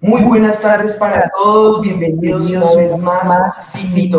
Muy 0.00 0.22
buenas 0.22 0.60
tardes 0.60 0.94
para 0.94 1.30
todos, 1.36 1.80
bienvenidos 1.80 2.46
una 2.48 2.74
vez 2.76 2.98
más 2.98 3.58
a 3.58 3.62
Sin 3.62 4.12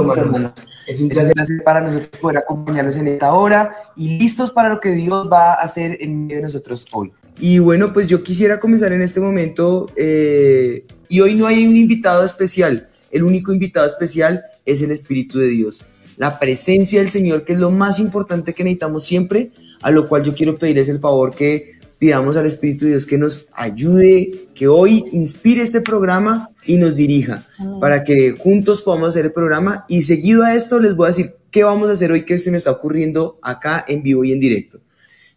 Es 0.87 1.01
un 1.01 1.09
placer 1.09 1.63
para 1.63 1.81
nosotros 1.81 2.09
poder 2.19 2.37
acompañarlos 2.39 2.95
en 2.97 3.07
esta 3.07 3.33
hora 3.33 3.75
y 3.95 4.17
listos 4.17 4.51
para 4.51 4.69
lo 4.69 4.79
que 4.79 4.91
Dios 4.91 5.29
va 5.31 5.53
a 5.53 5.61
hacer 5.61 5.97
en 6.01 6.23
medio 6.23 6.37
de 6.37 6.43
nosotros 6.43 6.85
hoy. 6.91 7.13
Y 7.39 7.59
bueno, 7.59 7.93
pues 7.93 8.07
yo 8.07 8.23
quisiera 8.23 8.59
comenzar 8.59 8.93
en 8.93 9.01
este 9.01 9.19
momento 9.19 9.87
eh, 9.95 10.85
y 11.07 11.21
hoy 11.21 11.35
no 11.35 11.47
hay 11.47 11.67
un 11.67 11.75
invitado 11.75 12.23
especial, 12.23 12.89
el 13.11 13.23
único 13.23 13.53
invitado 13.53 13.85
especial 13.85 14.43
es 14.65 14.81
el 14.81 14.91
Espíritu 14.91 15.39
de 15.39 15.47
Dios, 15.47 15.85
la 16.17 16.39
presencia 16.39 16.99
del 16.99 17.09
Señor, 17.09 17.43
que 17.43 17.53
es 17.53 17.59
lo 17.59 17.71
más 17.71 17.99
importante 17.99 18.53
que 18.53 18.63
necesitamos 18.63 19.05
siempre, 19.05 19.51
a 19.81 19.91
lo 19.91 20.07
cual 20.07 20.23
yo 20.23 20.33
quiero 20.33 20.55
pedirles 20.55 20.89
el 20.89 20.99
favor 20.99 21.35
que 21.35 21.75
pidamos 21.97 22.37
al 22.37 22.45
Espíritu 22.45 22.85
de 22.85 22.91
Dios 22.91 23.05
que 23.05 23.17
nos 23.17 23.49
ayude, 23.53 24.47
que 24.53 24.67
hoy 24.67 25.05
inspire 25.11 25.61
este 25.61 25.81
programa 25.81 26.49
y 26.65 26.77
nos 26.77 26.95
dirija 26.95 27.47
para 27.79 28.03
que 28.03 28.31
juntos 28.31 28.81
podamos 28.81 29.09
hacer 29.09 29.25
el 29.25 29.31
programa. 29.31 29.85
Y 29.87 30.03
seguido 30.03 30.43
a 30.43 30.55
esto 30.55 30.79
les 30.79 30.95
voy 30.95 31.05
a 31.05 31.09
decir 31.09 31.35
qué 31.51 31.63
vamos 31.63 31.89
a 31.89 31.93
hacer 31.93 32.11
hoy 32.11 32.25
que 32.25 32.37
se 32.37 32.51
me 32.51 32.57
está 32.57 32.71
ocurriendo 32.71 33.39
acá 33.41 33.83
en 33.87 34.03
vivo 34.03 34.23
y 34.23 34.33
en 34.33 34.39
directo. 34.39 34.81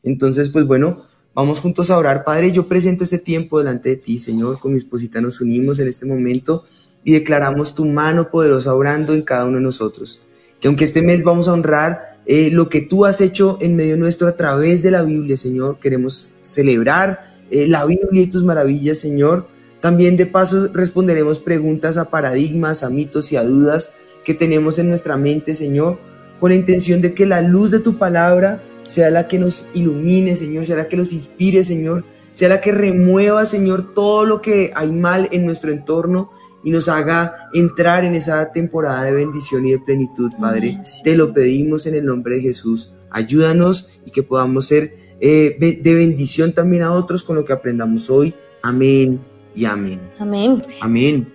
Entonces, 0.02 0.50
pues 0.50 0.66
bueno, 0.66 1.06
vamos 1.34 1.60
juntos 1.60 1.90
a 1.90 1.98
orar. 1.98 2.24
Padre, 2.24 2.50
yo 2.50 2.66
presento 2.66 3.04
este 3.04 3.18
tiempo 3.18 3.58
delante 3.58 3.90
de 3.90 3.96
ti, 3.96 4.18
Señor. 4.18 4.58
Con 4.58 4.72
mi 4.72 4.78
esposita 4.78 5.20
nos 5.20 5.40
unimos 5.40 5.78
en 5.78 5.88
este 5.88 6.06
momento 6.06 6.64
y 7.04 7.12
declaramos 7.12 7.74
tu 7.74 7.86
mano 7.86 8.30
poderosa 8.30 8.74
obrando 8.74 9.14
en 9.14 9.22
cada 9.22 9.44
uno 9.44 9.56
de 9.56 9.62
nosotros. 9.62 10.20
Que 10.60 10.68
aunque 10.68 10.84
este 10.84 11.02
mes 11.02 11.22
vamos 11.22 11.48
a 11.48 11.52
honrar 11.52 12.18
eh, 12.30 12.50
lo 12.50 12.68
que 12.68 12.82
tú 12.82 13.06
has 13.06 13.22
hecho 13.22 13.56
en 13.62 13.74
medio 13.74 13.96
nuestro 13.96 14.28
a 14.28 14.36
través 14.36 14.82
de 14.82 14.90
la 14.90 15.02
Biblia, 15.02 15.34
Señor. 15.36 15.78
Queremos 15.78 16.34
celebrar 16.42 17.24
eh, 17.50 17.66
la 17.66 17.86
Biblia 17.86 18.22
y 18.22 18.26
tus 18.26 18.44
maravillas, 18.44 18.98
Señor. 18.98 19.46
También 19.80 20.18
de 20.18 20.26
paso 20.26 20.68
responderemos 20.74 21.40
preguntas 21.40 21.96
a 21.96 22.10
paradigmas, 22.10 22.82
a 22.82 22.90
mitos 22.90 23.32
y 23.32 23.36
a 23.36 23.44
dudas 23.44 23.92
que 24.24 24.34
tenemos 24.34 24.78
en 24.78 24.90
nuestra 24.90 25.16
mente, 25.16 25.54
Señor, 25.54 25.98
con 26.38 26.50
la 26.50 26.56
intención 26.56 27.00
de 27.00 27.14
que 27.14 27.24
la 27.24 27.40
luz 27.40 27.70
de 27.70 27.78
tu 27.80 27.96
palabra 27.96 28.62
sea 28.82 29.10
la 29.10 29.26
que 29.26 29.38
nos 29.38 29.66
ilumine, 29.72 30.36
Señor, 30.36 30.66
sea 30.66 30.76
la 30.76 30.88
que 30.88 30.98
nos 30.98 31.14
inspire, 31.14 31.64
Señor, 31.64 32.04
sea 32.34 32.50
la 32.50 32.60
que 32.60 32.72
remueva, 32.72 33.46
Señor, 33.46 33.94
todo 33.94 34.26
lo 34.26 34.42
que 34.42 34.72
hay 34.74 34.92
mal 34.92 35.28
en 35.32 35.46
nuestro 35.46 35.72
entorno 35.72 36.30
y 36.64 36.70
nos 36.70 36.88
haga 36.88 37.48
entrar 37.52 38.04
en 38.04 38.14
esa 38.14 38.52
temporada 38.52 39.04
de 39.04 39.12
bendición 39.12 39.66
y 39.66 39.72
de 39.72 39.78
plenitud, 39.78 40.30
Padre. 40.40 40.78
Te 41.04 41.16
lo 41.16 41.32
pedimos 41.32 41.86
en 41.86 41.94
el 41.94 42.04
nombre 42.04 42.36
de 42.36 42.42
Jesús. 42.42 42.92
Ayúdanos 43.10 44.00
y 44.04 44.10
que 44.10 44.22
podamos 44.22 44.66
ser 44.66 44.96
eh, 45.20 45.56
de 45.58 45.94
bendición 45.94 46.52
también 46.52 46.82
a 46.82 46.92
otros 46.92 47.22
con 47.22 47.36
lo 47.36 47.44
que 47.44 47.52
aprendamos 47.52 48.10
hoy. 48.10 48.34
Amén 48.62 49.20
y 49.54 49.64
amén. 49.64 50.00
Amén. 50.18 50.62
Amén. 50.80 51.32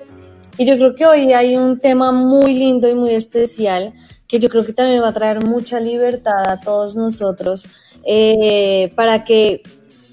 Y 0.58 0.66
yo 0.66 0.76
creo 0.76 0.96
que 0.96 1.06
hoy 1.06 1.34
hay 1.34 1.58
un 1.58 1.80
tema 1.80 2.12
muy 2.12 2.54
lindo 2.54 2.88
y 2.88 2.94
muy 2.94 3.16
especial 3.16 3.94
que 4.28 4.40
yo 4.40 4.50
creo 4.50 4.66
que 4.66 4.74
también 4.74 5.02
va 5.02 5.10
a 5.10 5.14
traer 5.14 5.46
mucha 5.46 5.80
libertad 5.80 6.48
a 6.48 6.60
todos 6.60 6.96
nosotros 6.96 7.68
eh, 8.06 8.92
para 8.96 9.24
que 9.24 9.62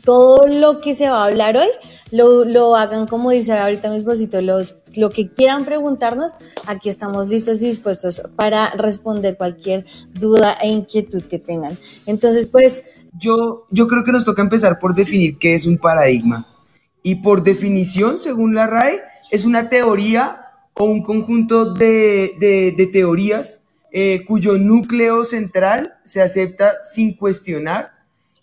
todo 0.05 0.47
lo 0.47 0.81
que 0.81 0.95
se 0.95 1.09
va 1.11 1.23
a 1.23 1.27
hablar 1.27 1.57
hoy 1.57 1.69
lo, 2.11 2.45
lo 2.45 2.75
hagan 2.75 3.07
como 3.07 3.31
dice 3.31 3.53
ahorita 3.53 3.91
mi 3.91 3.97
esposito, 3.97 4.41
los, 4.41 4.77
lo 4.97 5.11
que 5.11 5.31
quieran 5.33 5.65
preguntarnos, 5.65 6.33
aquí 6.67 6.89
estamos 6.89 7.29
listos 7.29 7.63
y 7.63 7.67
dispuestos 7.67 8.23
para 8.37 8.71
responder 8.71 9.37
cualquier 9.37 9.85
duda 10.13 10.57
e 10.61 10.69
inquietud 10.69 11.23
que 11.23 11.39
tengan. 11.39 11.77
Entonces, 12.07 12.47
pues... 12.47 12.85
Yo, 13.19 13.67
yo 13.71 13.89
creo 13.89 14.05
que 14.05 14.13
nos 14.13 14.25
toca 14.25 14.43
empezar 14.43 14.79
por 14.79 14.95
definir 14.95 15.39
qué 15.39 15.55
es 15.55 15.67
un 15.67 15.79
paradigma. 15.79 16.47
Y 17.03 17.17
por 17.17 17.43
definición, 17.43 18.21
según 18.21 18.55
la 18.55 18.67
RAE, 18.67 19.01
es 19.31 19.45
una 19.45 19.69
teoría 19.69 20.41
o 20.75 20.85
un 20.85 21.03
conjunto 21.03 21.73
de, 21.73 22.37
de, 22.39 22.87
teorías 22.87 23.67
eh, 23.93 24.25
cuyo 24.27 24.59
núcleo 24.59 25.25
central 25.25 25.95
se 26.05 26.23
acepta 26.23 26.83
sin 26.83 27.15
cuestionar 27.15 27.93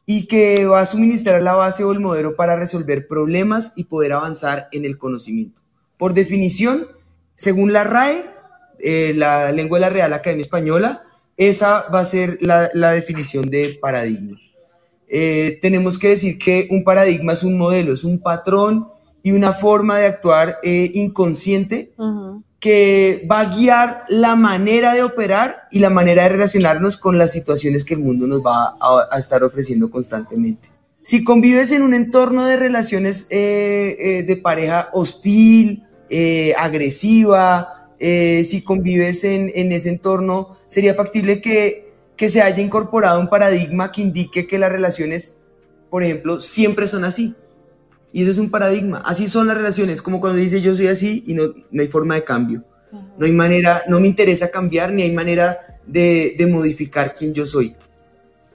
y 0.05 0.27
que 0.27 0.66
va 0.66 0.81
a 0.81 0.85
suministrar 0.85 1.41
la 1.41 1.53
base 1.53 1.83
o 1.83 1.91
el 1.91 1.99
modelo 1.99 2.35
para 2.35 2.55
resolver 2.55 3.07
problemas 3.07 3.73
y 3.75 3.85
poder 3.85 4.13
avanzar 4.13 4.69
en 4.72 4.85
el 4.85 4.97
conocimiento. 4.97 5.61
Por 5.97 6.13
definición, 6.13 6.88
según 7.35 7.74
la 7.74 7.84
RAE, 7.84 8.25
eh, 8.80 9.13
la 9.16 9.52
lengua 9.52 9.78
de 9.78 9.81
la 9.81 9.90
Real 9.90 10.13
Academia 10.13 10.41
Española, 10.41 11.03
esa 11.38 11.88
va 11.94 12.00
a 12.00 12.06
ser 12.06 12.40
la, 12.41 12.91
definición 12.91 13.50
de 13.50 13.78
paradigma. 13.80 14.38
Eh, 15.08 15.59
tenemos 15.62 15.97
que 15.97 16.09
decir 16.09 16.38
que 16.38 16.68
un 16.72 16.84
paradigma 16.84 17.34
es 17.34 17.44
un 17.44 17.58
modelo, 17.58 17.94
es 17.94 18.03
un 18.03 18.19
patrón 18.19 18.88
y 19.24 19.31
una 19.31 19.53
forma 19.53 20.00
de 20.00 20.08
actuar 20.08 20.58
eh, 20.63 20.91
inconsciente 20.96 21.94
que 22.59 23.25
va 23.29 23.41
a 23.41 23.56
guiar 23.56 24.06
la 24.09 24.35
manera 24.35 24.94
de 24.96 25.03
operar 25.03 25.68
y 25.72 25.79
la 25.79 25.91
manera 25.91 26.24
de 26.24 26.29
relacionarnos 26.29 26.97
con 26.97 27.18
las 27.18 27.31
situaciones 27.31 27.84
que 27.84 27.94
el 27.94 28.00
mundo 28.00 28.25
nos 28.25 28.41
va 28.41 28.75
a, 28.79 29.18
estar 29.18 29.44
ofreciendo 29.44 29.91
constantemente. 29.91 30.69
Si 31.03 31.24
convives 31.24 31.72
en 31.72 31.84
un 31.84 31.94
entorno 31.94 32.46
de 32.46 32.58
relaciones 32.58 33.28
eh, 33.29 34.24
de 34.25 34.35
pareja 34.38 34.90
hostil, 34.91 35.86
eh, 36.09 36.53
agresiva, 36.57 37.90
si 38.00 38.62
convives 38.63 39.23
en, 39.23 39.51
en, 39.56 39.72
ese 39.72 39.90
entorno, 39.90 40.56
sería 40.68 40.94
factible 40.94 41.41
que, 41.41 41.94
que 42.16 42.29
se 42.29 42.41
haya 42.41 42.62
incorporado 42.62 43.19
un 43.19 43.28
paradigma 43.28 43.91
que 43.91 44.01
indique 44.01 44.46
que 44.46 44.59
las 44.59 44.72
relaciones, 44.72 45.38
por 45.90 46.03
ejemplo, 46.03 46.40
siempre 46.40 46.88
son 46.88 47.06
así 47.06 47.35
y 48.13 48.23
ese 48.23 48.31
es 48.31 48.38
un 48.38 48.50
paradigma. 48.50 49.03
Así 49.06 49.28
son 49.28 49.47
las 49.47 49.57
relaciones, 49.57 50.01
como 50.01 50.19
cuando 50.19 50.40
dice 50.40 50.62
yo 50.62 50.75
soy 50.75 50.88
así 50.88 51.23
y 51.28 51.34
no, 51.34 51.53
no 51.69 51.81
hay 51.81 51.88
forma 51.88 52.16
de 52.16 52.23
cambio. 52.23 52.63
No 52.91 53.25
hay 53.25 53.31
manera, 53.31 53.84
no 53.88 54.00
me 54.00 54.07
interesa 54.07 54.50
cambiar 54.50 54.91
ni 54.94 55.03
hay 55.03 55.12
manera 55.12 55.79
de, 55.85 56.35
de 56.38 56.47
modificar 56.47 57.13
quién 57.13 57.34
yo 57.34 57.46
soy. 57.46 57.75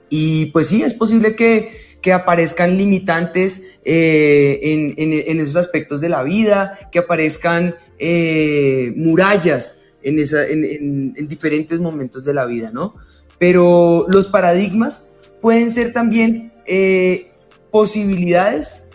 Y 0.09 0.47
pues 0.47 0.67
sí, 0.67 0.83
es 0.83 0.93
posible 0.93 1.35
que, 1.35 1.92
que 2.03 2.11
aparezcan 2.11 2.77
limitantes 2.77 3.79
eh, 3.85 4.59
en, 4.97 5.39
esos 5.39 5.55
aspectos 5.55 6.01
de 6.01 6.09
la 6.09 6.21
vida, 6.21 6.89
que 6.91 6.99
aparezcan 6.99 7.75
eh, 7.97 8.91
murallas 8.97 9.81
en, 10.03 10.17
diferentes 11.29 11.79
momentos 11.79 12.25
de 12.25 12.33
la 12.33 12.45
vida, 12.45 12.71
¿no? 12.73 12.95
Pero 13.39 14.05
los 14.09 14.27
paradigmas 14.27 15.11
pueden 15.39 15.71
ser 15.71 15.93
también 15.93 16.51
eh, 16.65 17.31
posibilidades 17.71 18.85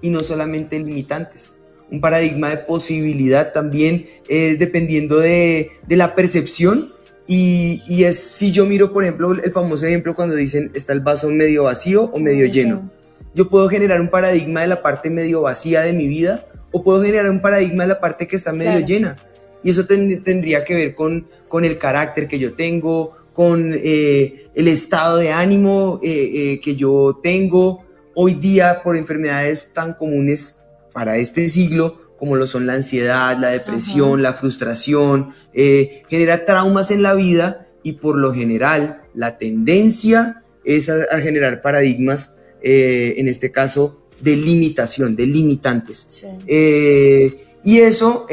y 0.00 0.10
no 0.10 0.20
solamente 0.20 0.78
limitantes. 0.78 1.56
Un 1.90 2.00
paradigma 2.00 2.50
de 2.50 2.58
posibilidad 2.58 3.52
también 3.52 4.06
dependiendo 4.28 5.18
de, 5.18 5.72
de, 5.86 5.96
la 5.96 6.14
percepción 6.14 6.92
y, 7.26 7.82
y, 7.86 8.04
es 8.04 8.18
si 8.18 8.52
yo 8.52 8.66
miro, 8.66 8.92
por 8.92 9.04
ejemplo, 9.04 9.32
el 9.32 9.52
famoso 9.52 9.86
ejemplo 9.86 10.14
cuando 10.14 10.34
dicen 10.34 10.70
está 10.74 10.92
el 10.92 11.00
vaso 11.00 11.28
medio 11.30 11.64
vacío 11.64 12.04
o 12.04 12.18
medio 12.18 12.46
lleno. 12.46 12.90
Yo 13.34 13.48
puedo 13.48 13.68
generar 13.68 14.00
un 14.00 14.08
paradigma 14.08 14.62
de 14.62 14.66
la 14.66 14.82
parte 14.82 15.08
medio 15.08 15.42
vacía 15.42 15.82
de 15.82 15.92
mi 15.92 16.06
vida 16.06 16.46
o 16.70 16.82
puedo 16.82 17.02
generar 17.02 17.30
un 17.30 17.40
paradigma 17.40 17.84
de 17.84 17.88
la 17.88 18.00
parte 18.00 18.26
que 18.26 18.36
está 18.36 18.52
medio 18.52 18.84
llena. 18.84 19.16
Y 19.62 19.70
eso 19.70 19.86
tendría 19.86 20.64
que 20.64 20.74
ver 20.74 20.94
con, 20.94 21.26
con 21.48 21.64
el 21.64 21.78
carácter 21.78 22.26
que 22.26 22.38
yo 22.38 22.54
tengo, 22.54 23.16
con 23.32 23.72
eh, 23.72 24.48
el 24.54 24.68
estado 24.68 25.18
de 25.18 25.30
ánimo 25.30 26.00
eh, 26.02 26.60
que 26.62 26.74
yo 26.76 27.20
tengo, 27.22 27.84
hoy 28.14 28.34
día 28.34 28.82
por 28.82 28.96
enfermedades 28.96 29.72
tan 29.72 29.94
comunes 29.94 30.62
para 30.92 31.16
este 31.16 31.48
siglo 31.48 32.01
como 32.22 32.36
lo 32.36 32.46
son 32.46 32.68
la 32.68 32.74
ansiedad, 32.74 33.36
la 33.36 33.48
depresión, 33.48 34.22
la 34.22 34.32
frustración, 34.32 35.30
eh, 35.52 36.04
genera 36.08 36.44
traumas 36.44 36.92
en 36.92 37.02
la 37.02 37.14
vida 37.14 37.66
y 37.82 37.94
por 37.94 38.16
lo 38.16 38.32
general 38.32 39.02
la 39.12 39.38
tendencia 39.38 40.44
es 40.64 40.88
a, 40.88 41.18
generar 41.18 41.62
paradigmas, 41.62 42.36
eh, 42.62 43.14
en 43.16 43.26
este 43.26 43.50
caso, 43.50 44.06
de 44.20 44.36
limitación, 44.36 45.16
de 45.16 45.26
limitantes. 45.26 46.24
Eh, 46.46 47.42
y 47.64 47.80
eso 47.80 48.28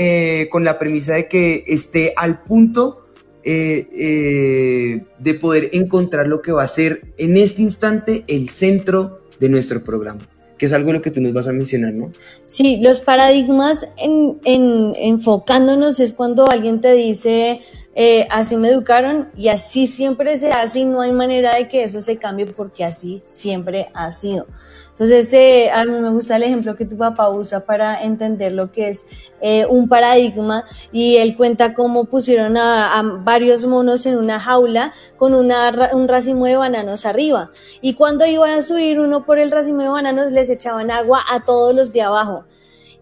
con 0.52 0.64
la 0.64 0.78
premisa 0.78 1.16
de 1.16 1.28
que 1.28 1.64
esté 1.66 2.14
al 2.16 2.44
punto 2.44 3.08
de 3.44 5.40
poder 5.42 5.72
encontrar 5.74 6.28
lo 6.28 6.44
que 6.44 6.52
va 6.52 6.62
a 6.62 6.68
ser 6.68 7.16
en 7.18 7.38
este 7.38 7.64
instante 7.64 8.24
el 8.28 8.50
centro 8.50 9.22
de 9.40 9.50
nuestro 9.50 9.84
programa, 9.84 10.22
que 10.60 10.66
es 10.66 10.74
algo 10.74 10.92
lo 10.92 11.02
que 11.02 11.10
tú 11.10 11.22
nos 11.22 11.34
vas 11.34 11.48
a 11.48 11.54
mencionar, 11.54 11.94
¿no? 11.94 12.12
Sí, 12.46 12.78
los 12.82 13.00
paradigmas 13.00 13.88
en, 13.98 14.38
enfocándonos 14.44 16.02
es 16.02 16.12
cuando 16.12 16.50
alguien 16.50 16.82
te 16.82 16.92
dice, 16.92 17.62
eh, 17.96 18.28
así 18.30 18.58
me 18.58 18.68
educaron 18.68 19.30
y 19.38 19.48
así 19.48 19.88
siempre 19.88 20.38
se 20.38 20.52
hace 20.52 20.80
y 20.80 20.86
no 20.86 21.02
hay 21.02 21.14
manera 21.14 21.56
de 21.56 21.70
que 21.70 21.84
eso 21.84 22.02
se 22.02 22.18
cambie 22.18 22.46
porque 22.46 22.84
así 22.84 23.22
siempre 23.28 23.88
ha 23.94 24.12
sido. 24.12 24.48
Entonces, 25.00 25.32
eh, 25.32 25.70
a 25.72 25.86
mí 25.86 25.94
me 25.94 26.10
gusta 26.10 26.36
el 26.36 26.44
ejemplo 26.44 26.76
que 26.76 26.84
tu 26.84 26.98
papá 26.98 27.30
usa 27.30 27.62
para 27.62 28.04
entender 28.04 28.52
lo 28.52 28.70
que 28.70 28.90
es 28.90 29.06
eh, 29.40 29.66
un 29.66 29.88
paradigma 29.88 30.66
y 30.92 31.16
él 31.16 31.38
cuenta 31.38 31.74
cómo 31.74 32.04
pusieron 32.04 32.58
a, 32.58 33.02
varios 33.22 33.66
monos 33.66 34.06
en 34.06 34.18
una 34.18 34.42
jaula 34.42 34.92
con 35.16 35.34
una, 35.34 35.92
un 35.94 36.10
racimo 36.10 36.48
de 36.48 36.58
bananos 36.58 37.06
arriba. 37.06 37.50
Y 37.80 37.94
cuando 37.94 38.26
iban 38.26 38.52
a 38.52 38.60
subir 38.60 39.00
uno 39.00 39.26
por 39.26 39.40
el 39.40 39.52
racimo 39.52 39.84
de 39.84 39.88
bananos 39.88 40.32
les 40.32 40.50
echaban 40.50 40.92
agua 40.92 41.22
a 41.32 41.46
todos 41.46 41.74
los 41.74 41.94
de 41.94 42.02
abajo. 42.02 42.44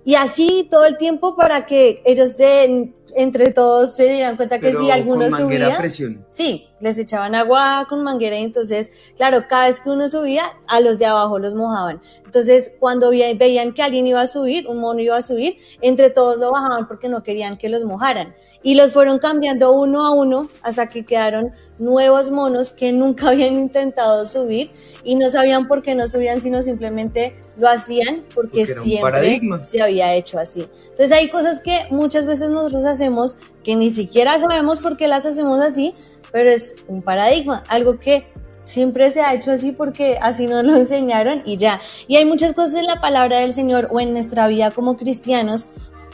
Y 0.06 0.14
así 0.14 0.68
todo 0.70 0.86
el 0.86 0.98
tiempo 0.98 1.36
para 1.36 1.66
que 1.66 2.04
ellos 2.06 2.34
se 2.34 2.94
entre 3.16 3.52
todos 3.52 3.96
se 3.96 4.08
dieran 4.14 4.38
cuenta 4.38 4.60
que 4.60 4.72
si 4.72 4.92
alguno 4.92 5.36
subía, 5.36 5.82
sí, 6.30 6.68
les 6.80 6.98
echaban 6.98 7.36
agua 7.36 7.86
con 7.90 8.04
manguera 8.04 8.38
y 8.38 8.44
entonces, 8.44 8.90
claro, 9.16 9.48
cada 9.48 9.68
vez 9.68 9.80
que 9.80 9.90
uno 9.90 10.08
subía, 10.08 10.44
a 10.68 10.80
los 10.80 11.00
de 11.00 11.06
abajo 11.06 11.40
los 11.40 11.54
mojaban. 11.54 12.02
Entonces, 12.26 12.74
cuando 12.80 13.10
veían 13.10 13.74
que 13.74 13.82
alguien 13.82 14.06
iba 14.06 14.22
a 14.22 14.28
subir, 14.28 14.68
un 14.68 14.80
mono 14.80 15.00
iba 15.00 15.18
a 15.18 15.22
subir, 15.22 15.58
entre 15.82 16.10
todos 16.10 16.38
lo 16.38 16.52
bajaban 16.52 16.88
porque 16.88 17.10
no 17.10 17.24
querían 17.24 17.58
que 17.58 17.70
los 17.70 17.84
mojaran. 17.84 18.36
Y 18.64 18.76
los 18.76 18.92
fueron 18.92 19.20
cambiando 19.20 19.72
uno 19.72 20.06
a 20.06 20.12
uno 20.12 20.50
hasta 20.62 20.90
que 20.90 21.06
quedaron 21.06 21.54
nuevos 21.80 22.30
monos 22.30 22.72
que 22.72 22.92
nunca 22.92 23.30
habían 23.30 23.54
intentado 23.54 24.26
subir 24.26 24.72
y 25.04 25.16
no 25.16 25.30
sabían 25.30 25.68
por 25.68 25.84
qué 25.84 25.96
no 25.96 26.08
subían, 26.08 26.40
sino 26.40 26.62
simplemente 26.62 27.40
lo 27.58 27.70
hacían 27.70 28.24
porque, 28.36 28.66
siempre 28.66 29.40
se 29.64 29.82
había 29.82 30.14
hecho 30.16 30.38
así. 30.38 30.68
Entonces 30.90 31.12
hay 31.12 31.30
cosas 31.30 31.62
que 31.62 31.86
muchas 31.90 32.26
veces 32.26 32.50
nosotros 32.50 32.84
hacemos 32.86 33.38
que 33.64 33.76
ni 33.76 33.90
siquiera 33.90 34.38
sabemos 34.38 34.80
por 34.80 34.98
qué 34.98 35.08
las 35.08 35.26
hacemos 35.26 35.60
así, 35.60 35.94
pero 36.32 36.50
es 36.50 36.76
un 36.88 37.02
paradigma, 37.02 37.64
algo 37.68 38.00
que 38.00 38.28
siempre 38.64 39.10
se 39.12 39.22
ha 39.22 39.34
hecho 39.34 39.52
así 39.52 39.72
porque 39.72 40.18
así 40.22 40.46
nos 40.48 40.64
lo 40.66 40.76
enseñaron 40.78 41.42
y 41.46 41.58
ya. 41.58 41.82
Y 42.08 42.18
hay 42.18 42.26
muchas 42.26 42.54
cosas 42.54 42.76
en 42.76 42.86
la 42.86 43.02
palabra 43.02 43.40
del 43.40 43.54
Señor 43.54 43.88
o 43.92 44.00
en 44.00 44.14
nuestra 44.14 44.48
vida 44.48 44.72
como 44.72 44.98
cristianos 44.98 45.68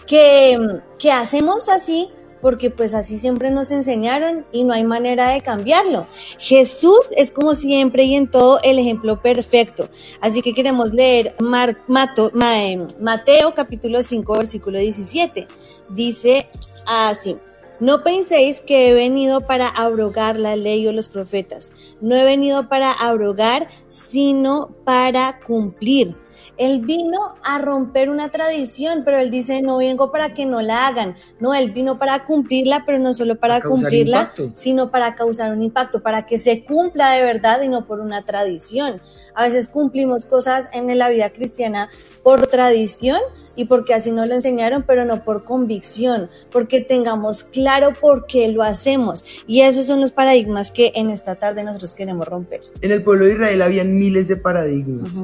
que, 0.08 0.58
que 1.00 1.12
hacemos 1.12 1.70
así 1.70 2.10
porque 2.44 2.70
pues 2.70 2.94
así 2.94 3.18
siempre 3.18 3.52
nos 3.52 3.72
enseñaron 3.72 4.46
y 4.52 4.66
no 4.66 4.74
hay 4.74 4.84
manera 4.84 5.30
de 5.30 5.40
cambiarlo. 5.40 6.08
Jesús 6.40 7.08
es 7.16 7.32
como 7.32 7.56
siempre 7.56 8.04
y 8.04 8.16
en 8.16 8.30
todo 8.30 8.60
el 8.64 8.80
ejemplo 8.80 9.22
perfecto. 9.22 9.88
Así 10.20 10.42
que 10.42 10.54
queremos 10.54 10.94
leer 10.94 11.36
eh, 11.40 12.88
Mateo 13.00 13.56
capítulo 13.56 14.04
5 14.04 14.38
versículo 14.38 14.78
17. 14.78 15.48
Dice 15.92 16.50
así. 16.86 17.38
No 17.80 18.04
penséis 18.04 18.62
que 18.62 18.90
he 18.90 18.94
venido 18.94 19.42
para 19.42 19.68
abrogar 19.68 20.38
la 20.38 20.56
ley 20.56 20.88
o 20.88 20.94
los 20.94 21.10
profetas. 21.10 21.72
No 22.02 22.16
he 22.16 22.24
venido 22.24 22.70
para 22.70 22.92
abrogar, 22.92 23.68
sino 23.88 24.76
para 24.86 25.40
cumplir. 25.46 26.16
Él 26.58 26.82
vino 26.82 27.36
a 27.44 27.60
romper 27.60 28.10
una 28.10 28.30
tradición, 28.30 29.04
pero 29.04 29.20
él 29.20 29.32
dice, 29.32 29.62
no 29.62 29.78
vengo 29.78 30.12
para 30.12 30.34
que 30.34 30.46
no 30.46 30.62
la 30.62 30.88
hagan. 30.88 31.16
No, 31.40 31.54
él 31.54 31.72
vino 31.72 31.98
para 31.98 32.26
cumplirla, 32.26 32.84
pero 32.86 33.00
no 33.00 33.14
solo 33.14 33.36
para, 33.38 33.62
cumplirla, 33.62 34.32
sino 34.54 34.92
para 34.92 35.16
causar 35.16 35.52
un 35.52 35.64
impacto, 35.64 36.02
para 36.02 36.26
que 36.26 36.38
se 36.38 36.64
cumpla 36.64 37.12
de 37.12 37.24
verdad 37.24 37.62
y 37.62 37.70
no 37.70 37.86
por 37.86 38.00
una 38.00 38.24
tradición. 38.24 39.02
A 39.36 39.44
veces 39.44 39.68
cumplimos 39.68 40.26
cosas 40.26 40.70
en 40.74 40.96
la 40.98 41.10
vida 41.10 41.32
cristiana 41.32 41.90
por 42.24 42.48
tradición 42.48 43.20
y 43.56 43.66
porque 43.66 43.94
así 43.94 44.12
nos 44.12 44.28
lo 44.28 44.36
enseñaron, 44.36 44.84
pero 44.84 45.06
no 45.06 45.24
por 45.24 45.44
convicción, 45.44 46.30
porque 46.52 46.82
tengamos 46.82 47.44
claro 47.44 47.94
por 48.00 48.26
qué 48.26 48.48
lo 48.48 48.64
hacemos. 48.64 49.26
Y 49.48 49.62
esos 49.62 49.86
son 49.86 50.02
los 50.02 50.12
paradigmas 50.12 50.72
que 50.72 50.92
en 50.96 51.10
esta 51.10 51.36
tarde 51.36 51.64
nosotros 51.64 51.94
queremos 51.94 52.28
romper. 52.28 52.62
En 52.82 52.92
el 52.92 53.04
pueblo 53.04 53.26
de 53.26 53.34
Israel 53.34 53.62
habían 53.62 53.98
miles 53.98 54.28
de 54.28 54.38
paradigmas 54.38 55.20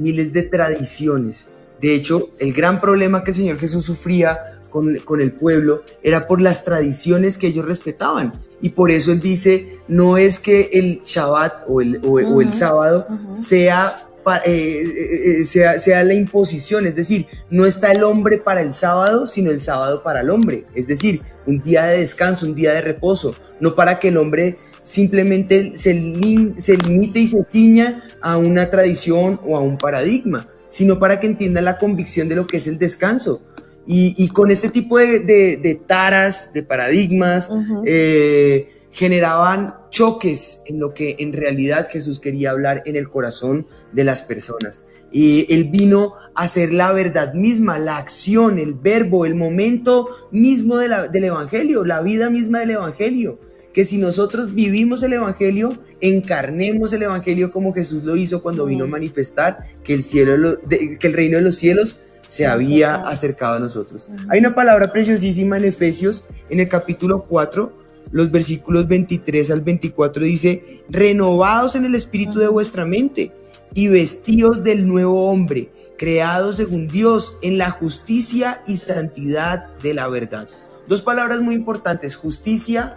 miles 0.00 0.32
de 0.32 0.42
tradiciones. 0.42 1.50
De 1.80 1.94
hecho, 1.94 2.30
el 2.38 2.52
gran 2.52 2.80
problema 2.80 3.24
que 3.24 3.32
el 3.32 3.36
Señor 3.36 3.58
Jesús 3.58 3.84
sufría 3.84 4.60
con, 4.70 4.96
con, 4.98 5.20
el 5.20 5.32
pueblo 5.32 5.82
era 6.02 6.26
por 6.26 6.40
las 6.40 6.64
tradiciones 6.64 7.36
que 7.36 7.48
ellos 7.48 7.64
respetaban. 7.64 8.32
Y 8.60 8.70
por 8.70 8.90
eso 8.90 9.12
Él 9.12 9.20
dice, 9.20 9.78
no 9.88 10.16
es 10.16 10.38
que 10.38 10.70
el 10.72 11.00
Shabbat 11.04 11.64
o 11.68 11.80
el, 11.80 12.00
o, 12.04 12.40
el 12.40 12.52
sábado 12.52 13.06
sea, 13.34 14.06
eh, 14.44 14.50
eh, 14.50 15.40
eh, 15.40 15.44
sea, 15.44 15.78
sea 15.78 16.04
la 16.04 16.14
imposición, 16.14 16.86
es 16.86 16.94
decir, 16.94 17.26
no 17.50 17.66
está 17.66 17.90
el 17.90 18.04
hombre 18.04 18.38
para 18.38 18.62
el 18.62 18.72
sábado, 18.72 19.26
sino 19.26 19.50
el 19.50 19.60
sábado 19.60 20.02
para 20.04 20.20
el 20.20 20.30
hombre. 20.30 20.64
Es 20.74 20.86
decir, 20.86 21.22
un 21.46 21.62
día 21.62 21.84
de 21.84 21.98
descanso, 21.98 22.46
un 22.46 22.54
día 22.54 22.72
de 22.72 22.80
reposo, 22.80 23.34
no 23.58 23.74
para 23.74 23.98
que 23.98 24.08
el 24.08 24.16
hombre 24.16 24.58
simplemente 24.84 25.72
se, 25.76 25.94
limite 25.94 27.20
y 27.20 27.28
se 27.28 27.44
ciña 27.48 28.02
a 28.20 28.36
una 28.36 28.70
tradición 28.70 29.40
o 29.46 29.56
a 29.56 29.60
un 29.60 29.78
paradigma, 29.78 30.48
sino 30.68 30.98
para 30.98 31.20
que 31.20 31.26
entienda 31.26 31.60
la 31.60 31.78
convicción 31.78 32.28
de 32.28 32.36
lo 32.36 32.46
que 32.46 32.58
es 32.58 32.66
el 32.66 32.78
descanso. 32.78 33.42
Y, 33.84 34.28
con 34.28 34.52
este 34.52 34.68
tipo 34.68 34.98
de, 34.98 35.80
taras, 35.86 36.52
de 36.52 36.62
paradigmas, 36.62 37.50
eh, 37.84 38.68
generaban 38.92 39.74
choques 39.90 40.62
en 40.66 40.78
lo 40.78 40.94
que 40.94 41.16
en 41.18 41.32
realidad 41.32 41.88
Jesús 41.90 42.20
quería 42.20 42.52
hablar 42.52 42.82
en 42.86 42.94
el 42.94 43.08
corazón 43.08 43.66
de 43.90 44.04
las 44.04 44.22
personas. 44.22 44.84
Y 45.10 45.52
él 45.52 45.64
vino 45.64 46.14
a 46.34 46.46
ser 46.46 46.72
la 46.72 46.92
verdad 46.92 47.34
misma, 47.34 47.80
la 47.80 47.96
acción, 47.96 48.58
el 48.60 48.74
verbo, 48.74 49.26
el 49.26 49.34
momento 49.34 50.08
mismo 50.30 50.76
del 50.76 51.24
Evangelio, 51.24 51.84
la 51.84 52.02
vida 52.02 52.30
misma 52.30 52.60
del 52.60 52.70
Evangelio 52.70 53.38
que 53.72 53.84
si 53.84 53.98
nosotros 53.98 54.54
vivimos 54.54 55.02
el 55.02 55.14
Evangelio, 55.14 55.76
encarnemos 56.00 56.92
el 56.92 57.02
Evangelio 57.02 57.50
como 57.50 57.72
Jesús 57.72 58.04
lo 58.04 58.16
hizo 58.16 58.42
cuando 58.42 58.66
vino 58.66 58.84
a 58.84 58.88
manifestar 58.88 59.64
que 59.82 59.94
el, 59.94 60.04
cielo, 60.04 60.58
que 60.68 61.06
el 61.06 61.12
reino 61.12 61.38
de 61.38 61.44
los 61.44 61.54
cielos 61.56 62.00
se 62.26 62.46
había 62.46 62.94
acercado 62.94 63.56
a 63.56 63.58
nosotros. 63.58 64.06
Hay 64.28 64.40
una 64.40 64.54
palabra 64.54 64.92
preciosísima 64.92 65.56
en 65.56 65.64
Efesios, 65.64 66.26
en 66.48 66.60
el 66.60 66.68
capítulo 66.68 67.24
4, 67.28 67.82
los 68.10 68.30
versículos 68.30 68.86
23 68.88 69.50
al 69.50 69.60
24, 69.62 70.24
dice, 70.24 70.82
renovados 70.88 71.74
en 71.76 71.84
el 71.84 71.94
espíritu 71.94 72.38
de 72.38 72.48
vuestra 72.48 72.84
mente 72.84 73.32
y 73.74 73.88
vestidos 73.88 74.62
del 74.62 74.86
nuevo 74.86 75.30
hombre, 75.30 75.70
creados 75.96 76.56
según 76.56 76.88
Dios 76.88 77.36
en 77.42 77.58
la 77.58 77.70
justicia 77.70 78.62
y 78.66 78.76
santidad 78.76 79.64
de 79.82 79.94
la 79.94 80.08
verdad. 80.08 80.48
Dos 80.88 81.00
palabras 81.00 81.40
muy 81.40 81.54
importantes, 81.54 82.16
justicia 82.16 82.96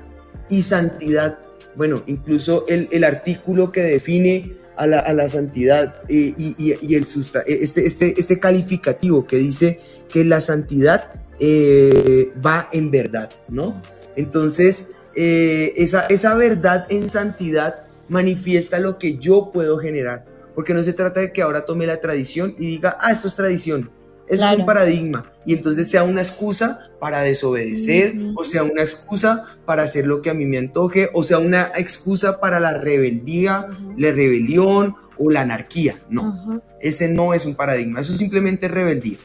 y 0.49 0.61
santidad. 0.61 1.39
Bueno, 1.75 2.03
incluso 2.07 2.65
el, 2.67 3.03
artículo 3.03 3.71
que 3.71 3.81
define 3.81 4.53
a 4.77 4.87
la, 4.87 5.29
santidad 5.29 5.95
eh, 6.07 6.33
y, 6.37 6.93
el 6.93 7.03
este, 7.03 7.85
este, 7.85 8.19
este 8.19 8.39
calificativo 8.39 9.25
que 9.25 9.37
dice 9.37 9.79
que 10.09 10.23
la 10.23 10.41
santidad 10.41 11.11
eh, 11.39 12.31
va 12.45 12.69
en 12.71 12.91
verdad, 12.91 13.29
¿no? 13.49 13.81
Entonces, 14.15 14.91
eh, 15.15 15.73
esa, 15.77 16.05
esa 16.07 16.35
verdad 16.35 16.85
en 16.89 17.09
santidad 17.09 17.85
manifiesta 18.07 18.79
lo 18.79 18.97
que 18.97 19.17
yo 19.17 19.51
puedo 19.51 19.77
generar, 19.77 20.25
porque 20.53 20.73
no 20.73 20.83
se 20.83 20.93
trata 20.93 21.19
de 21.19 21.33
que 21.33 21.41
ahora 21.41 21.65
tome 21.65 21.87
la 21.87 21.99
tradición 21.99 22.55
y 22.57 22.67
diga, 22.67 22.97
ah, 23.01 23.11
esto 23.11 23.27
es 23.27 23.35
tradición, 23.35 23.89
es 24.27 24.41
un 24.41 24.65
paradigma 24.65 25.31
y 25.45 25.53
entonces 25.53 25.89
sea 25.89 26.03
una 26.03 26.21
excusa 26.21 26.89
para 26.99 27.21
desobedecer 27.21 28.15
o 28.35 28.43
sea 28.43 28.63
una 28.63 28.81
excusa 28.81 29.57
para 29.65 29.83
hacer 29.83 30.07
lo 30.07 30.21
que 30.21 30.29
a 30.29 30.33
mí 30.33 30.45
me 30.45 30.57
antoje 30.57 31.09
o 31.13 31.23
sea 31.23 31.37
una 31.37 31.71
excusa 31.75 32.39
para 32.39 32.59
la 32.59 32.73
rebeldía, 32.73 33.67
la 33.97 34.11
rebelión 34.11 34.95
o 35.17 35.29
la 35.29 35.41
anarquía. 35.41 35.95
No, 36.09 36.61
ese 36.79 37.07
no 37.07 37.33
es 37.33 37.45
un 37.45 37.55
paradigma, 37.55 38.01
eso 38.01 38.13
simplemente 38.13 38.65
es 38.67 38.71
rebeldía. 38.71 39.17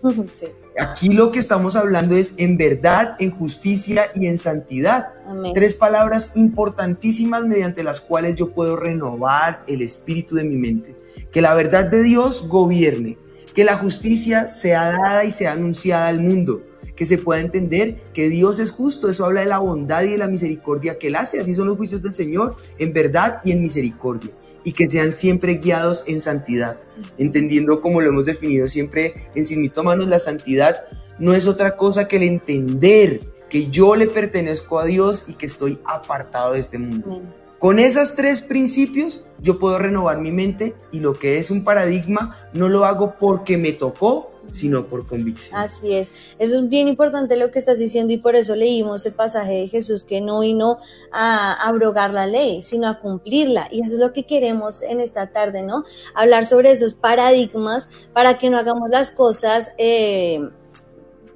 Aquí 0.79 1.09
lo 1.09 1.31
que 1.31 1.39
estamos 1.39 1.77
hablando 1.77 2.17
es 2.17 2.35
en 2.37 2.57
verdad, 2.57 3.17
en 3.19 3.31
justicia 3.31 4.07
y 4.15 4.27
en 4.27 4.39
santidad. 4.39 5.09
Tres 5.55 5.75
palabras 5.75 6.33
importantísimas 6.37 7.45
mediante 7.45 7.83
las 7.83 8.01
cuales 8.01 8.37
yo 8.37 8.49
puedo 8.49 8.77
renovar 8.77 9.63
el 9.67 9.83
espíritu 9.83 10.37
de 10.37 10.45
mi 10.45 10.57
mente. 10.57 10.97
Que 11.31 11.43
la 11.43 11.55
verdad 11.55 11.85
de 11.87 12.03
Dios 12.03 12.49
gobierne 12.49 13.19
que 13.55 13.65
la 13.65 13.77
justicia 13.77 14.49
sea 14.49 14.93
dada 14.93 15.25
y 15.25 15.31
sea 15.31 15.53
anunciada 15.53 16.09
al 16.09 16.21
mundo, 16.21 16.63
que 16.97 17.07
se 17.07 17.19
pueda 17.19 17.41
entender 17.41 18.03
que 18.13 18.29
Dios 18.29 18.59
es 18.59 18.71
justo, 18.71 19.09
eso 19.09 19.25
habla 19.25 19.41
de 19.41 19.47
la 19.47 19.59
bondad 19.59 20.03
y 20.03 20.11
de 20.11 20.19
la 20.19 20.29
misericordia 20.29 20.99
que 20.99 21.09
Él 21.09 21.17
hace, 21.17 21.41
así 21.41 21.55
son 21.55 21.67
los 21.67 21.77
juicios 21.77 22.03
del 22.03 22.15
Señor, 22.15 22.57
en 22.79 22.93
verdad 22.93 23.41
y 23.45 23.53
en 23.53 23.63
misericordia, 23.63 24.31
y 24.65 24.73
que 24.73 24.89
sean 24.89 25.13
siempre 25.13 25.55
guiados 25.55 26.05
en 26.07 26.21
santidad, 26.21 26.77
entendiendo 27.19 27.81
como 27.81 28.01
lo 28.01 28.09
hemos 28.09 28.27
definido 28.27 28.67
siempre 28.67 29.29
en 29.35 29.45
Sinito 29.45 29.83
Manos, 29.83 30.09
la 30.09 30.19
santidad 30.19 30.85
no 31.19 31.35
es 31.35 31.47
otra 31.47 31.77
cosa 31.77 32.09
que 32.09 32.17
el 32.17 32.23
entender 32.25 33.21
que 33.49 33.69
yo 33.69 33.97
le 33.97 34.07
pertenezco 34.07 34.79
a 34.79 34.85
Dios 34.85 35.25
y 35.27 35.35
que 35.35 35.47
estoy 35.47 35.79
apartado 35.85 36.53
de 36.53 36.61
este 36.61 36.79
mundo. 36.79 37.23
Con 37.61 37.79
esos 37.79 38.17
tres 38.17 38.41
principios 38.41 39.27
yo 39.39 39.59
puedo 39.59 39.79
renovar 39.79 40.19
mi 40.19 40.33
mente 40.33 40.75
y 40.93 41.01
lo 41.01 41.13
que 41.13 41.37
es 41.37 41.51
un 41.51 41.63
paradigma 41.63 42.35
no 42.55 42.71
lo 42.71 42.87
hago 42.87 43.17
porque 43.21 43.59
me 43.59 43.73
tocó, 43.73 44.31
sino 44.51 44.83
por 44.83 45.07
convicción. 45.07 45.61
Así 45.61 45.93
es. 45.93 46.11
Eso 46.39 46.59
es 46.59 46.69
bien 46.71 46.89
importante 46.89 47.37
lo 47.37 47.51
que 47.51 47.59
estás 47.59 47.79
diciendo 47.79 48.15
y 48.15 48.17
por 48.17 48.35
eso 48.35 48.57
leímos 48.57 49.05
el 49.05 49.13
pasaje 49.13 49.53
de 49.53 49.69
Jesús 49.69 50.05
que 50.05 50.23
no 50.23 50.41
vino 50.41 50.79
a 51.13 51.53
abrogar 51.69 52.15
la 52.15 52.27
ley, 52.27 52.63
sino 52.63 52.89
a 52.89 52.99
cumplirla. 52.99 53.69
Y 53.71 53.83
eso 53.83 53.93
es 53.93 53.99
lo 53.99 54.15
que 54.15 54.25
queremos 54.25 54.81
en 54.81 54.99
esta 54.99 55.31
tarde, 55.31 55.61
¿no? 55.61 55.85
Hablar 56.15 56.47
sobre 56.47 56.71
esos 56.71 56.95
paradigmas 56.95 57.91
para 58.15 58.39
que 58.39 58.49
no 58.49 58.57
hagamos 58.57 58.89
las 58.89 59.11
cosas. 59.11 59.73
Eh, 59.77 60.49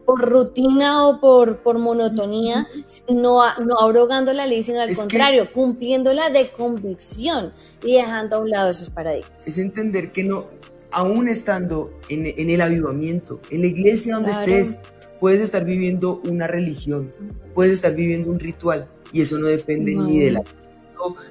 por 0.05 0.21
rutina 0.21 1.07
o 1.07 1.21
por, 1.21 1.59
por 1.59 1.79
monotonía, 1.79 2.67
no, 3.09 3.41
no 3.65 3.79
abrogando 3.81 4.33
la 4.33 4.47
ley, 4.47 4.63
sino 4.63 4.81
al 4.81 4.95
contrario, 4.95 5.51
cumpliéndola 5.53 6.31
de 6.31 6.49
convicción 6.49 7.53
y 7.83 7.95
dejando 7.95 8.37
a 8.37 8.39
un 8.41 8.51
lado 8.51 8.71
esos 8.71 8.91
paradigmas. 8.91 9.47
Es 9.47 9.59
entender 9.59 10.13
que 10.13 10.25
no, 10.25 10.47
aún 10.91 11.29
estando 11.29 11.93
en, 12.09 12.51
el 12.51 12.61
avivamiento, 12.61 13.41
en 13.51 13.63
la 13.63 13.67
iglesia 13.67 14.15
donde 14.15 14.33
estés, 14.33 14.79
puedes 15.19 15.41
estar 15.41 15.65
viviendo 15.65 16.21
una 16.25 16.47
religión, 16.47 17.11
puedes 17.55 17.73
estar 17.73 17.95
viviendo 17.95 18.31
un 18.31 18.39
ritual 18.39 18.87
y 19.13 19.23
eso 19.23 19.39
no 19.39 19.47
depende 19.47 19.95
ni 19.97 20.19
de 20.19 20.33
la 20.33 20.43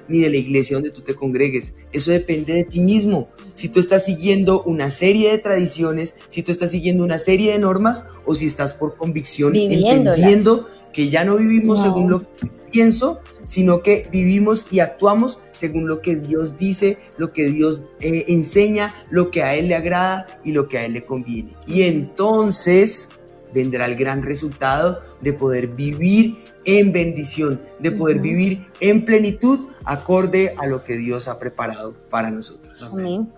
ni 0.08 0.20
de 0.20 0.30
la 0.30 0.36
iglesia 0.36 0.76
donde 0.76 0.90
tú 0.90 1.00
te 1.00 1.14
congregues. 1.14 1.74
Eso 1.92 2.10
depende 2.10 2.52
de 2.52 2.64
ti 2.64 2.80
mismo. 2.80 3.28
Si 3.54 3.68
tú 3.68 3.80
estás 3.80 4.04
siguiendo 4.04 4.62
una 4.62 4.90
serie 4.90 5.30
de 5.30 5.38
tradiciones, 5.38 6.16
si 6.28 6.42
tú 6.42 6.52
estás 6.52 6.72
siguiendo 6.72 7.04
una 7.04 7.18
serie 7.18 7.52
de 7.52 7.58
normas 7.58 8.06
o 8.26 8.34
si 8.34 8.46
estás 8.46 8.74
por 8.74 8.96
convicción 8.96 9.54
entendiendo 9.56 10.68
que 10.92 11.08
ya 11.08 11.24
no 11.24 11.36
vivimos 11.36 11.82
según 11.82 12.10
lo 12.10 12.20
que 12.20 12.48
pienso, 12.70 13.20
sino 13.44 13.82
que 13.82 14.08
vivimos 14.10 14.66
y 14.70 14.80
actuamos 14.80 15.40
según 15.52 15.86
lo 15.86 16.00
que 16.00 16.16
Dios 16.16 16.58
dice, 16.58 16.98
lo 17.18 17.32
que 17.32 17.44
Dios 17.44 17.84
eh, 18.00 18.24
enseña, 18.28 18.94
lo 19.10 19.30
que 19.30 19.42
a 19.42 19.54
Él 19.54 19.68
le 19.68 19.74
agrada 19.74 20.26
y 20.44 20.52
lo 20.52 20.68
que 20.68 20.78
a 20.78 20.84
Él 20.84 20.94
le 20.94 21.04
conviene. 21.04 21.50
Y 21.66 21.82
entonces 21.82 23.08
vendrá 23.52 23.86
el 23.86 23.96
gran 23.96 24.22
resultado 24.22 25.00
de 25.20 25.32
poder 25.32 25.68
vivir 25.68 26.36
en 26.64 26.92
bendición, 26.92 27.60
de 27.78 27.92
poder 27.92 28.18
vivir 28.18 28.66
en 28.80 29.04
plenitud 29.04 29.68
acorde 29.84 30.54
a 30.58 30.66
lo 30.66 30.82
que 30.82 30.96
Dios 30.96 31.28
ha 31.28 31.38
preparado 31.38 31.94
para 32.10 32.30
nosotros. 32.30 32.82
Amén. 32.82 33.28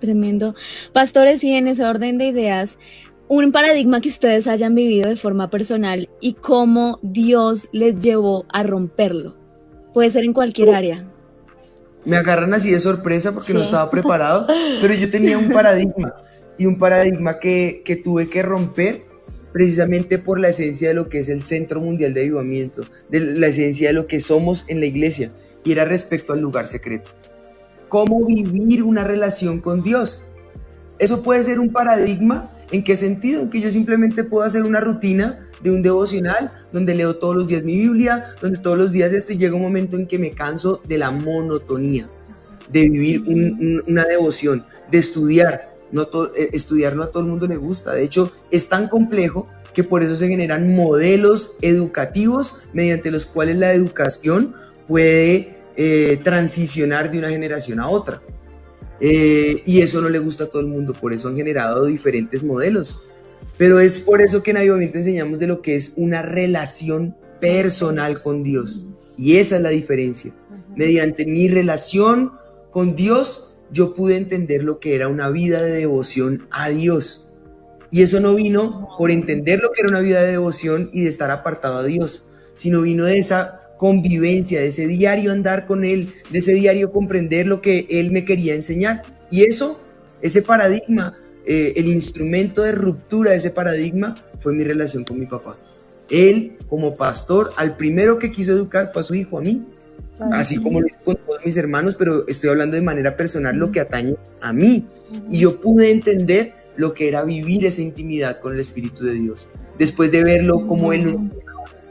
Tremendo. 0.00 0.54
Pastores, 0.92 1.42
y 1.44 1.52
en 1.52 1.68
ese 1.68 1.84
orden 1.84 2.18
de 2.18 2.26
ideas, 2.26 2.78
un 3.28 3.50
paradigma 3.52 4.00
que 4.00 4.08
ustedes 4.08 4.46
hayan 4.46 4.74
vivido 4.74 5.08
de 5.08 5.16
forma 5.16 5.50
personal 5.50 6.08
y 6.20 6.34
cómo 6.34 6.98
Dios 7.02 7.68
les 7.72 7.98
llevó 7.98 8.46
a 8.52 8.62
romperlo. 8.62 9.36
Puede 9.92 10.10
ser 10.10 10.24
en 10.24 10.32
cualquier 10.32 10.70
área. 10.70 11.04
Me 12.04 12.16
agarran 12.16 12.54
así 12.54 12.70
de 12.70 12.78
sorpresa 12.78 13.32
porque 13.32 13.52
no 13.52 13.62
estaba 13.62 13.90
preparado, 13.90 14.46
pero 14.80 14.94
yo 14.94 15.10
tenía 15.10 15.38
un 15.38 15.50
paradigma 15.50 16.14
y 16.56 16.66
un 16.66 16.78
paradigma 16.78 17.38
que, 17.38 17.82
que 17.84 17.96
tuve 17.96 18.28
que 18.28 18.42
romper 18.42 19.06
precisamente 19.52 20.18
por 20.18 20.38
la 20.38 20.50
esencia 20.50 20.88
de 20.88 20.94
lo 20.94 21.08
que 21.08 21.20
es 21.20 21.28
el 21.28 21.42
Centro 21.42 21.80
Mundial 21.80 22.12
de 22.14 22.20
Avivamiento, 22.20 22.82
de 23.08 23.20
la 23.20 23.46
esencia 23.46 23.88
de 23.88 23.94
lo 23.94 24.06
que 24.06 24.20
somos 24.20 24.64
en 24.68 24.80
la 24.80 24.86
iglesia, 24.86 25.32
y 25.64 25.72
era 25.72 25.84
respecto 25.84 26.34
al 26.34 26.40
lugar 26.40 26.66
secreto. 26.66 27.10
¿Cómo 27.88 28.24
vivir 28.26 28.82
una 28.82 29.04
relación 29.04 29.60
con 29.60 29.82
Dios? 29.82 30.22
Eso 30.98 31.22
puede 31.22 31.42
ser 31.42 31.60
un 31.60 31.70
paradigma 31.72 32.48
¿En 32.72 32.82
qué 32.82 32.96
sentido? 32.96 33.42
En 33.42 33.50
que 33.50 33.60
yo 33.60 33.70
simplemente 33.70 34.24
puedo 34.24 34.44
hacer 34.44 34.64
una 34.64 34.80
rutina 34.80 35.48
de 35.62 35.70
un 35.70 35.82
devocional 35.82 36.50
donde 36.72 36.94
leo 36.94 37.16
todos 37.16 37.36
los 37.36 37.48
días 37.48 37.62
mi 37.62 37.76
Biblia, 37.76 38.34
donde 38.40 38.58
todos 38.58 38.76
los 38.76 38.92
días 38.92 39.12
esto 39.12 39.32
y 39.32 39.38
llega 39.38 39.54
un 39.54 39.62
momento 39.62 39.96
en 39.96 40.06
que 40.06 40.18
me 40.18 40.32
canso 40.32 40.80
de 40.86 40.98
la 40.98 41.10
monotonía, 41.10 42.06
de 42.68 42.88
vivir 42.88 43.82
una 43.86 44.04
devoción, 44.04 44.66
de 44.90 44.98
estudiar. 44.98 45.68
No 45.92 46.08
eh, 46.36 46.50
estudiar 46.52 46.96
no 46.96 47.04
a 47.04 47.12
todo 47.12 47.22
el 47.22 47.28
mundo 47.28 47.46
le 47.46 47.56
gusta, 47.56 47.94
de 47.94 48.02
hecho 48.02 48.32
es 48.50 48.68
tan 48.68 48.88
complejo 48.88 49.46
que 49.72 49.84
por 49.84 50.02
eso 50.02 50.16
se 50.16 50.26
generan 50.26 50.74
modelos 50.74 51.56
educativos 51.62 52.56
mediante 52.72 53.12
los 53.12 53.24
cuales 53.24 53.56
la 53.58 53.72
educación 53.72 54.56
puede 54.88 55.55
eh, 55.76 56.18
transicionar 56.24 57.10
de 57.10 57.18
una 57.18 57.28
generación 57.28 57.80
a 57.80 57.88
otra. 57.88 58.22
Eh, 59.00 59.62
y 59.66 59.82
eso 59.82 60.00
no 60.00 60.08
le 60.08 60.18
gusta 60.18 60.44
a 60.44 60.46
todo 60.46 60.60
el 60.60 60.68
mundo, 60.68 60.94
por 60.94 61.12
eso 61.12 61.28
han 61.28 61.36
generado 61.36 61.84
diferentes 61.84 62.42
modelos. 62.42 63.00
Pero 63.58 63.80
es 63.80 64.00
por 64.00 64.22
eso 64.22 64.42
que 64.42 64.50
en 64.52 64.58
Avivamiento 64.58 64.98
enseñamos 64.98 65.38
de 65.38 65.46
lo 65.46 65.62
que 65.62 65.76
es 65.76 65.92
una 65.96 66.22
relación 66.22 67.14
personal 67.40 68.22
con 68.22 68.42
Dios. 68.42 68.82
Y 69.16 69.36
esa 69.36 69.56
es 69.56 69.62
la 69.62 69.70
diferencia. 69.70 70.34
Mediante 70.74 71.26
mi 71.26 71.48
relación 71.48 72.32
con 72.70 72.96
Dios, 72.96 73.54
yo 73.70 73.94
pude 73.94 74.16
entender 74.16 74.62
lo 74.62 74.78
que 74.78 74.94
era 74.94 75.08
una 75.08 75.30
vida 75.30 75.62
de 75.62 75.72
devoción 75.72 76.46
a 76.50 76.68
Dios. 76.68 77.28
Y 77.90 78.02
eso 78.02 78.20
no 78.20 78.34
vino 78.34 78.88
por 78.98 79.10
entender 79.10 79.60
lo 79.60 79.72
que 79.72 79.82
era 79.82 79.90
una 79.90 80.00
vida 80.00 80.22
de 80.22 80.32
devoción 80.32 80.90
y 80.92 81.04
de 81.04 81.08
estar 81.08 81.30
apartado 81.30 81.78
a 81.78 81.84
Dios, 81.84 82.24
sino 82.54 82.82
vino 82.82 83.04
de 83.04 83.18
esa 83.18 83.65
convivencia, 83.76 84.60
de 84.60 84.68
ese 84.68 84.86
diario 84.86 85.32
andar 85.32 85.66
con 85.66 85.84
Él, 85.84 86.14
de 86.30 86.38
ese 86.38 86.52
diario 86.52 86.92
comprender 86.92 87.46
lo 87.46 87.60
que 87.60 87.86
Él 87.90 88.10
me 88.10 88.24
quería 88.24 88.54
enseñar. 88.54 89.02
Y 89.30 89.44
eso, 89.44 89.80
ese 90.22 90.42
paradigma, 90.42 91.16
eh, 91.44 91.74
el 91.76 91.88
instrumento 91.88 92.62
de 92.62 92.72
ruptura 92.72 93.32
de 93.32 93.36
ese 93.36 93.50
paradigma 93.50 94.14
fue 94.40 94.54
mi 94.54 94.64
relación 94.64 95.04
con 95.04 95.18
mi 95.18 95.26
papá. 95.26 95.56
Él, 96.10 96.52
como 96.68 96.94
pastor, 96.94 97.52
al 97.56 97.76
primero 97.76 98.18
que 98.18 98.30
quiso 98.30 98.52
educar 98.52 98.90
fue 98.92 99.00
a 99.00 99.04
su 99.04 99.14
hijo, 99.14 99.38
a 99.38 99.40
mí. 99.40 99.64
Así 100.32 100.56
como 100.56 100.80
lo 100.80 100.86
hizo 100.86 100.96
con 101.04 101.16
todos 101.16 101.44
mis 101.44 101.58
hermanos, 101.58 101.94
pero 101.98 102.26
estoy 102.26 102.48
hablando 102.48 102.76
de 102.76 102.82
manera 102.82 103.16
personal 103.16 103.54
lo 103.56 103.70
que 103.70 103.80
atañe 103.80 104.16
a 104.40 104.52
mí. 104.52 104.88
Y 105.30 105.40
yo 105.40 105.60
pude 105.60 105.90
entender 105.90 106.54
lo 106.76 106.94
que 106.94 107.08
era 107.08 107.22
vivir 107.24 107.66
esa 107.66 107.82
intimidad 107.82 108.40
con 108.40 108.54
el 108.54 108.60
Espíritu 108.60 109.04
de 109.04 109.12
Dios. 109.12 109.46
Después 109.78 110.10
de 110.10 110.24
verlo 110.24 110.66
como 110.66 110.92
Él 110.94 111.30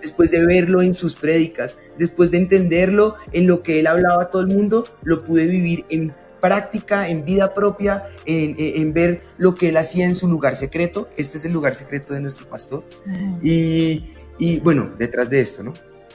después 0.06 0.30
de 0.30 0.46
verlo 0.46 0.84
en 0.84 0.94
sus 0.94 1.16
prédicas, 1.16 1.78
después 1.98 2.30
de 2.30 2.38
entenderlo 2.38 3.16
en 3.32 3.48
lo 3.48 3.62
que 3.62 3.80
él 3.80 3.88
hablaba 3.88 4.24
a 4.24 4.30
todo 4.30 4.44
el 4.44 4.48
mundo, 4.48 4.84
lo 5.02 5.24
pude 5.24 5.48
vivir 5.48 5.84
en 5.90 6.14
práctica, 6.40 7.10
en 7.10 7.26
vida 7.26 7.56
propia, 7.56 8.04
en, 8.26 8.94
ver 8.94 9.22
lo 9.40 9.56
que 9.56 9.70
él 9.70 9.78
hacía 9.78 10.06
en 10.06 10.14
su 10.14 10.28
lugar 10.28 10.56
secreto. 10.56 11.10
Este 11.18 11.40
es 11.40 11.46
el 11.46 11.54
lugar 11.54 11.74
secreto 11.74 12.14
de 12.14 12.22
nuestro 12.22 12.48
pastor. 12.48 12.84
Y, 13.42 14.60
bueno, 14.60 14.92
detrás 15.00 15.28
de 15.28 15.42
esto, 15.42 15.64
¿no? 15.64 15.74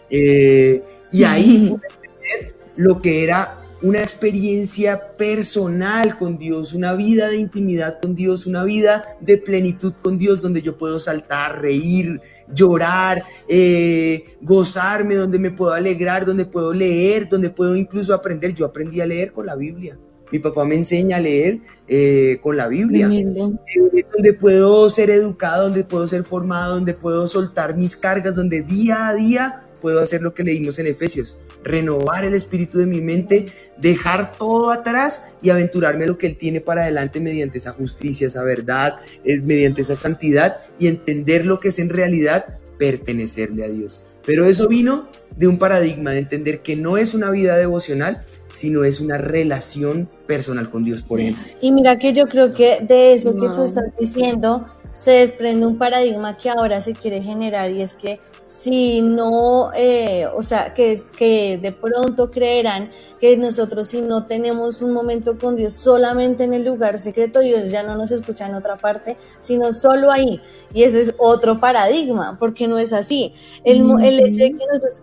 Eh, 0.09 0.83
y 1.11 1.25
ahí 1.33 1.69
pude 1.71 1.89
entender 1.89 2.55
lo 2.77 3.03
que 3.03 3.25
era 3.25 3.60
una 3.83 4.01
experiencia 4.01 5.17
personal 5.17 6.19
con 6.19 6.39
Dios, 6.39 6.75
una 6.75 6.93
vida 6.95 7.29
de 7.29 7.37
intimidad 7.37 7.99
con 8.01 8.15
Dios, 8.15 8.47
una 8.47 8.65
vida 8.65 9.17
de 9.21 9.39
plenitud 9.39 9.95
con 10.01 10.19
Dios, 10.19 10.41
donde 10.41 10.61
yo 10.61 10.77
puedo 10.77 10.99
saltar, 10.99 11.61
reír, 11.63 12.21
llorar, 12.53 13.25
eh, 13.49 14.37
gozarme, 14.43 15.15
donde 15.15 15.39
me 15.39 15.51
puedo 15.51 15.73
alegrar, 15.73 16.27
donde 16.27 16.45
puedo 16.45 16.73
leer, 16.73 17.29
donde 17.29 17.51
puedo 17.51 17.75
incluso 17.75 18.13
aprender. 18.13 18.53
Yo 18.53 18.67
aprendí 18.67 19.01
a 19.01 19.07
leer 19.07 19.33
con 19.33 19.47
la 19.47 19.57
Biblia. 19.57 19.97
Mi 20.31 20.39
papá 20.39 20.65
me 20.65 20.77
enseña 20.77 21.17
a 21.17 21.21
leer 21.21 21.59
eh, 21.89 22.39
con 22.41 22.57
la 22.57 22.69
Biblia, 22.69 23.09
eh, 23.11 24.05
donde 24.13 24.33
puedo 24.35 24.89
ser 24.89 25.11
educado, 25.11 25.65
donde 25.65 25.83
puedo 25.83 26.07
ser 26.07 26.23
formado, 26.23 26.75
donde 26.75 26.95
puedo 26.95 27.27
soltar 27.27 27.77
mis 27.77 27.97
cargas, 27.97 28.37
donde 28.37 28.63
día 28.63 29.09
a 29.09 29.15
día 29.15 29.63
puedo 29.81 30.01
hacer 30.01 30.23
lo 30.23 30.33
que 30.33 30.45
leímos 30.45 30.79
en 30.79 30.87
Efesios, 30.87 31.41
renovar 31.63 32.25
el 32.25 32.35
espíritu 32.35 32.79
de 32.79 32.87
mi 32.87 33.01
mente, 33.01 33.47
dejar 33.77 34.33
todo 34.33 34.71
atrás 34.71 35.25
y 35.43 35.51
aventurarme 35.51 36.05
a 36.05 36.09
lo 36.09 36.19
que 36.19 36.27
Él 36.27 36.37
tiene 36.37 36.61
para 36.61 36.83
adelante 36.83 37.21
mediante 37.21 37.59
esa 37.59 37.73
justicia, 37.73 38.27
esa 38.27 38.43
verdad, 38.43 38.97
eh, 39.25 39.41
mediante 39.41 39.83
esa 39.83 39.97
santidad 39.97 40.59
y 40.79 40.87
entender 40.87 41.45
lo 41.47 41.59
que 41.59 41.69
es 41.69 41.79
en 41.79 41.89
realidad 41.89 42.59
pertenecerle 42.79 43.65
a 43.65 43.69
Dios. 43.69 44.03
Pero 44.25 44.47
eso 44.47 44.69
vino 44.69 45.09
de 45.37 45.49
un 45.49 45.59
paradigma 45.59 46.13
de 46.13 46.21
entender 46.21 46.61
que 46.61 46.77
no 46.77 46.97
es 46.97 47.15
una 47.15 47.31
vida 47.31 47.57
devocional, 47.57 48.25
sino 48.53 48.85
es 48.85 49.01
una 49.01 49.17
relación 49.19 50.09
personal 50.27 50.71
con 50.71 50.85
Dios, 50.85 51.03
por 51.03 51.21
ejemplo. 51.21 51.43
Y 51.61 51.73
mira 51.73 51.99
que 51.99 52.13
yo 52.13 52.27
creo 52.27 52.53
que 52.53 52.81
de 52.81 53.15
eso 53.15 53.33
que 53.35 53.47
tú 53.47 53.63
estás 53.63 53.85
diciendo 53.99 54.67
se 54.93 55.13
desprende 55.13 55.67
un 55.67 55.79
paradigma 55.79 56.37
que 56.37 56.51
ahora 56.51 56.81
se 56.81 56.95
quiere 56.95 57.23
generar 57.23 57.71
y 57.71 57.83
es 57.83 57.95
que 57.95 58.19
si 58.51 59.01
no, 59.01 59.71
eh, 59.77 60.27
o 60.27 60.43
sea, 60.43 60.75
que, 60.75 61.05
que, 61.17 61.57
de 61.63 61.71
pronto 61.71 62.33
creerán 62.33 62.91
que 63.21 63.37
nosotros 63.37 63.87
si 63.87 64.03
no 64.03 64.27
tenemos 64.27 64.83
un 64.83 64.93
momento 64.93 65.39
con 65.39 65.55
Dios 65.55 65.73
solamente 65.73 66.43
en 66.43 66.53
el 66.53 66.65
lugar 66.65 66.99
secreto, 66.99 67.39
Dios 67.39 67.71
ya 67.71 67.85
no 67.85 67.97
nos 67.97 68.11
escucha 68.11 68.49
en 68.49 68.57
otra 68.57 68.77
parte, 68.77 69.17
sino 69.41 69.71
solo 69.71 70.11
ahí. 70.11 70.43
Y 70.73 70.85
ese 70.85 71.01
es 71.01 71.15
otro 71.19 71.59
paradigma, 71.59 72.37
porque 72.39 72.69
no 72.69 72.79
es 72.79 72.93
así. 72.93 73.35
El, 73.65 73.81
hecho 74.21 74.39
de 74.39 74.51
que 74.53 74.67
nosotros 74.67 75.03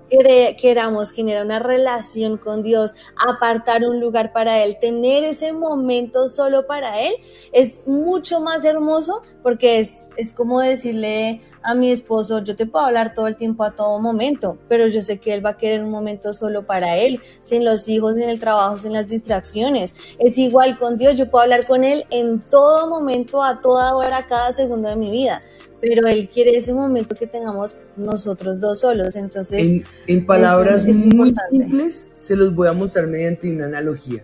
queramos 0.57 1.12
generar 1.12 1.45
una 1.45 1.59
relación 1.59 2.38
con 2.38 2.62
Dios, 2.62 2.95
apartar 3.27 3.83
un 3.83 4.00
lugar 4.00 4.31
para 4.31 4.63
Él, 4.63 4.77
tener 4.79 5.24
ese 5.24 5.51
momento 5.51 6.27
solo 6.27 6.67
para 6.67 7.01
Él, 7.01 7.15
es 7.51 7.83
mucho 7.86 8.39
más 8.39 8.63
hermoso 8.63 9.21
porque 9.43 9.79
es, 9.79 10.07
es 10.15 10.33
como 10.33 10.62
decirle 10.62 11.41
a 11.67 11.75
mi 11.75 11.91
esposo, 11.91 12.41
yo 12.41 12.55
te 12.55 12.65
puedo 12.65 12.86
hablar 12.86 13.13
todo 13.13 13.27
el 13.27 13.36
tiempo 13.36 13.65
a 13.65 13.75
todo 13.75 14.00
momento, 14.00 14.57
pero 14.69 14.88
yo 14.88 15.01
sé 15.01 15.19
que 15.19 15.33
él 15.33 15.45
va 15.45 15.50
a 15.50 15.57
querer 15.57 15.83
un 15.83 15.91
momento 15.91 16.31
solo 16.31 16.65
para 16.65 16.95
él, 16.95 17.19
sin 17.41 17.65
los 17.65 17.89
hijos, 17.89 18.15
sin 18.15 18.29
el 18.29 18.39
trabajo, 18.39 18.77
sin 18.77 18.93
las 18.93 19.07
distracciones. 19.07 19.93
Es 20.17 20.38
igual 20.38 20.79
con 20.79 20.97
Dios, 20.97 21.17
yo 21.17 21.29
puedo 21.29 21.43
hablar 21.43 21.67
con 21.67 21.83
él 21.83 22.05
en 22.09 22.39
todo 22.39 22.89
momento, 22.89 23.43
a 23.43 23.59
toda 23.59 23.93
hora, 23.95 24.25
cada 24.27 24.53
segundo 24.53 24.88
de 24.88 24.95
mi 24.95 25.12
vida 25.12 25.41
pero 25.79 26.07
él 26.07 26.29
quiere 26.31 26.55
ese 26.55 26.74
momento 26.74 27.15
que 27.15 27.27
tengamos 27.27 27.77
nosotros 27.96 28.60
dos 28.60 28.79
solos. 28.79 29.15
Entonces, 29.15 29.84
en, 30.07 30.25
palabras 30.25 30.86
muy 30.86 31.34
simples, 31.51 32.10
se 32.19 32.36
los 32.36 32.55
voy 32.55 32.67
a 32.67 32.74
mostrar 32.74 33.07
mediante 33.07 33.51
una 33.51 33.65
analogía. 33.65 34.24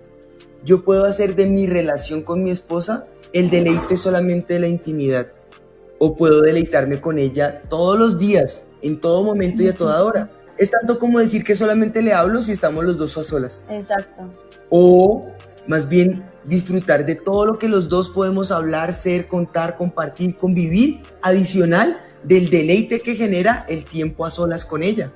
Yo 0.65 0.83
puedo 0.83 1.05
hacer 1.05 1.35
de 1.35 1.45
mi 1.45 1.67
relación 1.67 2.21
con 2.21 2.43
mi 2.43 2.51
esposa 2.51 3.03
el 3.33 3.49
deleite 3.49 3.97
solamente 3.97 4.53
de 4.53 4.59
la 4.59 4.67
intimidad 4.67 5.27
o 5.99 6.15
puedo 6.15 6.41
deleitarme 6.41 6.99
con 6.99 7.19
ella 7.19 7.61
todos 7.69 7.97
los 7.97 8.17
días, 8.17 8.65
en 8.81 8.99
todo 8.99 9.23
momento 9.23 9.63
y 9.63 9.67
a 9.67 9.73
toda 9.73 10.03
hora. 10.03 10.29
Es 10.57 10.69
tanto 10.69 10.99
como 10.99 11.19
decir 11.19 11.43
que 11.43 11.55
solamente 11.55 12.01
le 12.01 12.13
hablo 12.13 12.41
si 12.41 12.51
estamos 12.51 12.83
los 12.85 12.97
dos 12.97 13.17
a 13.17 13.23
solas. 13.23 13.65
Exacto. 13.69 14.29
O 14.69 15.27
más 15.67 15.87
bien 15.87 16.23
disfrutar 16.45 17.05
de 17.05 17.15
todo 17.15 17.45
lo 17.45 17.57
que 17.57 17.67
los 17.67 17.89
dos 17.89 18.09
podemos 18.09 18.51
hablar, 18.51 18.93
ser, 18.93 19.27
contar, 19.27 19.77
compartir, 19.77 20.35
convivir, 20.35 21.01
adicional 21.21 21.99
del 22.23 22.49
deleite 22.49 23.01
que 23.01 23.15
genera 23.15 23.65
el 23.69 23.85
tiempo 23.85 24.25
a 24.25 24.29
solas 24.29 24.65
con 24.65 24.83
ella. 24.83 25.11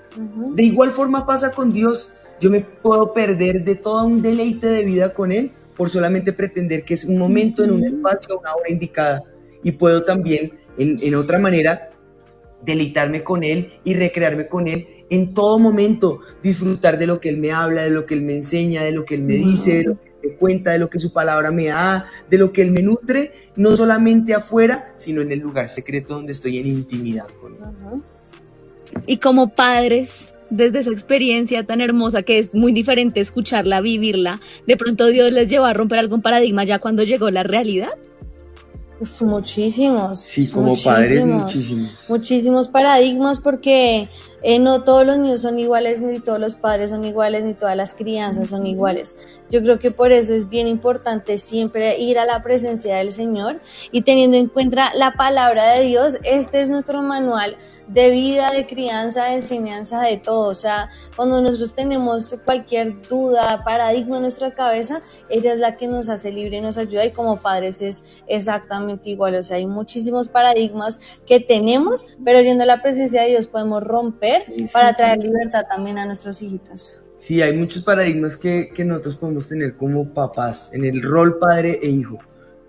De 0.54 0.64
igual 0.64 0.92
forma 0.92 1.26
pasa 1.26 1.52
con 1.52 1.72
Dios. 1.72 2.14
Yo 2.40 2.50
me 2.52 2.62
puedo 2.62 3.14
perder 3.14 3.64
de 3.64 3.76
todo 3.76 4.06
un 4.06 4.22
deleite 4.22 4.68
de 4.68 4.84
vida 4.84 5.14
con 5.14 5.32
Él 5.32 5.52
por 5.76 5.90
solamente 5.90 6.34
pretender 6.34 6.84
que 6.84 6.96
es 6.96 7.06
un 7.06 7.18
momento 7.18 7.64
en 7.64 7.72
un 7.72 7.84
espacio, 7.84 8.40
una 8.40 8.54
hora 8.54 8.70
indicada. 8.70 9.24
Y 9.64 9.72
puedo 9.74 10.04
también 10.04 10.54
en, 10.78 11.16
otra 11.16 11.40
manera, 11.40 11.90
deleitarme 12.64 13.24
con 13.24 13.44
Él 13.44 13.74
y 13.84 13.94
recrearme 13.94 14.48
con 14.48 14.68
Él 14.68 14.88
en 15.10 15.34
todo 15.34 15.58
momento, 15.58 16.20
disfrutar 16.44 16.98
de 16.98 17.08
lo 17.08 17.20
que 17.20 17.30
Él 17.30 17.38
me 17.38 17.52
habla, 17.52 17.84
de 17.84 17.92
lo 17.92 18.06
que 18.06 18.14
Él 18.14 18.24
me 18.24 18.34
enseña, 18.34 18.84
de 18.84 18.92
lo 18.92 19.06
que 19.06 19.16
Él 19.16 19.22
me 19.22 19.36
dice, 19.36 19.78
de 19.78 19.84
lo 19.84 20.02
que 20.02 20.07
me 20.24 20.34
cuenta, 20.36 20.72
de 20.72 20.80
lo 20.80 20.90
que 20.90 21.00
su 21.00 21.12
palabra 21.12 21.52
me 21.52 21.66
da, 21.66 22.06
de 22.30 22.38
lo 22.38 22.52
que 22.52 22.62
Él 22.62 22.72
me 22.72 22.82
nutre, 22.82 23.32
no 23.56 23.76
solamente 23.76 24.34
afuera, 24.34 24.94
sino 24.98 25.22
en 25.22 25.32
el 25.32 25.40
lugar 25.40 25.68
secreto 25.68 26.16
donde 26.16 26.32
estoy 26.32 26.58
en 26.58 26.68
intimidad 26.68 27.28
con 27.42 27.54
Él. 27.54 28.02
Y 29.06 29.18
como 29.18 29.50
padres, 29.50 30.34
desde 30.50 30.80
esa 30.80 30.92
experiencia 30.92 31.64
tan 31.64 31.82
hermosa 31.82 32.24
que 32.24 32.40
es 32.40 32.54
muy 32.54 32.72
diferente 32.72 33.20
escucharla, 33.20 33.82
vivirla, 33.82 34.40
de 34.66 34.78
pronto 34.78 35.08
Dios 35.08 35.32
les 35.32 35.50
llevó 35.50 35.66
a 35.66 35.74
romper 35.74 36.00
algún 36.00 36.22
paradigma 36.22 36.64
ya 36.64 36.80
cuando 36.80 37.04
llegó 37.04 37.30
la 37.30 37.44
realidad 37.44 37.92
muchísimos. 39.22 40.20
Sí, 40.20 40.48
como 40.48 40.74
padres, 40.76 41.26
muchísimos. 41.26 41.92
Muchísimos 42.08 42.68
paradigmas 42.68 43.40
porque 43.40 44.10
eh, 44.44 44.60
no 44.60 44.84
todos 44.84 45.06
los 45.06 45.18
niños 45.18 45.42
son 45.42 45.60
iguales, 45.60 46.02
ni 46.02 46.20
todos 46.20 46.40
los 46.40 46.56
padres 46.56 46.92
son 46.92 47.06
iguales, 47.06 47.44
ni 47.44 47.54
todas 47.54 47.76
las 47.76 47.94
crianzas 47.94 48.50
son 48.50 48.66
iguales. 48.66 49.16
Yo 49.50 49.62
creo 49.62 49.80
que 49.80 49.92
por 49.92 50.12
eso 50.12 50.34
es 50.34 50.50
bien 50.50 50.68
importante 50.68 51.38
siempre 51.38 52.00
ir 52.00 52.20
a 52.20 52.26
la 52.26 52.42
presencia 52.44 52.98
del 52.98 53.12
Señor 53.12 53.60
y 53.92 54.02
teniendo 54.02 54.38
en 54.38 54.48
cuenta 54.48 54.92
la 54.96 55.14
palabra 55.14 55.74
de 55.74 55.86
Dios, 55.86 56.20
este 56.24 56.62
es 56.62 56.70
nuestro 56.70 57.02
manual 57.02 57.58
de 57.88 58.10
vida, 58.12 58.52
de 58.52 58.66
crianza, 58.66 59.26
de 59.26 59.36
enseñanza, 59.36 60.02
de 60.02 60.18
todo. 60.18 60.50
O 60.50 60.54
sea, 60.54 60.90
cuando 61.16 61.42
nosotros 61.42 61.74
tenemos 61.74 62.36
cualquier 62.46 63.02
duda, 63.04 63.64
paradigma 63.64 64.18
en 64.18 64.24
nuestra 64.24 64.52
cabeza, 64.52 65.02
ella 65.30 65.54
es 65.54 65.60
la 65.60 65.76
que 65.76 65.88
nos 65.88 66.10
hace 66.10 66.32
libre 66.32 66.58
y 66.58 66.62
nos 66.62 66.78
ayuda 66.78 67.06
y 67.06 67.12
como 67.12 67.42
padres 67.42 67.82
es 67.82 68.04
exactamente 68.28 69.10
igual. 69.10 69.36
O 69.36 69.44
sea, 69.44 69.58
hay 69.58 69.66
muchísimos 69.66 70.28
paradigmas 70.28 71.00
que 71.26 71.40
tenemos, 71.40 72.06
pero 72.24 72.42
yendo 72.42 72.64
a 72.64 72.68
la 72.68 72.82
presencia 72.82 73.22
de 73.22 73.30
Dios 73.30 73.48
podemos 73.48 73.84
romper 73.84 74.44
para 74.74 74.94
traer 74.94 75.20
libertad 75.20 75.66
también 75.70 75.98
a 75.98 76.06
nuestros 76.06 76.42
hijitos. 76.42 77.00
Sí, 77.18 77.42
hay 77.42 77.58
muchos 77.58 77.84
paradigmas 77.84 78.38
que, 78.38 78.70
que 78.76 78.86
nosotros 78.86 79.16
podemos 79.16 79.48
tener 79.48 79.76
como 79.76 80.14
papás 80.14 80.70
en 80.74 80.86
el 80.86 81.02
rol 81.02 81.40
padre 81.40 81.80
e 81.82 81.90
hijo, 81.90 82.20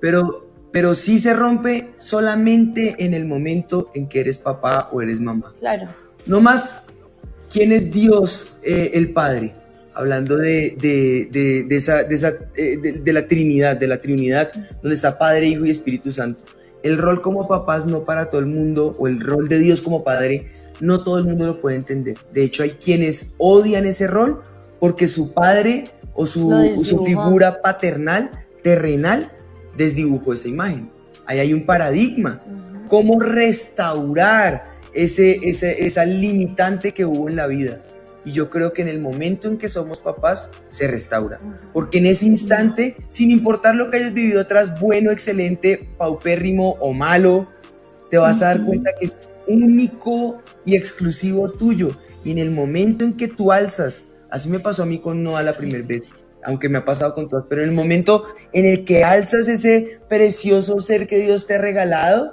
pero 0.00 0.47
pero 0.78 0.94
sí 0.94 1.18
se 1.18 1.34
rompe 1.34 1.88
solamente 1.96 2.94
en 3.00 3.12
el 3.12 3.26
momento 3.26 3.90
en 3.94 4.08
que 4.08 4.20
eres 4.20 4.38
papá 4.38 4.88
o 4.92 5.02
eres 5.02 5.18
mamá. 5.18 5.52
Claro. 5.58 5.88
No 6.24 6.40
más, 6.40 6.84
¿quién 7.52 7.72
es 7.72 7.90
Dios 7.90 8.52
eh, 8.62 8.92
el 8.94 9.12
Padre? 9.12 9.54
Hablando 9.92 10.36
de, 10.36 10.76
de, 10.80 11.66
de, 11.68 11.76
esa, 11.76 12.02
esa 12.02 12.34
eh, 12.54 12.76
de, 12.76 13.12
la 13.12 13.26
Trinidad, 13.26 13.76
de 13.76 13.88
la 13.88 13.98
Trinidad, 13.98 14.52
donde 14.80 14.94
está 14.94 15.18
Padre, 15.18 15.48
Hijo 15.48 15.64
y 15.64 15.70
Espíritu 15.70 16.12
Santo. 16.12 16.44
El 16.84 16.96
rol 16.96 17.22
como 17.22 17.48
papás 17.48 17.84
no 17.84 18.04
para 18.04 18.30
todo 18.30 18.40
el 18.40 18.46
mundo, 18.46 18.94
o 19.00 19.08
el 19.08 19.18
rol 19.18 19.48
de 19.48 19.58
Dios 19.58 19.80
como 19.80 20.04
Padre, 20.04 20.52
no 20.78 21.02
todo 21.02 21.18
el 21.18 21.24
mundo 21.24 21.44
lo 21.44 21.60
puede 21.60 21.74
entender. 21.74 22.18
De 22.32 22.44
hecho, 22.44 22.62
hay 22.62 22.70
quienes 22.70 23.34
odian 23.38 23.84
ese 23.84 24.06
rol 24.06 24.42
porque 24.78 25.08
su 25.08 25.32
padre 25.32 25.86
o 26.14 26.24
su, 26.24 26.52
su 26.84 27.04
figura 27.04 27.60
paternal, 27.62 28.30
terrenal, 28.62 29.32
desdibujó 29.78 30.34
esa 30.34 30.48
imagen. 30.48 30.90
Ahí 31.24 31.38
hay 31.38 31.54
un 31.54 31.64
paradigma. 31.64 32.40
¿Cómo 32.88 33.20
restaurar 33.20 34.64
ese, 34.92 35.40
esa 35.42 36.04
limitante 36.04 36.92
que 36.92 37.04
hubo 37.04 37.28
en 37.28 37.36
la 37.36 37.46
vida? 37.46 37.80
Y 38.24 38.32
yo 38.32 38.50
creo 38.50 38.72
que 38.72 38.82
en 38.82 38.88
el 38.88 39.00
momento 39.00 39.48
en 39.48 39.56
que 39.56 39.68
somos 39.68 40.00
papás, 40.00 40.50
se 40.68 40.86
restaura. 40.86 41.38
Porque 41.72 41.98
en 41.98 42.06
ese 42.06 42.26
instante, 42.26 42.96
sin 43.08 43.30
importar 43.30 43.74
lo 43.74 43.90
que 43.90 43.98
hayas 43.98 44.12
vivido 44.12 44.40
atrás, 44.40 44.78
bueno, 44.80 45.10
excelente, 45.10 45.88
paupérrimo 45.96 46.76
o 46.80 46.92
malo, 46.92 47.46
te 48.10 48.18
vas 48.18 48.42
a 48.42 48.46
dar 48.46 48.64
cuenta 48.64 48.90
que 48.98 49.06
es 49.06 49.16
único 49.46 50.42
y 50.64 50.76
exclusivo 50.76 51.50
tuyo. 51.52 51.90
Y 52.24 52.32
en 52.32 52.38
el 52.38 52.50
momento 52.50 53.04
en 53.04 53.14
que 53.14 53.28
tú 53.28 53.52
alzas, 53.52 54.04
así 54.30 54.48
me 54.50 54.60
pasó 54.60 54.82
a 54.82 54.86
mí 54.86 54.98
con 54.98 55.22
Noah 55.22 55.42
la 55.42 55.56
primera 55.56 55.86
vez, 55.86 56.10
aunque 56.48 56.70
me 56.70 56.78
ha 56.78 56.84
pasado 56.86 57.12
con 57.12 57.28
todas, 57.28 57.44
pero 57.46 57.62
en 57.62 57.68
el 57.68 57.74
momento 57.74 58.24
en 58.54 58.64
el 58.64 58.86
que 58.86 59.04
alzas 59.04 59.48
ese 59.48 60.00
precioso 60.08 60.78
ser 60.78 61.06
que 61.06 61.18
Dios 61.18 61.46
te 61.46 61.54
ha 61.54 61.58
regalado, 61.58 62.32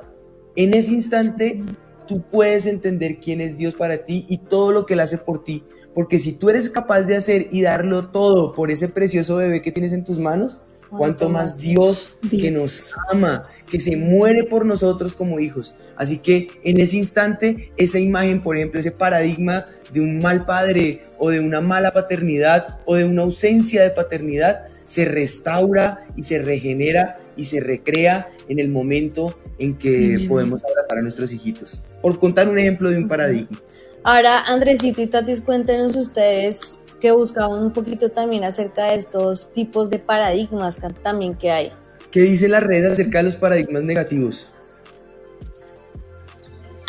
en 0.55 0.73
ese 0.73 0.93
instante 0.93 1.61
tú 2.07 2.21
puedes 2.21 2.65
entender 2.65 3.19
quién 3.19 3.41
es 3.41 3.57
Dios 3.57 3.75
para 3.75 4.05
ti 4.05 4.25
y 4.29 4.37
todo 4.37 4.71
lo 4.71 4.85
que 4.85 4.93
Él 4.93 5.01
hace 5.01 5.17
por 5.17 5.43
ti. 5.43 5.65
Porque 5.93 6.17
si 6.17 6.31
tú 6.31 6.49
eres 6.49 6.69
capaz 6.69 7.01
de 7.01 7.17
hacer 7.17 7.49
y 7.51 7.61
darlo 7.61 8.07
todo 8.07 8.53
por 8.53 8.71
ese 8.71 8.87
precioso 8.87 9.35
bebé 9.35 9.61
que 9.61 9.73
tienes 9.73 9.91
en 9.91 10.05
tus 10.05 10.17
manos, 10.17 10.61
cuanto 10.97 11.29
más 11.29 11.57
Dios 11.57 12.17
que 12.29 12.51
nos 12.51 12.95
ama, 13.11 13.45
que 13.69 13.79
se 13.79 13.95
muere 13.95 14.43
por 14.43 14.65
nosotros 14.65 15.13
como 15.13 15.39
hijos. 15.39 15.75
Así 15.95 16.17
que 16.17 16.49
en 16.63 16.79
ese 16.79 16.97
instante, 16.97 17.71
esa 17.77 17.99
imagen, 17.99 18.41
por 18.41 18.57
ejemplo, 18.57 18.79
ese 18.79 18.91
paradigma 18.91 19.65
de 19.93 20.01
un 20.01 20.19
mal 20.19 20.45
padre 20.45 21.03
o 21.17 21.29
de 21.29 21.39
una 21.39 21.61
mala 21.61 21.91
paternidad 21.91 22.79
o 22.85 22.95
de 22.95 23.05
una 23.05 23.21
ausencia 23.21 23.83
de 23.83 23.91
paternidad, 23.91 24.65
se 24.85 25.05
restaura 25.05 26.05
y 26.15 26.23
se 26.23 26.39
regenera 26.39 27.19
y 27.37 27.45
se 27.45 27.59
recrea 27.59 28.27
en 28.47 28.59
el 28.59 28.69
momento 28.69 29.37
en 29.57 29.77
que 29.77 30.25
podemos 30.27 30.61
abrazar 30.63 30.99
a 30.99 31.01
nuestros 31.01 31.31
hijitos. 31.31 31.81
Por 32.01 32.19
contar 32.19 32.47
un 32.47 32.59
ejemplo 32.59 32.89
de 32.89 32.97
un 32.97 33.07
paradigma. 33.07 33.59
Ahora, 34.03 34.41
Andresito 34.41 35.01
y 35.01 35.07
Tatis, 35.07 35.41
cuéntenos 35.41 35.95
ustedes 35.95 36.79
que 36.99 37.11
buscaban 37.11 37.61
un 37.61 37.73
poquito 37.73 38.09
también 38.09 38.43
acerca 38.43 38.85
de 38.87 38.95
estos 38.95 39.51
tipos 39.53 39.89
de 39.89 39.99
paradigmas 39.99 40.77
también 41.03 41.35
que 41.35 41.51
hay. 41.51 41.71
¿Qué 42.11 42.21
dice 42.21 42.47
la 42.47 42.59
red 42.59 42.85
acerca 42.85 43.19
de 43.19 43.25
los 43.25 43.35
paradigmas 43.35 43.83
negativos? 43.83 44.49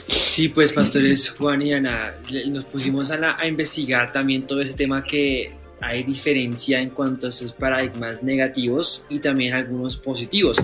Sí, 0.07 0.49
pues 0.49 0.73
pastores 0.73 1.31
Juan 1.31 1.63
y 1.63 1.73
Ana, 1.73 2.15
nos 2.49 2.65
pusimos 2.65 3.11
a, 3.11 3.41
a, 3.41 3.47
investigar 3.47 4.13
también 4.13 4.47
todo 4.47 4.61
ese 4.61 4.75
tema 4.75 5.03
que 5.03 5.53
hay 5.81 6.03
diferencia 6.05 6.81
en 6.81 6.91
cuanto 6.91 7.27
a 7.27 7.31
estos 7.31 7.53
paradigmas 7.53 8.23
negativos 8.23 9.05
y 9.09 9.19
también 9.19 9.55
algunos 9.55 9.97
positivos. 9.97 10.59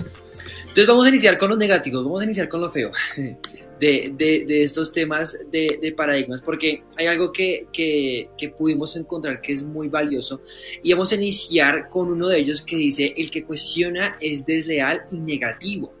Entonces 0.61 0.87
vamos 0.87 1.05
a 1.05 1.09
iniciar 1.09 1.37
con 1.37 1.49
los 1.49 1.57
negativos, 1.57 2.03
vamos 2.03 2.21
a 2.21 2.25
iniciar 2.25 2.49
con 2.49 2.61
lo 2.61 2.71
feo 2.71 2.91
de, 3.83 4.63
estos 4.63 4.91
temas 4.91 5.37
de, 5.51 5.79
de, 5.81 5.91
paradigmas, 5.91 6.41
porque 6.41 6.83
hay 6.97 7.07
algo 7.07 7.31
que, 7.31 7.67
que, 7.73 8.29
que, 8.37 8.49
pudimos 8.49 8.95
encontrar 8.95 9.41
que 9.41 9.53
es 9.53 9.63
muy 9.63 9.89
valioso 9.89 10.41
y 10.81 10.93
vamos 10.93 11.11
a 11.11 11.15
iniciar 11.15 11.89
con 11.89 12.11
uno 12.11 12.29
de 12.29 12.39
ellos 12.39 12.61
que 12.61 12.77
dice, 12.77 13.13
el 13.17 13.29
que 13.29 13.43
cuestiona 13.43 14.17
es 14.21 14.45
desleal 14.45 15.03
y 15.11 15.17
negativo. 15.17 15.93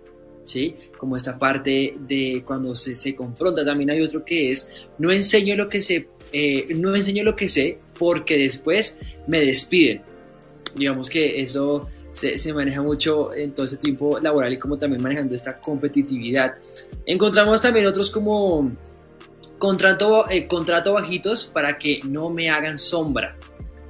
¿Sí? 0.45 0.75
Como 0.97 1.15
esta 1.15 1.39
parte 1.39 1.93
de 2.01 2.43
cuando 2.45 2.75
se, 2.75 2.95
se 2.95 3.15
confronta, 3.15 3.63
también 3.63 3.91
hay 3.91 4.01
otro 4.01 4.25
que 4.25 4.51
es, 4.51 4.67
no 4.97 5.09
enseño 5.09 5.55
lo 5.55 5.69
que 5.69 5.81
sé, 5.81 6.09
eh, 6.33 6.65
no 6.75 6.93
enseño 6.93 7.23
lo 7.23 7.33
que 7.33 7.47
sé 7.47 7.77
porque 7.97 8.37
después 8.37 8.97
me 9.25 9.39
despiden. 9.39 10.01
Digamos 10.75 11.09
que 11.09 11.41
eso 11.41 11.87
se, 12.13 12.53
maneja 12.53 12.81
mucho 12.81 13.33
en 13.33 13.53
todo 13.53 13.65
ese 13.65 13.77
tiempo 13.77 14.19
laboral 14.19 14.53
y 14.53 14.57
como 14.57 14.77
también 14.77 15.01
manejando 15.01 15.35
esta 15.35 15.59
competitividad. 15.59 16.53
Encontramos 17.05 17.59
también 17.59 17.85
otros 17.87 18.09
como 18.09 18.71
contrato, 19.57 20.29
eh, 20.29 20.47
contrato 20.47 20.93
bajitos 20.93 21.45
para 21.45 21.77
que 21.77 21.99
no 22.05 22.29
me 22.29 22.49
hagan 22.49 22.77
sombra. 22.77 23.35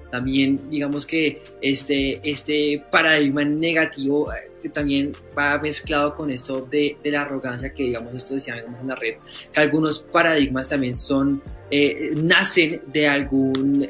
También 0.09 0.69
digamos 0.69 1.05
que 1.05 1.43
este, 1.61 2.21
este 2.23 2.83
paradigma 2.91 3.43
negativo 3.43 4.31
eh, 4.31 4.69
también 4.69 5.11
va 5.37 5.57
mezclado 5.57 6.15
con 6.15 6.29
esto 6.29 6.61
de, 6.61 6.97
de, 7.03 7.11
la 7.11 7.23
arrogancia 7.23 7.73
que 7.73 7.83
digamos 7.83 8.15
esto 8.15 8.35
decíamos 8.35 8.79
en 8.79 8.87
la 8.87 8.95
red, 8.95 9.15
que 9.51 9.59
algunos 9.59 9.99
paradigmas 9.99 10.67
también 10.67 10.95
son, 10.95 11.41
eh, 11.71 12.11
nacen 12.15 12.81
de 12.87 13.07
algún 13.07 13.87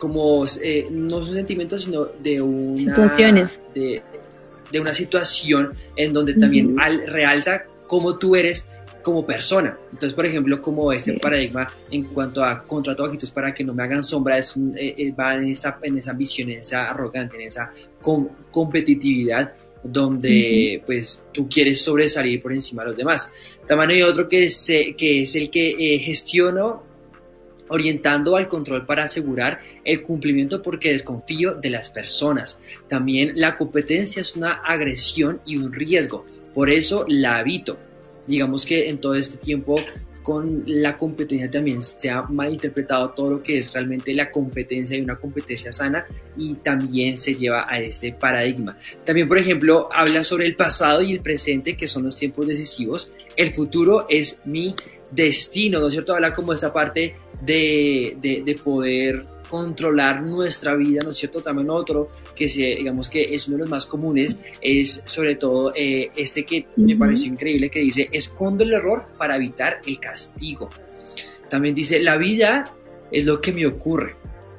como 0.00 0.44
eh, 0.62 0.88
no 0.90 1.22
son 1.24 1.34
sentimientos, 1.34 1.82
sino 1.82 2.06
de 2.06 2.40
una 2.40 2.76
situaciones. 2.76 3.60
De, 3.74 4.02
de 4.72 4.80
una 4.80 4.94
situación 4.94 5.74
en 5.94 6.12
donde 6.12 6.34
también 6.34 6.76
al, 6.80 7.06
realza 7.06 7.64
cómo 7.86 8.16
tú 8.16 8.34
eres 8.34 8.66
como 9.02 9.26
persona. 9.26 9.78
Entonces, 9.92 10.14
por 10.14 10.24
ejemplo, 10.24 10.60
como 10.62 10.92
este 10.92 11.12
paradigma 11.14 11.68
en 11.90 12.04
cuanto 12.04 12.42
a 12.42 12.66
contrato 12.66 13.02
bajitos 13.02 13.30
para 13.30 13.52
que 13.52 13.62
no 13.62 13.74
me 13.74 13.82
hagan 13.82 14.02
sombra, 14.02 14.38
es 14.38 14.56
un, 14.56 14.74
eh, 14.76 14.94
eh, 14.96 15.12
va 15.12 15.34
en 15.34 15.48
esa, 15.48 15.78
en 15.82 15.98
esa 15.98 16.12
ambición, 16.12 16.50
en 16.50 16.60
esa 16.60 16.90
arrogancia, 16.90 17.38
en 17.38 17.46
esa 17.46 17.70
competitividad 18.50 19.52
donde 19.82 20.82
pues 20.86 21.24
tú 21.32 21.48
quieres 21.48 21.82
sobresalir 21.82 22.40
por 22.40 22.52
encima 22.52 22.84
de 22.84 22.90
los 22.90 22.96
demás. 22.96 23.30
También 23.66 23.90
hay 23.90 24.02
otro 24.02 24.28
que 24.28 24.44
es, 24.44 24.66
que 24.66 25.22
es 25.22 25.34
el 25.34 25.50
que 25.50 26.00
gestiono 26.02 26.89
orientando 27.70 28.36
al 28.36 28.48
control 28.48 28.84
para 28.84 29.04
asegurar 29.04 29.60
el 29.84 30.02
cumplimiento 30.02 30.60
porque 30.60 30.92
desconfío 30.92 31.54
de 31.54 31.70
las 31.70 31.88
personas. 31.90 32.58
También 32.88 33.32
la 33.36 33.56
competencia 33.56 34.20
es 34.20 34.36
una 34.36 34.52
agresión 34.52 35.40
y 35.46 35.56
un 35.56 35.72
riesgo, 35.72 36.26
por 36.52 36.68
eso 36.68 37.04
la 37.08 37.38
habito. 37.38 37.78
Digamos 38.26 38.66
que 38.66 38.88
en 38.88 38.98
todo 38.98 39.14
este 39.14 39.38
tiempo 39.38 39.76
con 40.22 40.62
la 40.66 40.96
competencia 40.96 41.50
también 41.50 41.82
se 41.82 42.10
ha 42.10 42.22
malinterpretado 42.22 43.10
todo 43.10 43.30
lo 43.30 43.42
que 43.42 43.56
es 43.56 43.72
realmente 43.72 44.12
la 44.14 44.30
competencia 44.30 44.96
y 44.96 45.00
una 45.00 45.18
competencia 45.18 45.72
sana 45.72 46.06
y 46.36 46.54
también 46.54 47.16
se 47.16 47.34
lleva 47.34 47.66
a 47.68 47.80
este 47.80 48.12
paradigma. 48.12 48.76
También, 49.04 49.28
por 49.28 49.38
ejemplo, 49.38 49.88
habla 49.92 50.22
sobre 50.22 50.46
el 50.46 50.56
pasado 50.56 51.02
y 51.02 51.12
el 51.12 51.20
presente, 51.20 51.76
que 51.76 51.88
son 51.88 52.04
los 52.04 52.16
tiempos 52.16 52.46
decisivos. 52.46 53.12
El 53.36 53.52
futuro 53.54 54.06
es 54.08 54.42
mi 54.44 54.76
destino, 55.10 55.80
¿no 55.80 55.86
es 55.86 55.92
cierto? 55.92 56.14
Habla 56.14 56.32
como 56.32 56.52
esta 56.52 56.72
parte 56.72 57.16
de, 57.40 58.16
de, 58.20 58.54
poder 58.54 59.24
controlar 59.48 60.22
nuestra 60.22 60.76
vida, 60.76 61.00
¿no 61.02 61.10
es 61.10 61.16
cierto? 61.16 61.42
También 61.42 61.70
otro 61.70 62.08
que 62.36 62.48
se, 62.48 62.60
digamos 62.76 63.08
que 63.08 63.34
es 63.34 63.48
uno 63.48 63.56
de 63.56 63.62
los 63.62 63.70
más 63.70 63.86
comunes 63.86 64.38
es 64.60 65.02
sobre 65.06 65.34
todo 65.34 65.72
eh, 65.74 66.10
este 66.16 66.44
que 66.44 66.66
me 66.76 66.96
pareció 66.96 67.26
increíble 67.26 67.70
que 67.70 67.80
dice, 67.80 68.08
escondo 68.12 68.62
el 68.64 68.72
error 68.72 69.04
para 69.18 69.36
evitar 69.36 69.80
el 69.86 69.98
castigo. 69.98 70.70
También 71.48 71.74
dice, 71.74 72.00
la 72.00 72.16
vida 72.16 72.72
es 73.10 73.26
lo 73.26 73.40
que 73.40 73.52
me 73.52 73.66
ocurre, 73.66 74.14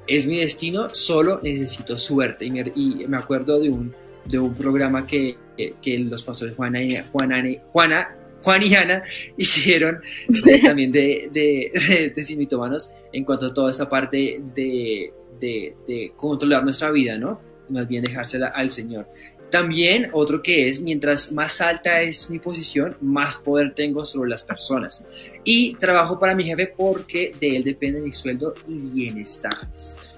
es 0.07 0.27
mi 0.27 0.37
destino, 0.37 0.93
solo 0.93 1.39
necesito 1.41 1.97
suerte. 1.97 2.45
Y 2.45 3.07
me, 3.07 3.17
acuerdo 3.17 3.59
de 3.59 3.69
un, 3.69 3.95
de 4.25 4.39
un 4.39 4.53
programa 4.53 5.07
que, 5.07 5.37
que 5.81 5.99
los 5.99 6.21
pastores 6.23 6.55
Juana, 6.55 6.79
Juana, 7.13 7.43
Juana 7.71 8.20
Juan 8.43 8.63
y 8.63 8.73
Ana 8.75 9.03
hicieron 9.37 10.01
también 10.63 10.91
de, 10.91 11.29
de, 11.31 12.13
de, 12.15 12.87
en 13.13 13.23
cuanto 13.23 13.47
a 13.47 13.53
toda 13.53 13.71
esta 13.71 13.87
parte 13.89 14.41
de, 14.55 15.13
de, 15.39 16.13
controlar 16.15 16.63
nuestra 16.63 16.91
vida, 16.91 17.17
¿no? 17.17 17.39
Más 17.69 17.87
bien 17.87 18.03
dejársela 18.03 18.47
al 18.47 18.69
Señor. 18.69 19.07
También 19.49 20.07
otro 20.13 20.41
que 20.41 20.69
es, 20.69 20.79
mientras 20.79 21.33
más 21.33 21.59
alta 21.59 22.01
es 22.01 22.29
mi 22.29 22.39
posición, 22.39 22.95
más 23.01 23.37
poder 23.37 23.73
tengo 23.73 24.05
sobre 24.05 24.29
las 24.29 24.43
personas. 24.43 25.03
Y 25.43 25.73
trabajo 25.75 26.19
para 26.19 26.35
mi 26.35 26.45
jefe 26.45 26.73
porque 26.75 27.33
de 27.39 27.57
él 27.57 27.63
depende 27.63 28.01
mi 28.01 28.13
sueldo 28.13 28.55
y 28.67 28.77
bienestar. 28.77 29.69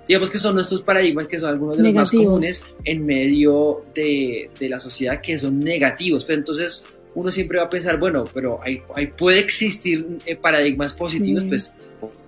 Digamos 0.07 0.29
que 0.29 0.37
son 0.37 0.53
nuestros 0.53 0.81
paradigmas 0.81 1.27
que 1.27 1.39
son 1.39 1.49
algunos 1.49 1.77
de 1.77 1.83
los 1.83 1.93
más 1.93 2.11
comunes 2.11 2.63
en 2.83 3.05
medio 3.05 3.81
de, 3.95 4.51
de 4.59 4.69
la 4.69 4.79
sociedad 4.79 5.19
que 5.19 5.39
son 5.39 5.59
negativos. 5.59 6.25
Pero 6.25 6.39
entonces 6.39 6.85
uno 7.15 7.31
siempre 7.31 7.57
va 7.59 7.65
a 7.65 7.69
pensar, 7.69 7.99
bueno, 7.99 8.25
pero 8.33 8.59
hay, 8.63 8.81
puede 9.17 9.39
existir 9.39 10.19
eh, 10.25 10.35
paradigmas 10.35 10.93
positivos, 10.93 11.43
pues 11.45 11.73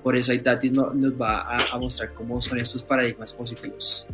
por, 0.04 0.16
eso 0.16 0.32
ahí 0.32 0.40
Tati 0.40 0.70
nos 0.70 1.14
va 1.20 1.42
a, 1.42 1.78
mostrar 1.78 2.14
cómo 2.14 2.42
son 2.42 2.60
estos 2.60 2.84
paradigmas 2.84 3.34
positivos. 3.34 4.06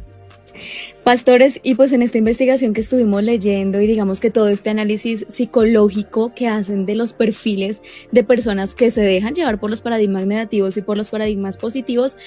Pastores, 1.04 1.60
y 1.64 1.76
pues 1.76 1.94
en 1.94 2.02
esta 2.02 2.20
investigación 2.20 2.74
que 2.74 2.82
estuvimos 2.82 3.24
leyendo 3.24 3.82
y 3.82 3.88
digamos 3.88 4.20
que 4.20 4.30
todo 4.30 4.50
este 4.50 4.70
análisis 4.70 5.26
psicológico 5.30 6.34
que 6.36 6.48
hacen 6.48 6.86
de 6.86 6.94
los 6.94 7.14
perfiles 7.14 7.82
de 8.12 8.24
personas 8.24 8.76
que 8.76 8.92
se 8.92 9.02
dejan 9.02 9.34
llevar 9.34 9.60
por 9.60 9.70
los 9.72 9.82
paradigmas 9.82 10.28
negativos 10.28 10.78
y 10.78 10.82
por 10.82 10.98
los 10.98 11.10
paradigmas 11.10 11.58
positivos, 11.58 12.18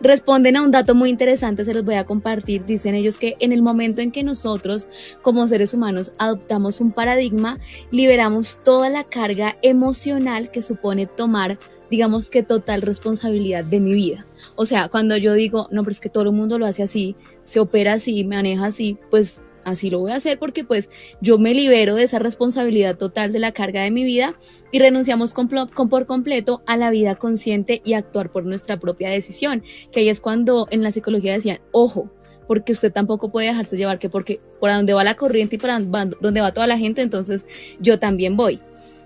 responden 0.00 0.56
a 0.56 0.62
un 0.62 0.70
dato 0.70 0.94
muy 0.94 1.10
interesante, 1.10 1.64
se 1.64 1.74
los 1.74 1.84
voy 1.84 1.96
a 1.96 2.04
compartir. 2.04 2.64
Dicen 2.64 2.94
ellos 2.94 3.18
que 3.18 3.36
en 3.40 3.52
el 3.52 3.62
momento 3.62 4.00
en 4.00 4.12
que 4.12 4.22
nosotros 4.22 4.86
como 5.22 5.46
seres 5.46 5.74
humanos 5.74 6.12
adoptamos 6.18 6.80
un 6.80 6.92
paradigma, 6.92 7.58
liberamos 7.90 8.58
toda 8.64 8.88
la 8.88 9.04
carga 9.04 9.56
emocional 9.62 10.50
que 10.50 10.62
supone 10.62 11.06
tomar, 11.06 11.58
digamos 11.90 12.30
que 12.30 12.42
total 12.42 12.82
responsabilidad 12.82 13.64
de 13.64 13.80
mi 13.80 13.92
vida. 13.92 14.26
O 14.56 14.66
sea, 14.66 14.88
cuando 14.88 15.16
yo 15.16 15.34
digo, 15.34 15.68
no, 15.70 15.82
pero 15.82 15.92
es 15.92 16.00
que 16.00 16.08
todo 16.08 16.24
el 16.24 16.32
mundo 16.32 16.58
lo 16.58 16.66
hace 16.66 16.82
así, 16.82 17.16
se 17.44 17.60
opera 17.60 17.94
así, 17.94 18.24
maneja 18.24 18.66
así, 18.66 18.98
pues 19.10 19.42
así 19.64 19.90
lo 19.90 20.00
voy 20.00 20.12
a 20.12 20.16
hacer 20.16 20.38
porque 20.38 20.64
pues 20.64 20.88
yo 21.20 21.38
me 21.38 21.54
libero 21.54 21.94
de 21.94 22.04
esa 22.04 22.18
responsabilidad 22.18 22.96
total 22.96 23.32
de 23.32 23.38
la 23.38 23.52
carga 23.52 23.82
de 23.82 23.90
mi 23.90 24.04
vida 24.04 24.34
y 24.70 24.78
renunciamos 24.78 25.34
por 25.34 26.06
completo 26.06 26.62
a 26.66 26.76
la 26.76 26.90
vida 26.90 27.16
consciente 27.16 27.82
y 27.84 27.94
actuar 27.94 28.30
por 28.30 28.44
nuestra 28.44 28.78
propia 28.78 29.10
decisión, 29.10 29.62
que 29.90 30.00
ahí 30.00 30.08
es 30.08 30.20
cuando 30.20 30.66
en 30.70 30.82
la 30.82 30.92
psicología 30.92 31.32
decían, 31.32 31.60
ojo, 31.72 32.10
porque 32.46 32.72
usted 32.72 32.92
tampoco 32.92 33.30
puede 33.30 33.46
dejarse 33.46 33.76
llevar 33.76 33.98
que 33.98 34.08
porque 34.08 34.40
por 34.60 34.70
donde 34.70 34.92
va 34.92 35.04
la 35.04 35.14
corriente 35.14 35.56
y 35.56 35.58
para 35.58 35.78
donde 35.80 36.40
va 36.40 36.52
toda 36.52 36.66
la 36.66 36.78
gente, 36.78 37.02
entonces 37.02 37.46
yo 37.80 37.98
también 37.98 38.36
voy. 38.36 38.58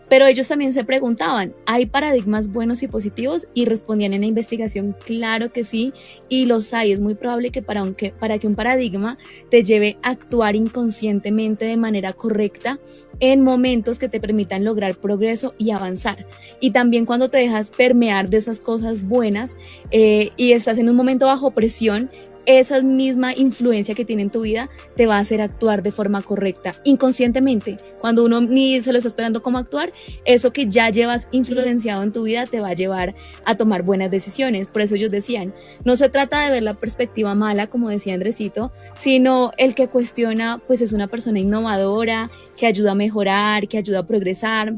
Pero 0.08 0.26
ellos 0.26 0.46
también 0.46 0.72
se 0.72 0.84
preguntaban, 0.84 1.54
¿hay 1.66 1.86
paradigmas 1.86 2.52
buenos 2.52 2.82
y 2.82 2.88
positivos? 2.88 3.48
Y 3.54 3.64
respondían 3.64 4.14
en 4.14 4.20
la 4.20 4.28
investigación, 4.28 4.94
claro 5.04 5.52
que 5.52 5.64
sí, 5.64 5.92
y 6.28 6.46
los 6.46 6.72
hay. 6.72 6.92
Es 6.92 7.00
muy 7.00 7.14
probable 7.14 7.50
que 7.50 7.62
para, 7.62 7.84
que 7.94 8.46
un 8.46 8.54
paradigma 8.54 9.18
te 9.50 9.64
lleve 9.64 9.96
a 10.02 10.10
actuar 10.10 10.54
inconscientemente 10.54 11.64
de 11.64 11.76
manera 11.76 12.12
correcta 12.12 12.78
en 13.18 13.42
momentos 13.42 13.98
que 13.98 14.08
te 14.08 14.20
permitan 14.20 14.64
lograr 14.64 14.94
progreso 14.96 15.54
y 15.58 15.70
avanzar. 15.70 16.26
Y 16.60 16.70
también 16.70 17.06
cuando 17.06 17.30
te 17.30 17.38
dejas 17.38 17.70
permear 17.70 18.28
de 18.28 18.36
esas 18.36 18.60
cosas 18.60 19.02
buenas 19.02 19.56
eh, 19.90 20.30
y 20.36 20.52
estás 20.52 20.78
en 20.78 20.88
un 20.88 20.96
momento 20.96 21.26
bajo 21.26 21.50
presión, 21.50 22.10
esa 22.46 22.80
misma 22.82 23.34
influencia 23.34 23.94
que 23.94 24.04
tiene 24.04 24.22
en 24.22 24.30
tu 24.30 24.42
vida 24.42 24.70
te 24.94 25.06
va 25.06 25.16
a 25.16 25.20
hacer 25.20 25.40
actuar 25.40 25.82
de 25.82 25.92
forma 25.92 26.22
correcta, 26.22 26.74
inconscientemente. 26.84 27.76
Cuando 28.00 28.24
uno 28.24 28.40
ni 28.40 28.80
se 28.80 28.92
lo 28.92 28.98
está 28.98 29.08
esperando 29.08 29.42
cómo 29.42 29.58
actuar, 29.58 29.90
eso 30.24 30.52
que 30.52 30.68
ya 30.68 30.90
llevas 30.90 31.26
influenciado 31.32 32.02
en 32.02 32.12
tu 32.12 32.22
vida 32.22 32.46
te 32.46 32.60
va 32.60 32.68
a 32.68 32.74
llevar 32.74 33.14
a 33.44 33.56
tomar 33.56 33.82
buenas 33.82 34.10
decisiones. 34.10 34.68
Por 34.68 34.82
eso 34.82 34.94
ellos 34.94 35.10
decían, 35.10 35.52
no 35.84 35.96
se 35.96 36.08
trata 36.08 36.44
de 36.44 36.50
ver 36.52 36.62
la 36.62 36.74
perspectiva 36.74 37.34
mala, 37.34 37.66
como 37.66 37.88
decía 37.88 38.14
Andresito, 38.14 38.72
sino 38.96 39.50
el 39.58 39.74
que 39.74 39.88
cuestiona, 39.88 40.60
pues 40.66 40.80
es 40.80 40.92
una 40.92 41.08
persona 41.08 41.40
innovadora, 41.40 42.30
que 42.56 42.66
ayuda 42.66 42.92
a 42.92 42.94
mejorar, 42.94 43.68
que 43.68 43.78
ayuda 43.78 44.00
a 44.00 44.06
progresar 44.06 44.74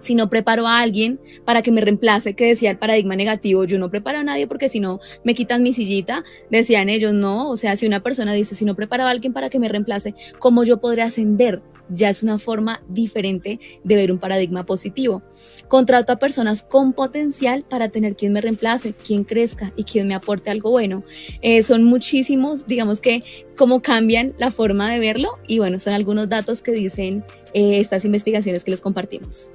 si 0.00 0.14
no 0.14 0.28
preparo 0.28 0.66
a 0.66 0.80
alguien 0.80 1.20
para 1.44 1.62
que 1.62 1.70
me 1.70 1.80
reemplace, 1.80 2.34
que 2.34 2.46
decía 2.46 2.70
el 2.70 2.78
paradigma 2.78 3.16
negativo, 3.16 3.64
yo 3.64 3.78
no 3.78 3.90
preparo 3.90 4.18
a 4.18 4.24
nadie 4.24 4.46
porque 4.46 4.68
si 4.68 4.80
no 4.80 4.98
me 5.24 5.34
quitan 5.34 5.62
mi 5.62 5.72
sillita, 5.72 6.24
decían 6.50 6.88
ellos, 6.88 7.14
no, 7.14 7.48
o 7.48 7.56
sea, 7.56 7.76
si 7.76 7.86
una 7.86 8.02
persona 8.02 8.32
dice, 8.32 8.54
si 8.54 8.64
no 8.64 8.74
preparo 8.74 9.04
a 9.04 9.10
alguien 9.10 9.32
para 9.32 9.50
que 9.50 9.58
me 9.58 9.68
reemplace, 9.68 10.14
¿cómo 10.38 10.64
yo 10.64 10.80
podré 10.80 11.02
ascender? 11.02 11.62
Ya 11.92 12.08
es 12.08 12.22
una 12.22 12.38
forma 12.38 12.82
diferente 12.88 13.58
de 13.82 13.94
ver 13.96 14.12
un 14.12 14.18
paradigma 14.18 14.64
positivo. 14.64 15.22
Contrato 15.66 16.12
a 16.12 16.20
personas 16.20 16.62
con 16.62 16.92
potencial 16.92 17.64
para 17.68 17.88
tener 17.88 18.14
quien 18.14 18.32
me 18.32 18.40
reemplace, 18.40 18.92
quien 18.92 19.24
crezca 19.24 19.72
y 19.76 19.82
quien 19.82 20.06
me 20.06 20.14
aporte 20.14 20.50
algo 20.50 20.70
bueno. 20.70 21.02
Eh, 21.42 21.62
son 21.62 21.84
muchísimos, 21.84 22.66
digamos 22.68 23.00
que, 23.00 23.24
cómo 23.56 23.82
cambian 23.82 24.32
la 24.38 24.52
forma 24.52 24.90
de 24.92 25.00
verlo 25.00 25.32
y 25.48 25.58
bueno, 25.58 25.80
son 25.80 25.94
algunos 25.94 26.28
datos 26.28 26.62
que 26.62 26.72
dicen 26.72 27.24
eh, 27.54 27.80
estas 27.80 28.04
investigaciones 28.04 28.62
que 28.62 28.70
les 28.70 28.80
compartimos. 28.80 29.50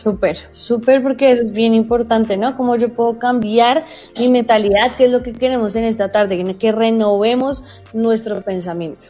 Súper, 0.00 0.38
súper, 0.52 1.02
porque 1.02 1.30
eso 1.30 1.42
es 1.42 1.52
bien 1.52 1.74
importante, 1.74 2.38
¿no? 2.38 2.56
Cómo 2.56 2.74
yo 2.76 2.88
puedo 2.94 3.18
cambiar 3.18 3.82
mi 4.18 4.28
mentalidad, 4.28 4.96
que 4.96 5.04
es 5.04 5.10
lo 5.10 5.22
que 5.22 5.34
queremos 5.34 5.76
en 5.76 5.84
esta 5.84 6.10
tarde, 6.10 6.56
que 6.56 6.72
renovemos 6.72 7.82
nuestro 7.92 8.40
pensamiento. 8.40 9.00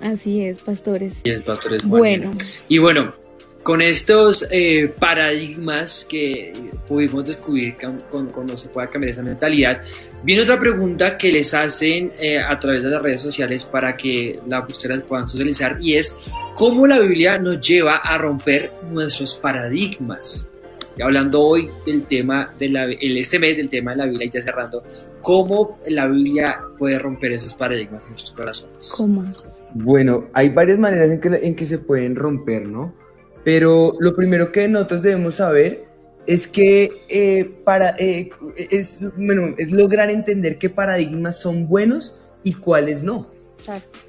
Así 0.00 0.42
es, 0.42 0.60
pastores. 0.60 1.18
Así 1.18 1.28
es, 1.28 1.42
pastores. 1.42 1.84
Bueno. 1.84 2.32
Y 2.66 2.78
bueno, 2.78 3.12
con 3.62 3.80
estos 3.80 4.46
eh, 4.50 4.92
paradigmas 4.98 6.04
que 6.08 6.52
pudimos 6.88 7.24
descubrir 7.24 7.76
cuando 8.10 8.56
se 8.56 8.68
pueda 8.68 8.88
cambiar 8.88 9.12
esa 9.12 9.22
mentalidad, 9.22 9.80
viene 10.24 10.42
otra 10.42 10.58
pregunta 10.58 11.16
que 11.16 11.32
les 11.32 11.54
hacen 11.54 12.10
eh, 12.18 12.38
a 12.38 12.56
través 12.58 12.82
de 12.82 12.90
las 12.90 13.00
redes 13.00 13.20
sociales 13.20 13.64
para 13.64 13.96
que 13.96 14.38
la 14.46 14.60
ustedes 14.60 15.02
puedan 15.02 15.28
socializar 15.28 15.76
y 15.80 15.94
es 15.94 16.16
cómo 16.54 16.86
la 16.86 16.98
Biblia 16.98 17.38
nos 17.38 17.60
lleva 17.60 17.96
a 17.96 18.18
romper 18.18 18.72
nuestros 18.90 19.34
paradigmas. 19.34 20.48
Y 20.96 21.00
hablando 21.00 21.40
hoy 21.40 21.70
del 21.86 22.02
tema 22.02 22.52
de 22.58 22.68
la, 22.68 22.86
este 22.90 23.38
mes 23.38 23.56
del 23.56 23.70
tema 23.70 23.92
de 23.92 23.98
la 23.98 24.04
Biblia 24.06 24.26
y 24.26 24.30
ya 24.30 24.42
cerrando, 24.42 24.82
cómo 25.22 25.78
la 25.88 26.06
Biblia 26.06 26.60
puede 26.76 26.98
romper 26.98 27.32
esos 27.32 27.54
paradigmas 27.54 28.04
en 28.04 28.10
nuestros 28.10 28.32
corazones. 28.32 28.92
¿Cómo? 28.96 29.24
Bueno, 29.72 30.28
hay 30.34 30.50
varias 30.50 30.78
maneras 30.78 31.10
en 31.10 31.20
que, 31.20 31.28
en 31.28 31.56
que 31.56 31.64
se 31.64 31.78
pueden 31.78 32.14
romper, 32.14 32.66
¿no? 32.66 33.01
Pero 33.44 33.94
lo 33.98 34.14
primero 34.14 34.52
que 34.52 34.68
nosotros 34.68 35.02
debemos 35.02 35.36
saber 35.36 35.84
es 36.26 36.46
que 36.46 36.92
eh, 37.08 37.50
para, 37.64 37.96
eh, 37.98 38.30
es, 38.70 38.98
bueno, 39.16 39.54
es 39.58 39.72
lograr 39.72 40.10
entender 40.10 40.58
qué 40.58 40.70
paradigmas 40.70 41.40
son 41.40 41.66
buenos 41.66 42.18
y 42.44 42.54
cuáles 42.54 43.02
no. 43.02 43.30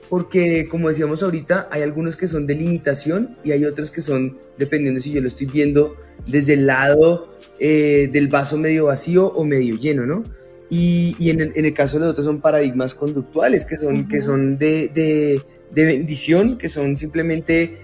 Porque, 0.10 0.68
como 0.68 0.90
decíamos 0.90 1.22
ahorita, 1.22 1.68
hay 1.72 1.84
algunos 1.84 2.18
que 2.18 2.28
son 2.28 2.48
de 2.48 2.56
limitación 2.56 3.38
y 3.44 3.52
hay 3.52 3.66
otros 3.66 3.92
que 3.92 4.02
son, 4.02 4.40
dependiendo 4.58 5.00
si 5.00 5.12
yo 5.12 5.22
lo 5.22 5.28
estoy 5.28 5.46
viendo 5.46 5.96
desde 6.26 6.54
el 6.54 6.66
lado 6.66 7.24
eh, 7.60 8.10
del 8.12 8.30
vaso 8.30 8.58
medio 8.58 8.86
vacío 8.86 9.28
o 9.28 9.46
medio 9.46 9.78
lleno, 9.78 10.06
¿no? 10.06 10.24
Y, 10.70 11.16
y 11.20 11.30
en, 11.30 11.42
el, 11.42 11.52
en, 11.56 11.66
el, 11.66 11.74
caso 11.74 11.98
de 11.98 12.06
los 12.06 12.12
otros 12.12 12.26
son 12.26 12.42
paradigmas 12.42 12.96
conductuales, 12.96 13.64
que 13.64 13.78
son, 13.78 14.08
que 14.08 14.22
son 14.22 14.58
de, 14.58 14.88
de, 14.88 15.42
de, 15.72 15.86
bendición, 15.86 16.58
que 16.58 16.68
son 16.68 16.98
simplemente 16.98 17.78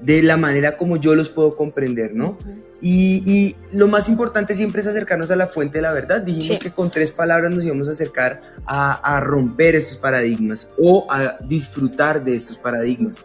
de 0.00 0.22
la 0.22 0.36
manera 0.36 0.76
como 0.76 0.96
yo 0.96 1.14
los 1.14 1.28
puedo 1.28 1.56
comprender, 1.56 2.14
¿no? 2.14 2.38
y, 2.80 3.22
y, 3.30 3.56
lo 3.72 3.88
más 3.88 4.08
importante 4.08 4.54
siempre 4.54 4.80
es 4.80 4.86
acercarnos 4.86 5.30
a 5.30 5.36
la 5.36 5.48
fuente 5.48 5.78
de 5.78 5.82
la 5.82 5.92
verdad. 5.92 6.22
Dijimos 6.22 6.60
que 6.60 6.70
con 6.70 6.90
tres 6.90 7.10
palabras 7.10 7.50
nos 7.50 7.64
íbamos 7.64 7.88
a 7.88 7.92
acercar 7.92 8.40
a, 8.66 9.16
a, 9.16 9.20
romper 9.20 9.74
estos 9.74 9.96
paradigmas 9.96 10.68
o 10.78 11.06
a 11.10 11.38
disfrutar 11.44 12.22
de 12.22 12.36
estos 12.36 12.56
paradigmas. 12.56 13.24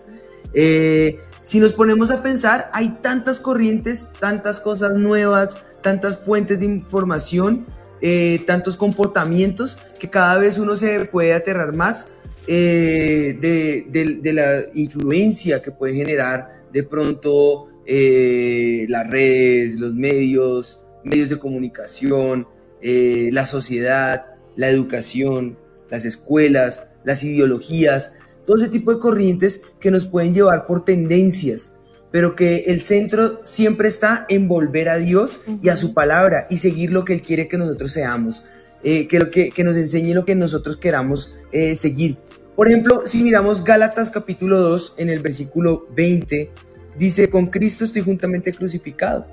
Eh, 0.54 1.20
si 1.44 1.60
nos 1.60 1.74
ponemos 1.74 2.10
a 2.10 2.24
pensar, 2.24 2.70
hay 2.74 2.98
tantas 3.02 3.40
corrientes, 3.40 4.10
tantas 4.20 4.60
cosas 4.60 4.98
nuevas, 4.98 5.60
tantas 5.82 6.18
fuentes 6.18 6.60
de 6.60 6.66
información, 6.66 7.66
eh, 8.02 8.44
tantos 8.48 8.76
comportamientos, 8.76 9.78
que 10.00 10.10
cada 10.10 10.38
vez 10.40 10.58
uno 10.58 10.76
se 10.76 11.06
puede 11.06 11.34
aterrar 11.34 11.74
más 11.74 12.08
eh, 12.48 13.38
de, 13.40 13.86
de, 13.90 14.16
de 14.16 14.34
la 14.34 14.62
influencia 14.74 15.62
que 15.62 15.72
puede 15.72 15.94
generar 15.94 16.63
de 16.74 16.84
pronto 16.84 17.68
eh, 17.86 18.86
las 18.90 19.10
redes, 19.10 19.80
los 19.80 19.94
medios, 19.94 20.84
medios 21.04 21.30
de 21.30 21.38
comunicación, 21.38 22.48
eh, 22.82 23.30
la 23.32 23.46
sociedad, 23.46 24.26
la 24.56 24.70
educación, 24.70 25.58
las 25.90 26.04
escuelas, 26.04 26.90
las 27.04 27.24
ideologías, 27.24 28.14
todo 28.46 28.58
ese 28.58 28.70
tipo 28.70 28.94
de 28.94 29.00
corrientes 29.00 29.62
que 29.80 29.92
nos 29.92 30.06
pueden 30.06 30.34
llevar 30.34 30.66
por 30.66 30.84
tendencias, 30.84 31.76
pero 32.12 32.36
que 32.36 32.66
el 32.68 32.82
centro 32.82 33.42
siempre 33.44 33.88
está 33.88 34.26
en 34.28 34.48
volver 34.48 34.90
a 34.90 34.98
Dios 34.98 35.40
y 35.62 35.70
a 35.70 35.78
su 35.78 35.94
palabra 35.94 36.48
y 36.50 36.58
seguir 36.58 36.92
lo 36.92 37.06
que 37.06 37.14
Él 37.14 37.22
quiere 37.22 37.48
que 37.48 37.58
nosotros 37.58 37.92
seamos, 37.92 38.44
eh, 38.84 39.08
que, 39.08 39.20
lo 39.20 39.30
que, 39.30 39.52
que, 39.52 39.64
nos 39.64 39.78
enseñe 39.78 40.14
lo 40.14 40.26
que 40.26 40.36
nosotros 40.36 40.78
queramos 40.78 41.34
seguir. 41.76 42.18
Por 42.56 42.68
ejemplo, 42.68 43.02
si 43.06 43.24
miramos 43.24 43.64
Gálatas 43.64 44.12
capítulo 44.12 44.60
2 44.60 44.94
en 44.98 45.10
el 45.10 45.22
versículo 45.22 45.88
20, 45.96 46.52
dice, 46.98 47.30
con 47.30 47.48
Cristo 47.48 47.84
estoy 47.84 48.04
juntamente 48.04 48.54
crucificado. 48.54 49.24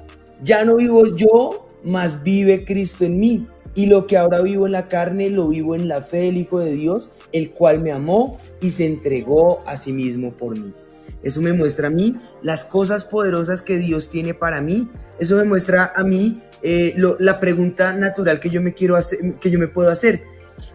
Ya 0.43 0.65
no 0.65 0.77
vivo 0.77 1.07
yo, 1.15 1.67
mas 1.85 2.23
vive 2.23 2.65
Cristo 2.65 3.05
en 3.05 3.21
mí. 3.21 3.47
Y 3.75 3.87
lo 3.87 4.07
que 4.07 4.17
ahora 4.17 4.41
vivo 4.41 4.65
en 4.65 4.73
la 4.73 4.89
carne, 4.89 5.29
lo 5.29 5.49
vivo 5.49 5.75
en 5.75 5.87
la 5.87 6.01
fe 6.01 6.19
del 6.23 6.39
Hijo 6.39 6.61
de 6.61 6.73
Dios, 6.73 7.11
el 7.33 7.51
cual 7.51 7.81
me 7.81 7.93
amó 7.93 8.39
y 8.61 8.71
se 8.71 8.87
entregó 8.87 9.59
a 9.67 9.77
sí 9.77 9.93
mismo 9.93 10.33
por 10.33 10.59
mí. 10.59 10.73
Eso 11.23 11.43
me 11.43 11.53
muestra 11.53 11.89
a 11.89 11.91
mí 11.91 12.17
las 12.43 12.65
cosas 12.65 13.05
poderosas 13.05 13.61
que 13.61 13.77
Dios 13.77 14.09
tiene 14.09 14.33
para 14.33 14.63
mí. 14.63 14.89
Eso 15.19 15.37
me 15.37 15.45
muestra 15.45 15.93
a 15.95 16.05
mí 16.05 16.41
eh, 16.63 16.95
lo, 16.97 17.17
la 17.21 17.39
pregunta 17.39 17.93
natural 17.93 18.41
que 18.41 18.49
yo 18.49 18.63
me 18.63 18.73
quiero 18.73 18.97
hacer, 18.97 19.35
que 19.35 19.51
yo 19.51 19.59
me 19.59 19.69
puedo 19.69 19.91
hacer. 19.91 20.23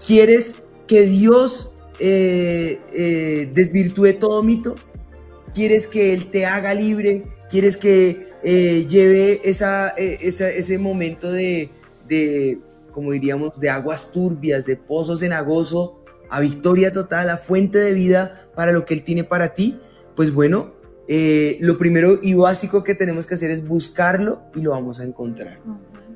¿Quieres 0.06 0.56
que 0.86 1.08
Dios 1.08 1.72
eh, 2.00 2.80
eh, 2.94 3.50
desvirtúe 3.54 4.14
todo 4.20 4.44
mito? 4.44 4.76
¿Quieres 5.54 5.88
que 5.88 6.14
Él 6.14 6.30
te 6.32 6.46
haga 6.46 6.74
libre? 6.74 7.24
¿Quieres 7.50 7.78
que 7.78 8.34
eh, 8.44 8.86
lleve 8.88 9.42
esa, 9.44 9.94
eh, 9.98 10.20
esa, 10.22 10.50
ese 10.50 10.78
momento 10.78 11.32
de, 11.32 11.70
de, 12.08 12.60
como 12.92 13.12
diríamos, 13.12 13.60
de 13.60 13.70
aguas 13.70 14.12
turbias, 14.12 14.66
de 14.66 14.76
pozos 14.76 15.22
cenagoso, 15.22 16.04
a 16.30 16.40
victoria 16.42 16.92
total, 16.92 17.30
a 17.30 17.38
fuente 17.38 17.78
de 17.78 17.94
vida 17.94 18.50
para 18.56 18.72
lo 18.72 18.86
que 18.86 18.94
Él 18.94 19.04
tiene 19.04 19.24
para 19.24 19.54
ti? 19.54 19.80
Pues 20.16 20.34
bueno, 20.34 20.74
eh, 21.08 21.58
lo 21.60 21.78
primero 21.78 22.20
y 22.22 22.34
básico 22.34 22.84
que 22.84 22.96
tenemos 22.96 23.26
que 23.26 23.36
hacer 23.36 23.50
es 23.50 23.68
buscarlo 23.68 24.42
y 24.54 24.62
lo 24.62 24.72
vamos 24.72 25.00
a 25.00 25.04
encontrar. 25.04 25.60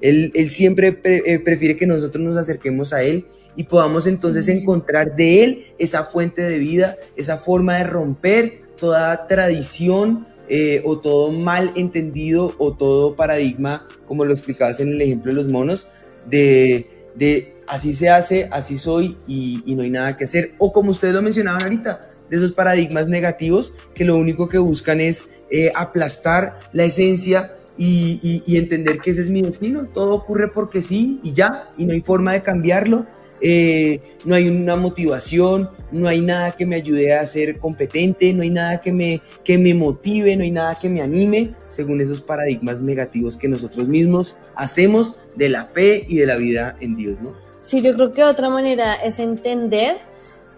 Él, 0.02 0.32
él 0.36 0.50
siempre 0.50 0.92
pre 0.92 1.40
prefiere 1.40 1.76
que 1.76 1.88
nosotros 1.88 2.24
nos 2.24 2.38
acerquemos 2.38 2.94
a 2.94 3.04
Él 3.04 3.26
y 3.56 3.64
podamos 3.64 4.08
entonces 4.08 4.48
encontrar 4.48 5.16
de 5.16 5.44
Él 5.44 5.66
esa 5.78 6.06
fuente 6.06 6.42
de 6.42 6.58
vida, 6.60 6.98
esa 7.16 7.38
forma 7.38 7.78
de 7.78 7.84
romper 7.84 8.62
toda 8.80 9.28
tradición 9.28 10.28
eh, 10.48 10.82
o 10.86 11.00
todo 11.00 11.32
mal 11.32 11.72
entendido 11.76 12.56
o 12.58 12.74
todo 12.74 13.16
paradigma, 13.16 13.88
como 14.08 14.26
lo 14.26 14.34
explicabas 14.34 14.80
en 14.80 14.90
el 14.90 15.02
ejemplo 15.02 15.32
de 15.32 15.36
los 15.36 15.52
monos, 15.52 15.88
de, 16.28 16.90
de 17.16 17.56
así 17.68 17.94
se 17.94 18.10
hace, 18.10 18.50
así 18.52 18.78
soy 18.78 19.18
y, 19.28 19.62
y, 19.66 19.76
no 19.76 19.84
hay 19.84 19.92
nada 19.92 20.18
que 20.18 20.24
hacer. 20.24 20.54
O 20.58 20.72
como 20.72 20.92
ustedes 20.92 21.14
lo 21.14 21.22
mencionaban 21.22 21.62
ahorita, 21.62 22.00
de 22.30 22.38
esos 22.38 22.52
paradigmas 22.54 23.08
negativos 23.08 23.74
que 23.94 24.06
lo 24.06 24.18
único 24.18 24.48
que 24.48 24.58
buscan 24.58 25.02
es 25.02 25.26
eh, 25.52 25.72
aplastar 25.76 26.60
la 26.74 26.84
esencia 26.84 27.56
y, 27.78 28.20
y, 28.24 28.44
y 28.46 28.58
entender 28.58 29.00
que 29.00 29.12
ese 29.12 29.22
es 29.22 29.30
mi 29.30 29.42
destino. 29.42 29.88
Todo 29.94 30.14
ocurre 30.14 30.48
porque 30.48 30.82
sí 30.82 31.20
y 31.24 31.34
ya, 31.34 31.70
y 31.78 31.86
no 31.86 31.94
hay 31.94 32.02
forma 32.02 32.34
de 32.34 32.42
cambiarlo 32.42 33.06
eh, 33.42 34.00
no 34.26 34.36
hay 34.36 34.50
una 34.50 34.76
motivación, 34.76 35.70
no 35.92 36.08
hay 36.08 36.22
nada 36.22 36.52
que 36.52 36.66
me 36.66 36.76
ayude 36.76 37.14
a 37.14 37.26
ser 37.26 37.58
competente, 37.58 38.34
no 38.34 38.44
hay 38.44 38.50
nada 38.50 38.82
que 38.82 38.92
me, 38.92 39.22
que 39.44 39.58
me 39.58 39.74
motive, 39.74 40.36
no 40.36 40.44
hay 40.44 40.52
nada 40.52 40.78
que 40.78 40.90
me 40.90 41.02
anime, 41.02 41.54
según 41.70 42.02
esos 42.02 42.22
paradigmas 42.22 42.82
negativos 42.82 43.38
que 43.38 43.48
nosotros 43.48 43.88
mismos 43.88 44.38
hacemos 44.56 45.20
de 45.36 45.50
la 45.50 45.66
fe 45.66 46.06
y 46.08 46.18
de 46.18 46.26
la 46.26 46.36
vida 46.36 46.76
en 46.80 46.96
Dios, 46.96 47.20
¿no? 47.22 47.34
Sí, 47.62 47.82
yo 47.82 47.94
creo 47.94 48.12
que 48.12 48.24
otra 48.24 48.50
manera 48.50 48.94
es 48.96 49.20
entender 49.20 49.98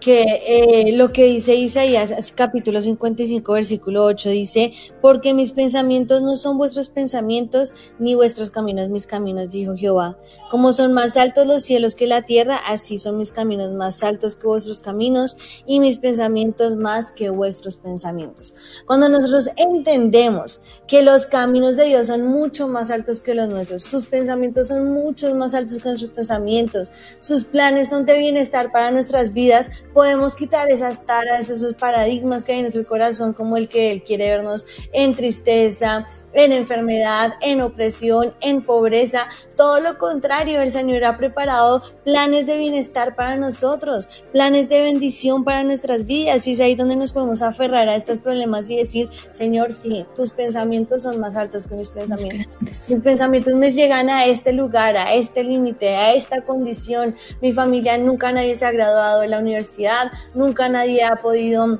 que 0.02 0.22
eh, 0.46 0.92
lo 0.96 1.12
que 1.12 1.24
dice 1.24 1.54
Isaías, 1.54 2.32
capítulo 2.34 2.80
55, 2.80 3.52
versículo 3.52 4.04
8, 4.04 4.30
dice, 4.30 4.72
porque 5.00 5.32
mis 5.32 5.52
pensamientos 5.52 6.22
no 6.22 6.36
son 6.36 6.58
vuestros 6.58 6.88
pensamientos, 6.88 7.74
ni 7.98 8.14
vuestros 8.14 8.50
caminos 8.50 8.88
mis 8.88 9.06
caminos, 9.06 9.50
dijo 9.50 9.74
Jehová. 9.76 10.18
Como 10.50 10.72
son 10.72 10.92
más 10.92 11.16
altos 11.16 11.46
los 11.46 11.62
cielos 11.62 11.94
que 11.94 12.06
la 12.06 12.22
tierra, 12.22 12.56
así 12.66 12.98
son 12.98 13.18
mis 13.18 13.30
caminos 13.30 13.72
más 13.72 14.02
altos 14.02 14.34
que 14.34 14.46
vuestros 14.46 14.80
caminos, 14.80 15.36
y 15.66 15.78
mis 15.78 15.98
pensamientos 15.98 16.76
más 16.76 17.12
que 17.12 17.30
vuestros 17.30 17.76
pensamientos. 17.76 18.54
Cuando 18.86 19.08
nosotros 19.08 19.50
entendemos 19.56 20.62
que 20.88 21.02
los 21.02 21.26
caminos 21.26 21.76
de 21.76 21.84
Dios 21.84 22.08
son 22.08 22.26
mucho 22.26 22.66
más 22.68 22.90
altos 22.90 23.22
que 23.22 23.34
los 23.34 23.48
nuestros, 23.48 23.82
sus 23.82 24.06
pensamientos 24.06 24.68
son 24.68 24.88
mucho 24.88 25.32
más 25.34 25.54
altos 25.54 25.78
que 25.78 25.88
nuestros 25.88 26.12
pensamientos, 26.12 26.90
sus 27.18 27.44
planes 27.44 27.88
son 27.88 28.04
de 28.04 28.18
bienestar 28.18 28.72
para 28.72 28.90
nuestras 28.90 29.32
vidas, 29.32 29.70
podemos 29.92 30.36
quitar 30.36 30.70
esas 30.70 31.06
taras, 31.06 31.50
esos 31.50 31.74
paradigmas 31.74 32.44
que 32.44 32.52
hay 32.52 32.58
en 32.58 32.64
nuestro 32.64 32.86
corazón, 32.86 33.32
como 33.32 33.56
el 33.56 33.68
que 33.68 33.90
Él 33.90 34.02
quiere 34.02 34.30
vernos 34.30 34.66
en 34.92 35.14
tristeza, 35.14 36.06
en 36.32 36.52
enfermedad, 36.52 37.34
en 37.42 37.60
opresión, 37.60 38.32
en 38.40 38.64
pobreza. 38.64 39.28
Todo 39.56 39.80
lo 39.80 39.98
contrario, 39.98 40.60
el 40.60 40.70
Señor 40.70 41.04
ha 41.04 41.16
preparado 41.16 41.82
planes 42.04 42.46
de 42.46 42.56
bienestar 42.56 43.14
para 43.14 43.36
nosotros, 43.36 44.24
planes 44.32 44.68
de 44.68 44.82
bendición 44.82 45.44
para 45.44 45.62
nuestras 45.62 46.06
vidas. 46.06 46.46
Y 46.46 46.52
es 46.52 46.60
ahí 46.60 46.74
donde 46.74 46.96
nos 46.96 47.12
podemos 47.12 47.42
aferrar 47.42 47.88
a 47.88 47.96
estos 47.96 48.18
problemas 48.18 48.70
y 48.70 48.76
decir, 48.76 49.10
Señor, 49.30 49.72
sí, 49.72 50.06
tus 50.16 50.30
pensamientos 50.30 51.02
son 51.02 51.20
más 51.20 51.36
altos 51.36 51.66
que 51.66 51.74
mis 51.74 51.90
pensamientos. 51.90 52.58
Mis 52.62 53.00
pensamientos 53.00 53.54
me 53.54 53.72
llegan 53.72 54.08
a 54.08 54.26
este 54.26 54.52
lugar, 54.52 54.96
a 54.96 55.14
este 55.14 55.44
límite, 55.44 55.96
a 55.96 56.14
esta 56.14 56.42
condición. 56.42 57.14
Mi 57.40 57.52
familia 57.52 57.98
nunca 57.98 58.32
nadie 58.32 58.54
se 58.54 58.64
ha 58.64 58.72
graduado 58.72 59.20
de 59.20 59.28
la 59.28 59.38
universidad, 59.38 59.81
nunca 60.34 60.68
nadie 60.68 61.04
ha 61.04 61.16
podido 61.16 61.78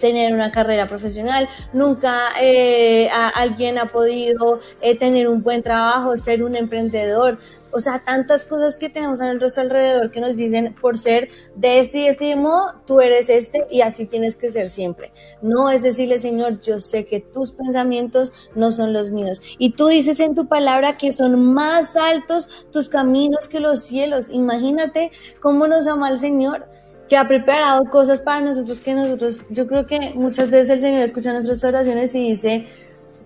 tener 0.00 0.32
una 0.32 0.50
carrera 0.50 0.88
profesional, 0.88 1.48
nunca 1.72 2.18
eh, 2.40 3.08
alguien 3.36 3.78
ha 3.78 3.86
podido 3.86 4.58
eh, 4.80 4.96
tener 4.96 5.28
un 5.28 5.42
buen 5.42 5.62
trabajo, 5.62 6.16
ser 6.16 6.42
un 6.42 6.56
emprendedor. 6.56 7.38
O 7.72 7.78
sea, 7.78 8.02
tantas 8.02 8.44
cosas 8.44 8.76
que 8.76 8.88
tenemos 8.88 9.20
en 9.20 9.38
nuestro 9.38 9.62
alrededor 9.62 10.10
que 10.10 10.20
nos 10.20 10.36
dicen 10.36 10.74
por 10.80 10.98
ser 10.98 11.28
de 11.54 11.78
este 11.78 11.98
y 11.98 12.06
este 12.08 12.34
modo, 12.34 12.82
tú 12.84 13.00
eres 13.00 13.28
este 13.28 13.64
y 13.70 13.82
así 13.82 14.06
tienes 14.06 14.34
que 14.34 14.50
ser 14.50 14.70
siempre. 14.70 15.12
No 15.40 15.70
es 15.70 15.80
decirle, 15.80 16.18
Señor, 16.18 16.60
yo 16.60 16.78
sé 16.78 17.06
que 17.06 17.20
tus 17.20 17.52
pensamientos 17.52 18.32
no 18.56 18.72
son 18.72 18.92
los 18.92 19.12
míos. 19.12 19.40
Y 19.58 19.74
tú 19.74 19.86
dices 19.86 20.18
en 20.18 20.34
tu 20.34 20.48
palabra 20.48 20.98
que 20.98 21.12
son 21.12 21.40
más 21.54 21.96
altos 21.96 22.66
tus 22.72 22.88
caminos 22.88 23.46
que 23.46 23.60
los 23.60 23.82
cielos. 23.82 24.30
Imagínate 24.30 25.12
cómo 25.40 25.68
nos 25.68 25.86
ama 25.86 26.10
el 26.10 26.18
Señor 26.18 26.66
que 27.10 27.16
ha 27.16 27.26
preparado 27.26 27.84
cosas 27.86 28.20
para 28.20 28.40
nosotros 28.40 28.80
que 28.80 28.94
nosotros, 28.94 29.42
yo 29.50 29.66
creo 29.66 29.84
que 29.84 30.12
muchas 30.14 30.48
veces 30.48 30.70
el 30.70 30.78
Señor 30.78 31.02
escucha 31.02 31.32
nuestras 31.32 31.64
oraciones 31.64 32.14
y 32.14 32.28
dice, 32.28 32.66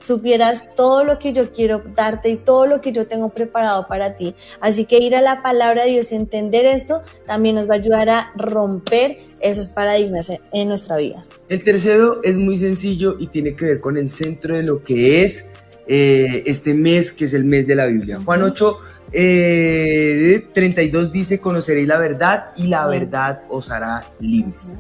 supieras 0.01 0.75
todo 0.75 1.05
lo 1.05 1.19
que 1.19 1.35
yo 1.35 1.53
quiero 1.53 1.83
darte 1.95 2.31
y 2.31 2.37
todo 2.37 2.65
lo 2.65 2.81
que 2.81 2.93
yo 2.93 3.07
tengo 3.07 3.29
preparado 3.29 3.87
para 3.87 4.15
ti. 4.15 4.35
Así 4.63 4.87
que 4.87 4.97
ir 5.01 5.15
a 5.15 5.21
la 5.21 5.43
palabra 5.43 5.85
de 5.85 5.91
Dios 5.91 6.13
y 6.13 6.15
entender 6.15 6.65
esto 6.65 7.03
también 7.27 7.57
nos 7.57 7.69
va 7.69 7.75
a 7.75 7.77
ayudar 7.77 8.09
a 8.09 8.33
romper 8.37 9.19
esos 9.41 9.69
paradigmas 9.69 10.33
en 10.51 10.69
nuestra 10.69 10.97
vida. 10.97 11.23
El 11.51 11.63
tercero 11.63 12.23
es 12.25 12.39
muy 12.39 12.57
sencillo 12.59 13.17
y 13.19 13.27
tiene 13.27 13.55
que 13.55 13.67
ver 13.67 13.81
con 13.83 13.99
el 13.99 14.09
centro 14.09 14.57
de 14.57 14.63
lo 14.63 14.83
que 14.83 15.25
es 15.25 15.51
eh, 15.87 16.43
este 16.47 16.73
mes, 16.73 17.13
que 17.13 17.27
es 17.27 17.35
el 17.35 17.45
mes 17.45 17.67
de 17.67 17.75
la 17.75 17.85
Biblia. 17.85 18.19
Juan 18.25 18.45
8 18.45 18.79
eh, 19.17 20.45
32 20.53 21.13
dice, 21.13 21.39
conoceréis 21.39 21.87
la 21.87 21.99
verdad 21.99 22.47
y 22.57 22.67
la 22.67 22.87
verdad 22.89 23.43
os 23.49 23.71
hará 23.71 24.05
libres. 24.19 24.77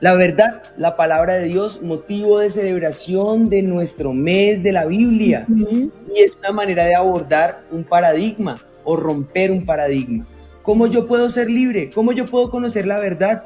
La 0.00 0.14
verdad, 0.14 0.62
la 0.76 0.96
palabra 0.96 1.34
de 1.34 1.46
Dios, 1.46 1.82
motivo 1.82 2.38
de 2.38 2.50
celebración 2.50 3.48
de 3.48 3.62
nuestro 3.62 4.12
mes 4.12 4.62
de 4.62 4.72
la 4.72 4.84
Biblia. 4.84 5.46
Y 5.48 6.18
es 6.20 6.36
una 6.38 6.52
manera 6.52 6.84
de 6.84 6.94
abordar 6.94 7.62
un 7.70 7.84
paradigma 7.84 8.60
o 8.84 8.96
romper 8.96 9.50
un 9.50 9.64
paradigma. 9.64 10.26
¿Cómo 10.62 10.86
yo 10.86 11.06
puedo 11.06 11.28
ser 11.28 11.50
libre? 11.50 11.90
¿Cómo 11.92 12.12
yo 12.12 12.26
puedo 12.26 12.50
conocer 12.50 12.86
la 12.86 13.00
verdad? 13.00 13.44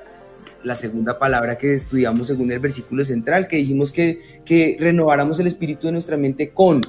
La 0.65 0.77
segunda 0.77 1.19
palabra 1.19 1.57
que 1.57 1.75
estudiamos 1.75 2.27
según 2.27 2.53
el 2.53 2.59
versículo 2.59 3.05
central, 3.05 3.49
que 3.49 3.57
dijimos 3.57 3.93
que, 3.93 4.41
que 4.45 4.77
renováramos 4.79 5.39
el 5.41 5.47
espíritu 5.47 5.87
de 5.87 5.93
nuestra 5.95 6.17
mente 6.17 6.51
con 6.51 6.83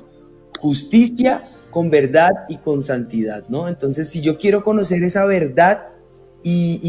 justicia, 0.59 1.43
con 1.69 1.89
verdad 1.89 2.31
y 2.49 2.57
con 2.57 2.83
santidad, 2.83 3.43
¿no? 3.49 3.67
Entonces, 3.67 4.09
si 4.09 4.21
yo 4.21 4.37
quiero 4.37 4.63
conocer 4.63 5.03
esa 5.03 5.25
verdad 5.25 5.89
y, 6.43 6.79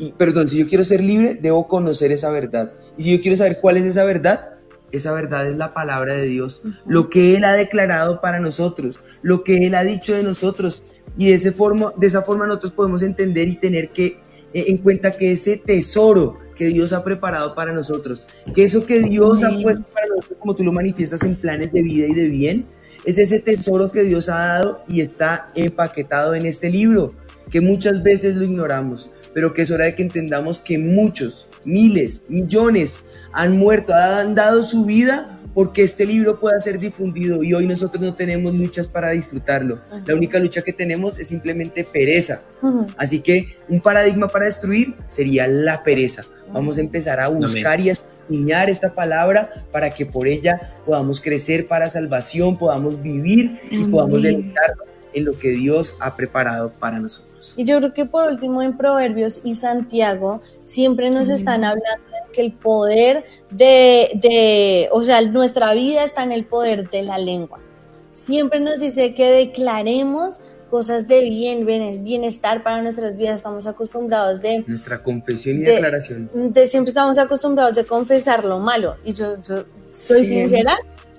y, 0.00 0.12
perdón, 0.18 0.48
si 0.48 0.58
yo 0.58 0.66
quiero 0.66 0.84
ser 0.84 1.02
libre, 1.02 1.38
debo 1.40 1.68
conocer 1.68 2.10
esa 2.10 2.30
verdad. 2.30 2.72
Y 2.96 3.04
si 3.04 3.16
yo 3.16 3.22
quiero 3.22 3.36
saber 3.36 3.58
cuál 3.60 3.76
es 3.76 3.84
esa 3.84 4.04
verdad, 4.04 4.56
esa 4.90 5.12
verdad 5.12 5.48
es 5.48 5.56
la 5.56 5.74
palabra 5.74 6.14
de 6.14 6.26
Dios, 6.26 6.62
lo 6.86 7.08
que 7.08 7.36
Él 7.36 7.44
ha 7.44 7.52
declarado 7.52 8.20
para 8.20 8.40
nosotros, 8.40 9.00
lo 9.22 9.44
que 9.44 9.66
Él 9.66 9.74
ha 9.74 9.84
dicho 9.84 10.14
de 10.14 10.22
nosotros. 10.22 10.82
Y 11.16 11.28
de, 11.28 11.34
ese 11.34 11.52
forma, 11.52 11.92
de 11.96 12.06
esa 12.06 12.22
forma 12.22 12.46
nosotros 12.46 12.72
podemos 12.72 13.02
entender 13.02 13.48
y 13.48 13.56
tener 13.56 13.90
que, 13.90 14.18
eh, 14.52 14.64
en 14.68 14.78
cuenta 14.78 15.12
que 15.12 15.32
ese 15.32 15.56
tesoro 15.56 16.38
que 16.56 16.66
Dios 16.66 16.92
ha 16.92 17.04
preparado 17.04 17.54
para 17.54 17.72
nosotros, 17.72 18.26
que 18.54 18.64
eso 18.64 18.86
que 18.86 19.00
Dios 19.00 19.44
ha 19.44 19.50
puesto 19.50 19.84
para 19.92 20.06
nosotros, 20.08 20.38
como 20.38 20.56
tú 20.56 20.64
lo 20.64 20.72
manifiestas 20.72 21.22
en 21.22 21.36
planes 21.36 21.72
de 21.72 21.82
vida 21.82 22.06
y 22.06 22.14
de 22.14 22.28
bien, 22.28 22.64
es 23.06 23.18
ese 23.18 23.38
tesoro 23.38 23.88
que 23.88 24.02
Dios 24.02 24.28
ha 24.28 24.36
dado 24.36 24.84
y 24.88 25.00
está 25.00 25.46
empaquetado 25.54 26.34
en 26.34 26.44
este 26.44 26.68
libro, 26.68 27.10
que 27.50 27.60
muchas 27.60 28.02
veces 28.02 28.36
lo 28.36 28.44
ignoramos, 28.44 29.10
pero 29.32 29.54
que 29.54 29.62
es 29.62 29.70
hora 29.70 29.84
de 29.84 29.94
que 29.94 30.02
entendamos 30.02 30.58
que 30.58 30.76
muchos, 30.76 31.48
miles, 31.64 32.22
millones 32.28 33.00
han 33.32 33.56
muerto, 33.56 33.94
han 33.94 34.34
dado 34.34 34.62
su 34.62 34.84
vida 34.84 35.38
porque 35.54 35.84
este 35.84 36.04
libro 36.04 36.38
pueda 36.38 36.60
ser 36.60 36.78
difundido 36.78 37.42
y 37.42 37.54
hoy 37.54 37.66
nosotros 37.66 38.02
no 38.02 38.14
tenemos 38.14 38.54
luchas 38.54 38.88
para 38.88 39.12
disfrutarlo. 39.12 39.78
La 40.04 40.14
única 40.14 40.38
lucha 40.38 40.60
que 40.60 40.72
tenemos 40.74 41.18
es 41.18 41.28
simplemente 41.28 41.82
pereza. 41.82 42.42
Así 42.98 43.20
que 43.20 43.56
un 43.66 43.80
paradigma 43.80 44.28
para 44.28 44.44
destruir 44.44 44.94
sería 45.08 45.46
la 45.46 45.82
pereza. 45.82 46.24
Vamos 46.52 46.76
a 46.76 46.82
empezar 46.82 47.20
a 47.20 47.28
buscar 47.28 47.80
y 47.80 47.88
a 47.88 47.94
esta 48.68 48.94
palabra 48.94 49.64
para 49.72 49.90
que 49.90 50.06
por 50.06 50.26
ella 50.26 50.74
podamos 50.84 51.20
crecer 51.20 51.66
para 51.66 51.90
salvación, 51.90 52.56
podamos 52.56 53.02
vivir 53.02 53.60
y 53.70 53.84
podamos 53.84 54.22
deleitarnos 54.22 54.86
en 55.12 55.24
lo 55.24 55.38
que 55.38 55.50
Dios 55.50 55.96
ha 55.98 56.14
preparado 56.14 56.70
para 56.70 56.98
nosotros. 56.98 57.54
Y 57.56 57.64
yo 57.64 57.78
creo 57.78 57.94
que 57.94 58.04
por 58.04 58.28
último 58.28 58.60
en 58.62 58.76
Proverbios 58.76 59.40
y 59.42 59.54
Santiago 59.54 60.42
siempre 60.62 61.10
nos 61.10 61.30
están 61.30 61.64
hablando 61.64 62.04
de 62.10 62.32
que 62.32 62.42
el 62.42 62.52
poder 62.52 63.24
de, 63.50 64.10
de, 64.14 64.88
o 64.92 65.02
sea, 65.02 65.22
nuestra 65.22 65.72
vida 65.72 66.04
está 66.04 66.22
en 66.22 66.32
el 66.32 66.44
poder 66.44 66.90
de 66.90 67.02
la 67.02 67.16
lengua. 67.16 67.60
Siempre 68.10 68.60
nos 68.60 68.78
dice 68.78 69.14
que 69.14 69.30
declaremos 69.30 70.40
cosas 70.70 71.06
de 71.06 71.20
bien, 71.20 71.66
bienestar 71.66 72.62
para 72.62 72.82
nuestras 72.82 73.16
vidas. 73.16 73.36
Estamos 73.36 73.66
acostumbrados 73.66 74.40
de... 74.40 74.64
Nuestra 74.66 75.02
confesión 75.02 75.58
y 75.58 75.62
declaración. 75.62 76.30
De, 76.34 76.66
siempre 76.66 76.90
estamos 76.90 77.18
acostumbrados 77.18 77.74
de 77.74 77.84
confesar 77.84 78.44
lo 78.44 78.58
malo. 78.58 78.96
Y 79.04 79.12
yo, 79.12 79.36
soy 79.90 80.24
sincera, 80.24 80.76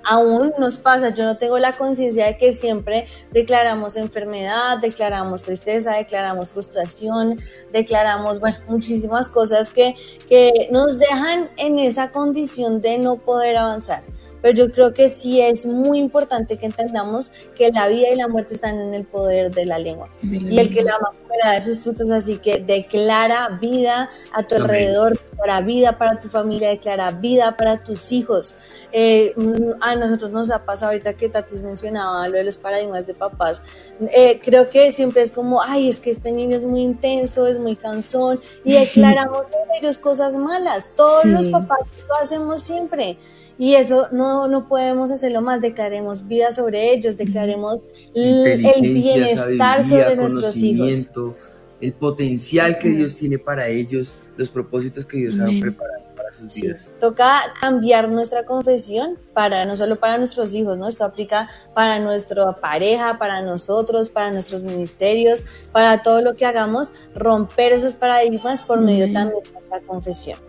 aún 0.08 0.54
nos 0.58 0.78
pasa, 0.78 1.10
yo 1.10 1.26
no 1.26 1.36
tengo 1.36 1.60
la 1.60 1.74
conciencia 1.74 2.26
de 2.28 2.38
que 2.38 2.54
siempre 2.54 3.08
declaramos 3.32 3.98
enfermedad, 3.98 4.78
declaramos 4.80 5.42
tristeza, 5.42 5.96
declaramos 5.96 6.52
frustración, 6.52 7.40
declaramos, 7.72 8.40
bueno, 8.40 8.58
muchísimas 8.68 9.30
cosas 9.30 9.70
que, 9.70 9.96
que 10.28 10.70
nos 10.72 10.98
dejan 10.98 11.50
en 11.58 11.80
esa 11.80 12.12
condición 12.12 12.80
de 12.82 12.98
no 12.98 13.18
poder 13.18 13.58
avanzar. 13.58 14.04
Pero 14.48 14.68
yo 14.68 14.74
creo 14.74 14.94
que 14.94 15.10
sí 15.10 15.42
es 15.42 15.66
muy 15.66 16.00
importante 16.00 16.58
que 16.58 16.68
entendamos 16.68 17.34
que 17.54 17.70
la 17.70 17.90
vida 17.90 18.08
y 18.14 18.16
la 18.16 18.30
muerte 18.30 18.56
están 18.56 18.80
en 18.80 18.94
el 18.94 19.04
poder 19.04 19.54
de 19.54 19.66
la 19.66 19.78
lengua. 19.78 20.08
y 20.24 20.58
el 20.58 20.74
que 20.74 20.84
la 20.84 20.96
ama 20.96 21.12
de 21.54 21.60
sus 21.60 21.80
frutos, 21.80 22.10
así 22.12 22.38
que 22.38 22.60
declara 22.60 23.50
vida 23.62 24.10
a 24.32 24.44
tu 24.44 24.56
alrededor, 24.56 25.20
declara 25.32 25.60
vida 25.60 25.98
para 25.98 26.18
tu 26.18 26.30
familia, 26.30 26.70
declara 26.70 27.12
vida 27.12 27.58
para 27.58 27.78
tus 27.78 28.14
hijos. 28.14 28.56
Eh, 28.94 29.36
a 29.82 29.98
nosotros 29.98 30.32
nos 30.32 30.50
ha 30.50 30.64
pasado 30.64 30.92
ahorita 30.94 31.14
que 31.14 31.28
Tatis 31.28 31.62
mencionaba 31.62 32.30
lo 32.30 32.38
de 32.38 32.46
los 32.46 32.58
paradigmas 32.58 33.06
de 33.06 33.16
papás. 33.16 33.62
Eh, 34.14 34.40
creo 34.42 34.70
que 34.70 34.94
siempre 34.94 35.24
es 35.24 35.32
como, 35.32 35.62
ay, 35.62 35.90
es 35.90 36.00
que 36.00 36.10
este 36.10 36.32
niño 36.32 36.56
es 36.56 36.64
muy 36.64 36.84
intenso, 36.84 37.48
es 37.48 37.60
muy 37.60 37.76
cansón, 37.76 38.40
y 38.64 38.74
declaramos 38.80 39.42
de 39.50 39.78
ellos 39.80 39.98
cosas 39.98 40.38
malas. 40.38 40.92
Todos 40.96 41.26
los 41.26 41.50
papás 41.50 41.80
lo 42.08 42.16
hacemos 42.16 42.64
siempre. 42.64 43.18
Y 43.60 43.74
eso 43.76 44.08
no, 44.12 44.48
no 44.48 44.68
podemos 44.68 45.12
hacerlo 45.12 45.42
más, 45.42 45.62
declaremos 45.62 46.28
vida 46.28 46.52
sobre 46.52 46.94
ellos, 46.94 47.18
declaremos 47.18 47.82
el 48.14 48.62
bienestar 48.82 49.84
sobre 49.84 50.16
nuestros 50.16 50.58
hijos. 50.58 51.10
El 51.80 51.94
potencial 51.94 52.80
que 52.80 52.90
Dios 52.90 53.16
tiene 53.16 53.38
para 53.38 53.68
ellos, 53.68 54.16
los 54.36 54.50
propósitos 54.50 55.06
que 55.06 55.18
Dios 55.18 55.40
ha 55.40 55.46
preparado 55.46 56.06
para 56.16 56.32
sus 56.32 56.56
vidas. 56.56 56.90
Toca 57.00 57.38
cambiar 57.62 58.10
nuestra 58.10 58.46
confesión 58.46 59.20
para 59.34 59.64
no 59.66 59.76
solo 59.76 60.00
para 60.00 60.18
nuestros 60.18 60.56
hijos, 60.56 60.76
¿no? 60.80 60.88
Esto 60.88 61.06
aplica 61.06 61.50
para 61.76 62.00
nuestra 62.00 62.52
pareja, 62.54 63.20
para 63.20 63.44
nosotros, 63.44 64.10
para 64.10 64.32
nuestros 64.32 64.64
ministerios, 64.64 65.44
para 65.72 66.02
todo 66.02 66.24
lo 66.24 66.36
que 66.36 66.48
hagamos, 66.48 66.92
romper 67.14 67.74
esos 67.74 67.94
paradigmas 67.94 68.62
por 68.62 68.82
medio 68.82 69.12
también 69.14 69.44
de 69.44 69.52
nuestra 69.52 69.80
confesión. 69.82 70.40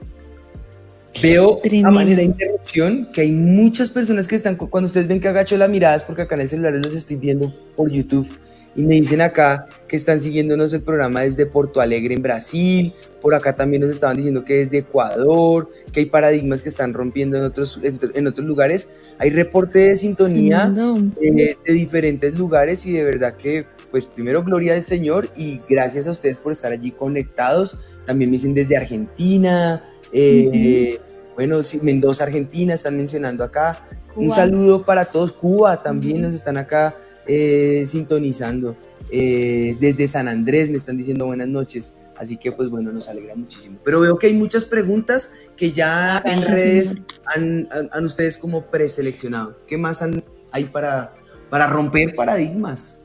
Veo 1.23 1.59
a 1.85 1.91
manera 1.91 2.19
de 2.19 2.25
interrupción 2.25 3.09
que 3.13 3.23
hay 3.23 3.33
muchas 3.33 3.91
personas 3.91 4.29
que 4.29 4.37
están, 4.37 4.57
cuando 4.57 4.87
ustedes 4.87 5.09
ven 5.09 5.21
que 5.21 5.29
agacho 5.29 5.57
la 5.57 5.67
mirada 5.67 5.97
es 5.97 6.03
porque 6.05 6.23
acá 6.23 6.37
en 6.37 6.43
el 6.43 6.49
celular 6.49 6.73
los 6.75 6.95
estoy 6.95 7.17
viendo 7.17 7.53
por 7.77 7.91
YouTube. 7.91 8.29
Y 8.77 8.83
me 8.83 8.95
dicen 8.95 9.21
acá 9.21 9.67
que 9.89 9.97
están 9.97 10.21
siguiéndonos 10.21 10.73
el 10.73 10.83
programa 10.83 11.23
desde 11.23 11.47
Porto 11.47 11.81
Alegre 11.81 12.15
en 12.15 12.23
Brasil, 12.23 12.93
por 13.21 13.35
acá 13.35 13.57
también 13.57 13.83
nos 13.83 13.91
estaban 13.91 14.17
diciendo 14.17 14.45
que 14.45 14.59
desde 14.59 14.79
Ecuador, 14.79 15.69
que 15.93 16.01
hay 16.01 16.07
paradigmas 16.07 16.63
que 16.63 16.69
están 16.69 16.93
rompiendo 16.93 17.37
en 17.37 17.45
otros, 17.45 17.81
en 17.83 18.27
otros 18.27 18.47
lugares, 18.47 18.89
hay 19.19 19.31
reporte 19.31 19.81
de 19.81 19.97
sintonía 19.97 20.73
eh, 21.21 21.57
de 21.67 21.73
diferentes 21.73 22.39
lugares 22.39 22.87
y 22.87 22.93
de 22.93 23.03
verdad 23.03 23.35
que 23.35 23.65
pues 23.91 24.07
primero 24.07 24.45
gloria 24.45 24.75
al 24.75 24.85
Señor 24.85 25.29
y 25.37 25.61
gracias 25.69 26.07
a 26.07 26.13
ustedes 26.13 26.37
por 26.37 26.53
estar 26.53 26.71
allí 26.71 26.93
conectados, 26.93 27.77
también 28.07 28.31
me 28.31 28.37
dicen 28.37 28.55
desde 28.55 28.77
Argentina, 28.77 29.83
eh, 30.13 31.01
bueno, 31.35 31.61
Mendoza, 31.83 32.25
Argentina, 32.25 32.75
están 32.75 32.97
mencionando 32.97 33.45
acá. 33.45 33.87
Un 34.17 34.33
saludo 34.33 34.83
para 34.83 35.05
todos. 35.05 35.33
Cuba 35.33 35.83
también 35.83 36.23
nos 36.23 36.35
están 36.35 36.57
acá 36.57 36.95
eh, 37.27 37.85
sintonizando. 37.87 38.77
Eh, 39.11 39.77
desde 39.81 40.09
San 40.09 40.29
Andrés 40.29 40.71
me 40.71 40.77
están 40.77 40.97
diciendo 40.97 41.27
buenas 41.27 41.49
noches. 41.49 41.93
Así 42.17 42.37
que 42.37 42.51
pues 42.51 42.69
bueno, 42.69 42.91
nos 42.93 43.09
alegra 43.09 43.37
muchísimo. 43.37 43.79
Pero 43.85 44.01
veo 44.01 44.19
que 44.19 44.27
hay 44.27 44.35
muchas 44.35 44.65
preguntas 44.65 45.33
que 45.57 45.73
ya 45.73 46.21
en 46.25 46.43
redes 46.43 46.97
han, 47.25 47.69
ustedes 48.03 48.37
como 48.37 48.67
preseleccionado. 48.67 49.57
¿Qué 49.69 49.79
más 49.79 50.05
hay 50.51 50.65
para, 50.65 51.15
para 51.49 51.69
romper 51.69 52.17
paradigmas? 52.17 52.98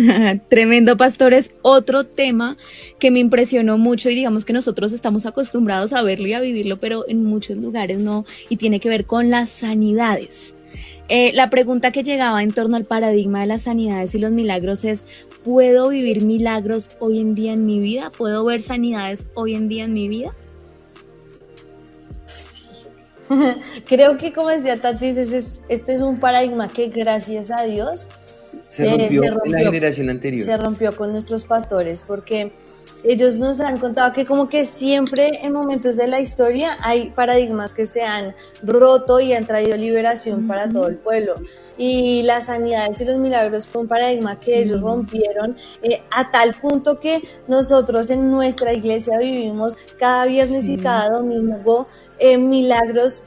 Tremendo, 0.48 0.96
pastores. 0.96 1.50
Otro 1.62 2.04
tema 2.04 2.56
que 2.98 3.10
me 3.10 3.18
impresionó 3.18 3.78
mucho 3.78 4.10
y 4.10 4.14
digamos 4.14 4.44
que 4.44 4.52
nosotros 4.52 4.92
estamos 4.92 5.26
acostumbrados 5.26 5.92
a 5.92 6.02
verlo 6.02 6.26
y 6.28 6.32
a 6.32 6.40
vivirlo, 6.40 6.78
pero 6.78 7.04
en 7.08 7.24
muchos 7.24 7.56
lugares 7.56 7.98
no, 7.98 8.24
y 8.48 8.56
tiene 8.56 8.80
que 8.80 8.88
ver 8.88 9.06
con 9.06 9.30
las 9.30 9.48
sanidades. 9.48 10.54
Eh, 11.08 11.32
la 11.34 11.50
pregunta 11.50 11.90
que 11.90 12.04
llegaba 12.04 12.42
en 12.42 12.52
torno 12.52 12.76
al 12.76 12.84
paradigma 12.84 13.40
de 13.40 13.46
las 13.46 13.62
sanidades 13.62 14.14
y 14.14 14.18
los 14.18 14.30
milagros 14.30 14.84
es, 14.84 15.04
¿puedo 15.42 15.88
vivir 15.88 16.22
milagros 16.22 16.90
hoy 17.00 17.18
en 17.18 17.34
día 17.34 17.52
en 17.52 17.66
mi 17.66 17.80
vida? 17.80 18.12
¿Puedo 18.16 18.44
ver 18.44 18.60
sanidades 18.60 19.26
hoy 19.34 19.54
en 19.54 19.68
día 19.68 19.84
en 19.84 19.92
mi 19.92 20.08
vida? 20.08 20.36
Creo 23.86 24.18
que 24.18 24.32
como 24.32 24.48
decía 24.50 24.80
Tati, 24.80 25.06
este 25.06 25.92
es 25.92 26.00
un 26.00 26.16
paradigma 26.18 26.68
que 26.68 26.88
gracias 26.88 27.50
a 27.50 27.62
Dios 27.62 28.08
se 28.70 28.88
rompió, 28.88 29.22
en 29.44 29.52
la 29.52 29.60
generación 29.60 30.10
anterior. 30.10 30.42
Se 30.42 30.56
rompió 30.56 30.96
con 30.96 31.12
nuestros 31.12 31.44
pastores 31.44 32.02
porque 32.02 32.52
ellos 33.04 33.38
nos 33.38 33.60
han 33.60 33.78
contado 33.78 34.12
que 34.12 34.24
como 34.24 34.48
que 34.48 34.64
siempre 34.64 35.30
en 35.42 35.52
momentos 35.52 35.96
de 35.96 36.06
la 36.06 36.20
historia 36.20 36.76
hay 36.80 37.10
paradigmas 37.10 37.72
que 37.72 37.86
se 37.86 38.02
han 38.02 38.34
roto 38.62 39.20
y 39.20 39.32
han 39.32 39.46
traído 39.46 39.76
liberación 39.76 40.46
para 40.46 40.70
todo 40.70 40.86
el 40.86 40.96
pueblo. 40.96 41.36
Y 41.78 42.22
las 42.24 42.46
sanidades 42.46 43.00
y 43.00 43.06
los 43.06 43.16
milagros 43.16 43.66
fue 43.66 43.82
un 43.82 43.88
paradigma 43.88 44.38
que 44.38 44.60
ellos 44.60 44.82
rompieron 44.82 45.56
eh, 45.82 46.02
a 46.10 46.30
tal 46.30 46.54
punto 46.54 47.00
que 47.00 47.22
nosotros 47.48 48.10
en 48.10 48.30
nuestra 48.30 48.74
iglesia 48.74 49.18
vivimos 49.18 49.78
cada 49.98 50.26
viernes 50.26 50.68
y 50.68 50.76
cada 50.76 51.08
domingo 51.08 51.86
eh, 52.18 52.36
milagros 52.36 53.22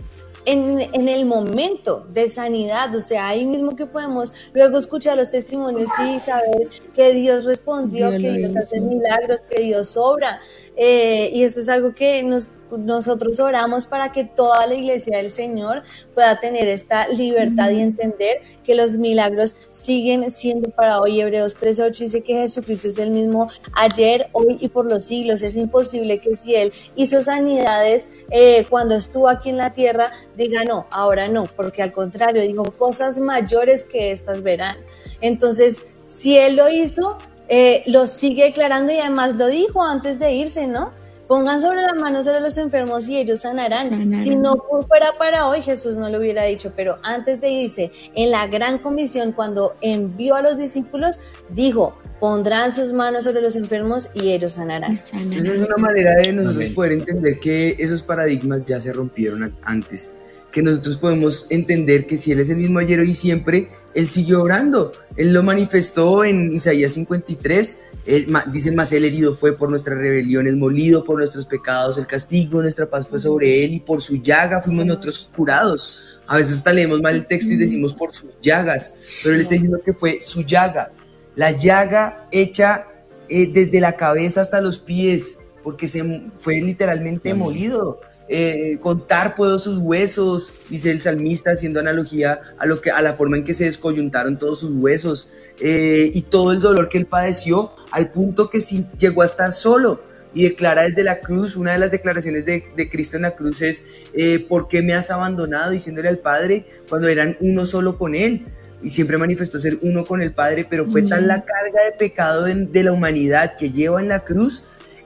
en, 0.46 1.08
el 1.08 1.26
momento 1.26 2.06
de 2.10 2.28
sanidad, 2.28 2.94
o 2.96 3.00
sea, 3.00 3.28
ahí 3.28 3.46
mismo 3.46 3.76
que 3.76 3.86
podemos 3.86 4.34
luego 4.54 4.78
escuchar 4.78 5.18
los 5.18 5.32
testimonios 5.32 5.90
y 6.06 6.20
saber 6.20 6.70
que 6.94 7.14
Dios 7.14 7.46
respondió, 7.46 8.12
que 8.12 8.32
Dios 8.32 8.56
hace 8.56 8.80
milagros, 8.80 9.42
que 9.42 9.62
Dios 9.62 9.96
obra. 9.98 10.40
Eh, 10.76 11.30
y 11.34 11.44
esto 11.44 11.62
es 11.62 11.70
algo 11.70 11.94
que 11.94 12.24
nos 12.24 12.50
nosotros 12.78 13.40
oramos 13.40 13.86
para 13.86 14.12
que 14.12 14.24
toda 14.24 14.66
la 14.68 14.76
iglesia 14.76 15.18
del 15.18 15.30
Señor 15.30 15.84
pueda 16.14 16.40
tener 16.40 16.68
esta 16.68 17.08
libertad 17.08 17.70
y 17.72 17.82
entender 17.82 18.42
que 18.64 18.76
los 18.76 18.94
milagros 18.94 19.56
siguen 19.70 20.30
siendo 20.32 20.70
para 20.70 21.00
hoy. 21.00 21.22
Hebreos 21.22 21.56
13:8 21.56 22.00
dice 22.00 22.22
que 22.22 22.34
Jesucristo 22.34 22.88
es 22.88 22.98
el 22.98 23.12
mismo 23.12 23.48
ayer, 23.74 24.28
hoy 24.32 24.58
y 24.60 24.70
por 24.70 24.86
los 24.86 25.06
siglos. 25.06 25.42
Es 25.42 25.56
imposible 25.56 26.20
que 26.20 26.36
si 26.36 26.56
Él 26.56 26.74
hizo 26.96 27.22
sanidades 27.22 28.10
eh, 28.32 28.66
cuando 28.70 28.96
estuvo 28.96 29.30
aquí 29.30 29.50
en 29.50 29.58
la 29.58 29.72
tierra, 29.72 30.12
diga 30.38 30.64
no, 30.64 30.88
ahora 30.92 31.28
no, 31.28 31.46
porque 31.46 31.82
al 31.82 31.92
contrario, 31.92 32.42
digo, 32.42 32.64
cosas 32.72 33.20
mayores 33.20 33.84
que 33.84 34.12
estas 34.12 34.42
verán. 34.42 34.78
Entonces, 35.22 35.84
si 36.06 36.38
Él 36.38 36.56
lo 36.56 36.70
hizo, 36.70 37.18
eh, 37.50 37.84
lo 37.88 38.08
sigue 38.08 38.46
declarando 38.46 38.92
y 38.94 38.98
además 38.98 39.36
lo 39.36 39.48
dijo 39.48 39.84
antes 39.84 40.20
de 40.20 40.34
irse, 40.34 40.68
¿no? 40.68 40.92
Pongan 41.28 41.62
sobre 41.62 41.82
las 41.82 41.96
manos 41.96 42.26
sobre 42.26 42.42
los 42.42 42.58
enfermos 42.58 43.08
y 43.08 43.18
ellos 43.18 43.42
sanarán. 43.42 44.14
Si 44.18 44.36
no 44.36 44.56
fuera 44.88 45.14
para 45.18 45.48
hoy, 45.48 45.62
Jesús 45.62 45.96
no 45.96 46.10
lo 46.10 46.18
hubiera 46.18 46.44
dicho, 46.44 46.74
pero 46.76 46.98
antes 47.02 47.40
de 47.40 47.50
irse, 47.50 47.92
en 48.14 48.32
la 48.32 48.48
gran 48.48 48.78
comisión, 48.80 49.32
cuando 49.32 49.74
envió 49.82 50.36
a 50.36 50.42
los 50.42 50.58
discípulos, 50.58 51.20
dijo, 51.50 51.98
pondrán 52.20 52.72
sus 52.72 52.92
manos 52.92 53.24
sobre 53.24 53.42
los 53.42 53.56
enfermos 53.56 54.10
y 54.14 54.32
ellos 54.32 54.54
sanarán. 54.54 54.94
Esa 54.94 55.20
es 55.20 55.68
una 55.68 55.78
manera 55.78 56.16
de 56.16 56.34
nosotros 56.34 56.70
poder 56.72 56.94
entender 56.94 57.40
que 57.40 57.76
esos 57.80 58.02
paradigmas 58.02 58.66
ya 58.66 58.82
se 58.82 58.92
rompieron 58.92 59.54
antes, 59.64 60.12
que 60.52 60.62
nosotros 60.62 60.98
podemos 60.98 61.48
entender 61.50 62.06
que 62.06 62.18
si 62.18 62.34
Él 62.34 62.42
es 62.42 62.50
el 62.50 62.58
mismo 62.58 62.80
ayer 62.80 63.00
y 63.00 63.14
siempre, 63.14 63.70
Él 63.94 64.10
siguió 64.10 64.42
orando. 64.42 64.92
Él 65.16 65.32
lo 65.32 65.42
manifestó 65.42 66.26
en 66.26 66.52
Isaías 66.52 66.94
53 66.94 67.80
dice 68.06 68.72
más 68.72 68.92
el 68.92 69.06
herido 69.06 69.36
fue 69.36 69.58
por 69.58 69.70
nuestras 69.70 69.98
rebeliones, 69.98 70.56
molido 70.56 71.04
por 71.04 71.20
nuestros 71.20 71.46
pecados, 71.46 71.98
el 71.98 72.08
castigo 72.08 72.62
nuestra 72.62 72.90
paz 72.90 73.08
fue 73.08 73.20
sobre 73.20 73.64
él 73.64 73.74
y 73.74 73.80
por 73.80 74.02
su 74.02 74.22
llaga 74.22 74.62
fuimos 74.62 74.86
nosotros 74.86 75.30
curados. 75.36 76.04
A 76.28 76.38
veces 76.38 76.54
hasta 76.54 76.74
leemos 76.74 77.02
mal 77.02 77.16
el 77.16 77.26
texto 77.26 77.52
y 77.52 77.58
decimos 77.58 77.94
por 77.94 78.14
sus 78.14 78.40
llagas, 78.42 78.94
pero 79.24 79.36
él 79.36 79.42
está 79.42 79.54
diciendo 79.54 79.80
que 79.84 79.94
fue 79.94 80.22
su 80.22 80.42
llaga, 80.42 80.92
la 81.36 81.52
llaga 81.52 82.28
hecha 82.32 82.88
eh, 83.30 83.50
desde 83.52 83.80
la 83.80 83.96
cabeza 83.96 84.42
hasta 84.42 84.62
los 84.62 84.78
pies, 84.78 85.40
porque 85.64 85.88
se 85.88 86.04
fue 86.38 86.62
literalmente 86.62 87.34
molido. 87.34 88.02
Eh, 88.36 88.80
contar 88.82 89.36
puedo 89.36 89.60
sus 89.60 89.78
huesos, 89.78 90.54
dice 90.68 90.90
el 90.90 91.04
salmista 91.04 91.52
haciendo 91.52 91.80
analogía 91.80 92.42
a, 92.58 92.66
lo 92.66 92.82
que, 92.82 92.90
a 92.90 93.00
la 93.04 93.14
forma 93.14 93.38
en 93.38 93.44
que 93.44 93.54
se 93.54 93.66
descoyuntaron 93.66 94.40
todos 94.40 94.60
sus 94.60 94.72
huesos 94.74 95.30
eh, 95.60 96.10
y 96.12 96.24
todo 96.24 96.52
el 96.52 96.60
dolor 96.60 96.90
que 96.90 96.98
él 96.98 97.06
padeció 97.06 97.74
al 97.92 98.10
punto 98.10 98.50
que 98.50 98.60
sí, 98.60 98.88
llegó 98.98 99.22
a 99.22 99.26
estar 99.26 99.52
solo 99.52 100.02
y 100.34 100.46
declara 100.46 100.82
desde 100.82 101.04
la 101.04 101.20
cruz, 101.20 101.56
una 101.56 101.74
de 101.74 101.78
las 101.78 101.92
declaraciones 101.92 102.44
de, 102.44 102.64
Cristo 102.92 103.18
en 103.18 103.22
la 103.22 103.36
cruz 103.36 103.62
es, 103.62 103.86
eh, 104.16 104.44
¿por 104.50 104.68
qué 104.68 104.82
me 104.82 104.96
has 104.96 105.12
abandonado? 105.12 105.70
diciéndole 105.70 106.10
al 106.10 106.18
Padre 106.18 106.66
cuando 106.90 107.10
eran 107.10 107.38
uno 107.40 107.68
solo 107.68 108.00
con 108.00 108.16
Él. 108.16 108.46
Y 108.82 108.90
siempre 108.90 109.20
manifestó 109.20 109.60
ser 109.60 109.78
uno 109.84 110.06
con 110.06 110.24
el 110.24 110.32
Padre, 110.32 110.66
pero 110.68 110.88
fue 110.88 111.04
tal 111.04 111.28
la 111.28 111.46
carga 111.46 111.84
de 111.86 111.92
pecado 112.00 112.46
de, 112.46 112.84
la 112.84 112.92
humanidad 112.92 113.58
que 113.58 113.70
lleva 113.70 114.02
en 114.02 114.10
la 114.10 114.22
cruz 114.22 114.64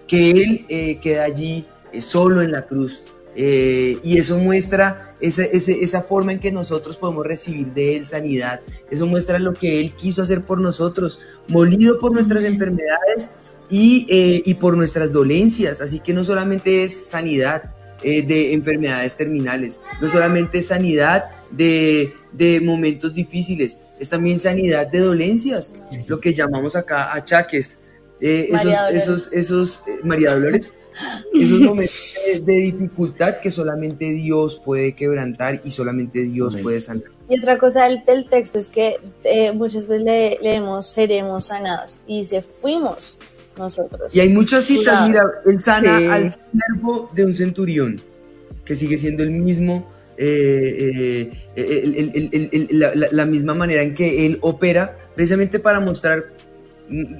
que 0.07 0.31
Él 0.31 0.99
queda 1.01 1.25
allí 1.25 1.65
eh, 1.91 2.01
solo 2.01 2.41
en 2.41 2.51
la 2.51 2.63
cruz. 2.65 3.03
Eh, 3.39 3.99
y 4.03 4.17
eso 4.17 4.39
muestra 4.39 5.13
esa, 5.21 5.43
esa, 5.43 6.01
forma 6.01 6.31
en 6.31 6.39
que 6.39 6.51
nosotros 6.51 6.97
podemos 6.97 7.23
recibir 7.23 7.67
de 7.67 7.95
Él 7.95 8.07
sanidad. 8.07 8.61
Eso 8.89 9.05
muestra 9.05 9.37
lo 9.37 9.53
que 9.53 9.79
Él 9.79 9.93
quiso 9.93 10.23
hacer 10.23 10.41
por 10.41 10.59
nosotros, 10.59 11.19
molido 11.47 11.99
por 11.99 12.13
nuestras 12.13 12.43
enfermedades 12.43 13.29
y, 13.69 14.07
eh, 14.09 14.41
y 14.43 14.55
por 14.55 14.75
nuestras 14.75 15.13
dolencias. 15.13 15.81
Así 15.81 15.99
que 15.99 16.13
no 16.13 16.23
solamente 16.23 16.83
es 16.83 17.09
sanidad 17.09 17.75
de 18.01 18.53
enfermedades 18.53 19.15
terminales, 19.17 19.81
no 19.99 20.07
solamente 20.07 20.59
es 20.59 20.67
sanidad 20.67 21.25
de, 21.49 22.13
de, 22.31 22.61
momentos 22.61 23.13
difíciles, 23.13 23.79
es 23.99 24.07
también 24.07 24.39
sanidad 24.39 24.85
de 24.85 24.99
dolencias, 24.99 25.99
lo 26.05 26.19
que 26.19 26.31
llamamos 26.31 26.75
acá 26.75 27.11
achaques. 27.13 27.79
esos, 28.19 28.73
esos, 28.93 29.33
esos, 29.33 29.83
María 30.03 30.33
Dolores 30.33 30.73
esos 31.33 31.59
momentos 31.61 32.15
de, 32.45 32.53
dificultad 32.53 33.39
que 33.39 33.51
solamente 33.51 34.05
Dios 34.11 34.61
puede 34.63 34.93
quebrantar 34.93 35.61
y 35.63 35.71
solamente 35.71 36.23
Dios 36.23 36.57
puede 36.57 36.79
sanar. 36.79 37.05
Y 37.29 37.39
otra 37.39 37.57
cosa 37.57 37.89
del, 37.89 38.29
texto 38.29 38.57
es 38.57 38.69
que 38.69 38.99
eh, 39.23 39.51
muchas 39.51 39.87
veces 39.87 40.03
le, 40.03 40.37
leemos 40.41 40.87
seremos 40.87 41.47
sanados 41.47 42.03
y 42.07 42.19
dice 42.19 42.41
fuimos 42.41 43.19
nosotros. 43.57 44.15
Y 44.15 44.19
hay 44.19 44.29
muchas 44.29 44.65
citas, 44.65 45.07
mira, 45.07 45.23
él 45.45 45.61
sana 45.61 46.13
al 46.13 46.31
siervo 46.31 47.09
de 47.13 47.25
un 47.25 47.35
centurión, 47.35 47.99
que 48.63 48.75
sigue 48.75 48.97
siendo 48.97 49.23
el 49.23 49.31
mismo, 49.31 49.89
eh, 50.17 51.31
eh, 51.55 52.67
la, 53.11 53.25
misma 53.25 53.53
manera 53.53 53.81
en 53.81 53.93
que 53.93 54.25
él 54.25 54.37
opera, 54.41 54.95
precisamente 55.15 55.59
para 55.59 55.79
mostrar, 55.79 56.25
mm, 56.89 57.15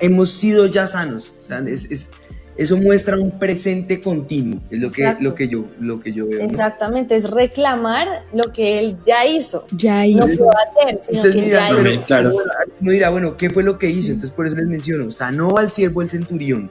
hemos 0.00 0.30
sido 0.30 0.66
ya 0.66 0.86
sanos. 0.86 1.32
O 1.42 1.46
sea, 1.46 1.60
es 1.60 2.10
eso 2.56 2.76
muestra 2.76 3.18
un 3.18 3.38
presente 3.38 4.00
continuo, 4.00 4.60
es 4.70 4.78
lo 4.78 4.90
que, 4.90 5.16
lo 5.20 5.34
que, 5.34 5.48
yo, 5.48 5.64
lo 5.80 5.98
que 5.98 6.12
yo 6.12 6.26
veo. 6.26 6.40
Exactamente, 6.40 7.16
es 7.16 7.30
reclamar 7.30 8.08
lo 8.32 8.52
que 8.52 8.78
él 8.78 8.96
ya 9.06 9.24
hizo. 9.26 9.64
Ya 9.76 10.06
hizo. 10.06 10.18
No 10.18 10.26
se 10.26 10.42
va 10.42 10.50
a 10.50 10.86
hacer, 10.86 11.00
sino 11.02 11.22
que 11.22 11.50
ya 11.50 11.70
hizo. 11.70 12.04
Claro. 12.04 12.32
Uno 12.80 12.90
dirá, 12.90 13.10
bueno, 13.10 13.36
¿qué 13.36 13.48
fue 13.50 13.62
lo 13.62 13.78
que 13.78 13.88
hizo? 13.88 14.12
Entonces 14.12 14.30
por 14.30 14.46
eso 14.46 14.56
les 14.56 14.66
menciono, 14.66 15.10
sanó 15.10 15.56
al 15.56 15.72
siervo 15.72 16.02
el 16.02 16.10
centurión. 16.10 16.70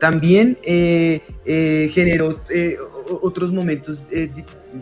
También 0.00 0.58
eh, 0.64 1.22
eh, 1.44 1.88
generó 1.92 2.40
eh, 2.50 2.76
otros 3.22 3.52
momentos, 3.52 4.02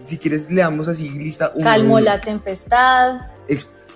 si 0.07 0.19
quieres 0.19 0.51
leamos 0.51 0.89
así 0.89 1.09
lista. 1.11 1.53
Calmó 1.63 2.01
la 2.01 2.21
tempestad 2.21 3.21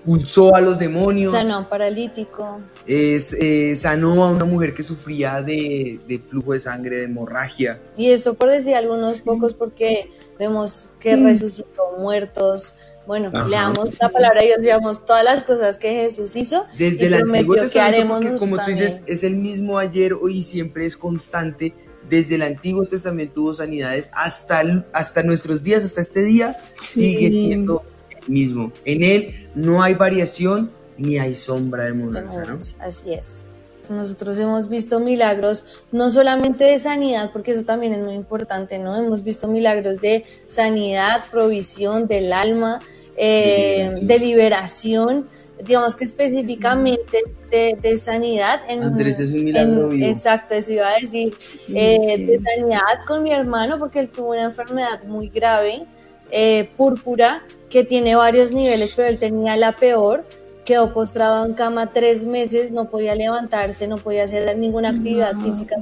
expulsó 0.06 0.54
a 0.54 0.60
los 0.60 0.78
demonios. 0.78 1.32
Sanó 1.32 1.54
a 1.54 1.58
un 1.58 1.64
paralítico. 1.64 2.60
Es, 2.86 3.32
eh, 3.32 3.74
sanó 3.74 4.24
a 4.24 4.30
una 4.30 4.44
mujer 4.44 4.72
que 4.72 4.84
sufría 4.84 5.42
de, 5.42 6.22
flujo 6.30 6.52
de 6.52 6.60
sangre, 6.60 6.98
de 6.98 7.04
hemorragia. 7.04 7.80
Y 7.96 8.10
esto 8.10 8.34
por 8.34 8.50
decir 8.50 8.76
algunos 8.76 9.20
pocos 9.20 9.52
porque 9.52 10.10
vemos 10.38 10.90
que 11.00 11.16
resucitó 11.16 11.96
muertos. 11.98 12.76
Bueno, 13.06 13.30
leamos 13.48 13.98
la 14.00 14.08
palabra 14.08 14.44
y 14.44 14.48
Dios, 14.48 14.58
veamos 14.62 15.06
todas 15.06 15.24
las 15.24 15.44
cosas 15.44 15.78
que 15.78 15.92
Jesús 15.94 16.34
hizo. 16.36 16.66
Desde 16.76 17.06
el 17.06 17.14
Antiguo 17.14 17.54
Testamento, 17.56 18.38
como 18.38 18.56
tú 18.58 18.70
dices, 18.70 19.02
es 19.06 19.24
el 19.24 19.36
mismo 19.36 19.78
ayer, 19.78 20.12
hoy 20.14 20.38
y 20.38 20.42
siempre 20.42 20.86
es 20.86 20.96
constante. 20.96 21.74
Desde 22.08 22.36
el 22.36 22.42
Antiguo 22.42 22.84
Testamento 22.84 23.42
hubo 23.42 23.54
sanidades 23.54 24.10
hasta, 24.12 24.86
hasta 24.92 25.22
nuestros 25.24 25.62
días, 25.62 25.84
hasta 25.84 26.00
este 26.00 26.22
día, 26.22 26.56
sigue 26.80 27.32
siendo 27.32 27.82
mismo. 28.28 28.72
En 28.84 29.02
Él 29.02 29.34
no 29.54 29.82
hay 29.82 29.94
variación 29.94 30.70
ni 30.98 31.18
hay 31.18 31.34
sombra 31.34 31.84
de 31.84 31.92
mudanza, 31.92 32.44
¿no? 32.44 32.58
Así 32.80 33.12
es. 33.12 33.44
Nosotros 33.88 34.38
hemos 34.38 34.68
visto 34.68 34.98
milagros 34.98 35.64
no 35.92 36.10
solamente 36.10 36.64
de 36.64 36.78
sanidad, 36.78 37.30
porque 37.32 37.52
eso 37.52 37.64
también 37.64 37.92
es 37.92 38.00
muy 38.00 38.14
importante, 38.14 38.78
¿no? 38.78 38.96
Hemos 38.96 39.22
visto 39.22 39.46
milagros 39.46 40.00
de 40.00 40.24
sanidad, 40.44 41.24
provisión 41.30 42.08
del 42.08 42.32
alma, 42.32 42.80
eh, 43.16 43.90
de 44.02 44.18
liberación, 44.18 45.26
digamos 45.64 45.94
que 45.94 46.04
específicamente 46.04 47.22
de, 47.50 47.98
sanidad. 47.98 48.60
En, 48.68 48.82
Andrés 48.82 49.18
es 49.20 49.30
un 49.30 49.44
milagro 49.44 49.92
Exacto, 49.92 50.54
eso 50.54 50.72
iba 50.72 50.88
a 50.88 50.98
decir, 51.00 51.34
eh, 51.68 52.16
de 52.18 52.40
sanidad 52.44 53.04
con 53.06 53.22
mi 53.22 53.32
hermano 53.32 53.78
porque 53.78 54.00
él 54.00 54.10
tuvo 54.10 54.30
una 54.30 54.44
enfermedad 54.44 55.04
muy 55.04 55.28
grave, 55.28 55.84
eh, 56.30 56.68
púrpura, 56.76 57.42
que 57.70 57.84
tiene 57.84 58.16
varios 58.16 58.52
niveles, 58.52 58.94
pero 58.94 59.08
él 59.08 59.18
tenía 59.18 59.56
la 59.56 59.76
peor 59.76 60.24
quedó 60.66 60.92
postrado 60.92 61.46
en 61.46 61.54
cama 61.54 61.92
tres 61.92 62.26
meses, 62.26 62.72
no 62.72 62.90
podía 62.90 63.14
levantarse, 63.14 63.86
no 63.86 63.96
podía 63.96 64.24
hacer 64.24 64.58
ninguna 64.58 64.90
actividad 64.90 65.34
física. 65.36 65.76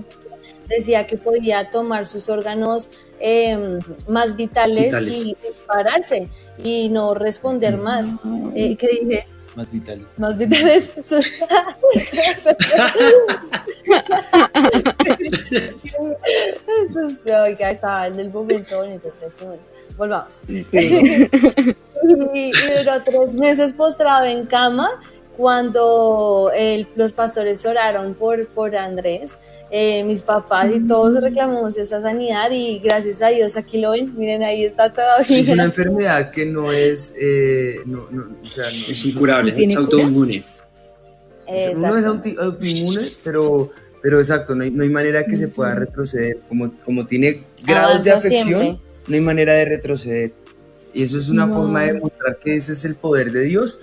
Decía 0.68 1.06
que 1.06 1.16
podía 1.16 1.70
tomar 1.70 2.06
sus 2.06 2.28
órganos 2.28 2.90
em, 3.18 3.80
más 4.06 4.36
vitales, 4.36 4.94
y 5.10 5.36
pararse 5.66 6.28
y 6.62 6.90
no 6.90 7.14
responder 7.14 7.78
más. 7.78 8.14
Eh, 8.54 8.76
¿Qué 8.76 8.88
dije? 8.88 9.26
Más 9.56 9.70
vitales. 9.70 10.06
Más 10.16 10.36
vitales. 10.38 10.90
Oiga, 17.42 17.70
estaba 17.70 18.06
en 18.06 18.18
el 18.18 18.30
momento 18.30 18.78
bonito. 18.78 19.12
Volvamos. 19.96 20.42
y, 20.48 20.62
duró 22.52 23.02
tres 23.04 23.32
meses 23.32 23.72
postrado 23.72 24.24
en 24.26 24.46
cama 24.46 24.88
cuando 25.36 26.50
los 26.96 27.12
pastores 27.12 27.64
oraron 27.66 28.14
por, 28.14 28.46
por 28.48 28.76
Andrés, 28.76 29.36
eh, 29.70 30.04
mis 30.04 30.22
papás 30.22 30.70
y 30.72 30.86
todos 30.86 31.20
reclamamos 31.20 31.76
esa 31.76 32.00
sanidad 32.00 32.50
y 32.52 32.78
gracias 32.78 33.20
a 33.22 33.28
Dios 33.28 33.56
aquí 33.56 33.80
lo 33.80 33.90
ven, 33.90 34.16
miren 34.16 34.42
ahí 34.44 34.64
está 34.64 34.92
todavía. 34.92 35.40
Es 35.40 35.48
una 35.48 35.64
enfermedad 35.64 36.30
que 36.30 36.46
no 36.46 36.70
es, 36.70 37.14
eh, 37.18 37.76
no, 37.84 38.06
no, 38.10 38.36
o 38.42 38.46
sea, 38.46 38.66
es 38.70 39.04
incurable, 39.04 39.52
es 39.56 39.76
autoinmune. 39.76 40.44
No 41.76 41.98
es 41.98 42.04
autoinmune, 42.04 43.10
pero, 43.22 43.70
pero 44.00 44.20
exacto, 44.20 44.54
no 44.54 44.62
hay, 44.62 44.70
no 44.70 44.82
hay 44.82 44.90
manera 44.90 45.24
que 45.24 45.36
se 45.36 45.48
pueda 45.48 45.74
retroceder, 45.74 46.38
como, 46.48 46.72
como 46.84 47.06
tiene 47.06 47.42
grados 47.66 48.04
de 48.04 48.12
afección, 48.12 48.80
no 49.08 49.14
hay 49.14 49.20
manera 49.20 49.54
de 49.54 49.64
retroceder. 49.64 50.32
Y 50.92 51.02
eso 51.02 51.18
es 51.18 51.28
una 51.28 51.48
forma 51.48 51.82
de 51.82 51.94
mostrar 51.94 52.38
que 52.38 52.54
ese 52.54 52.74
es 52.74 52.84
el 52.84 52.94
poder 52.94 53.32
de 53.32 53.40
Dios. 53.40 53.80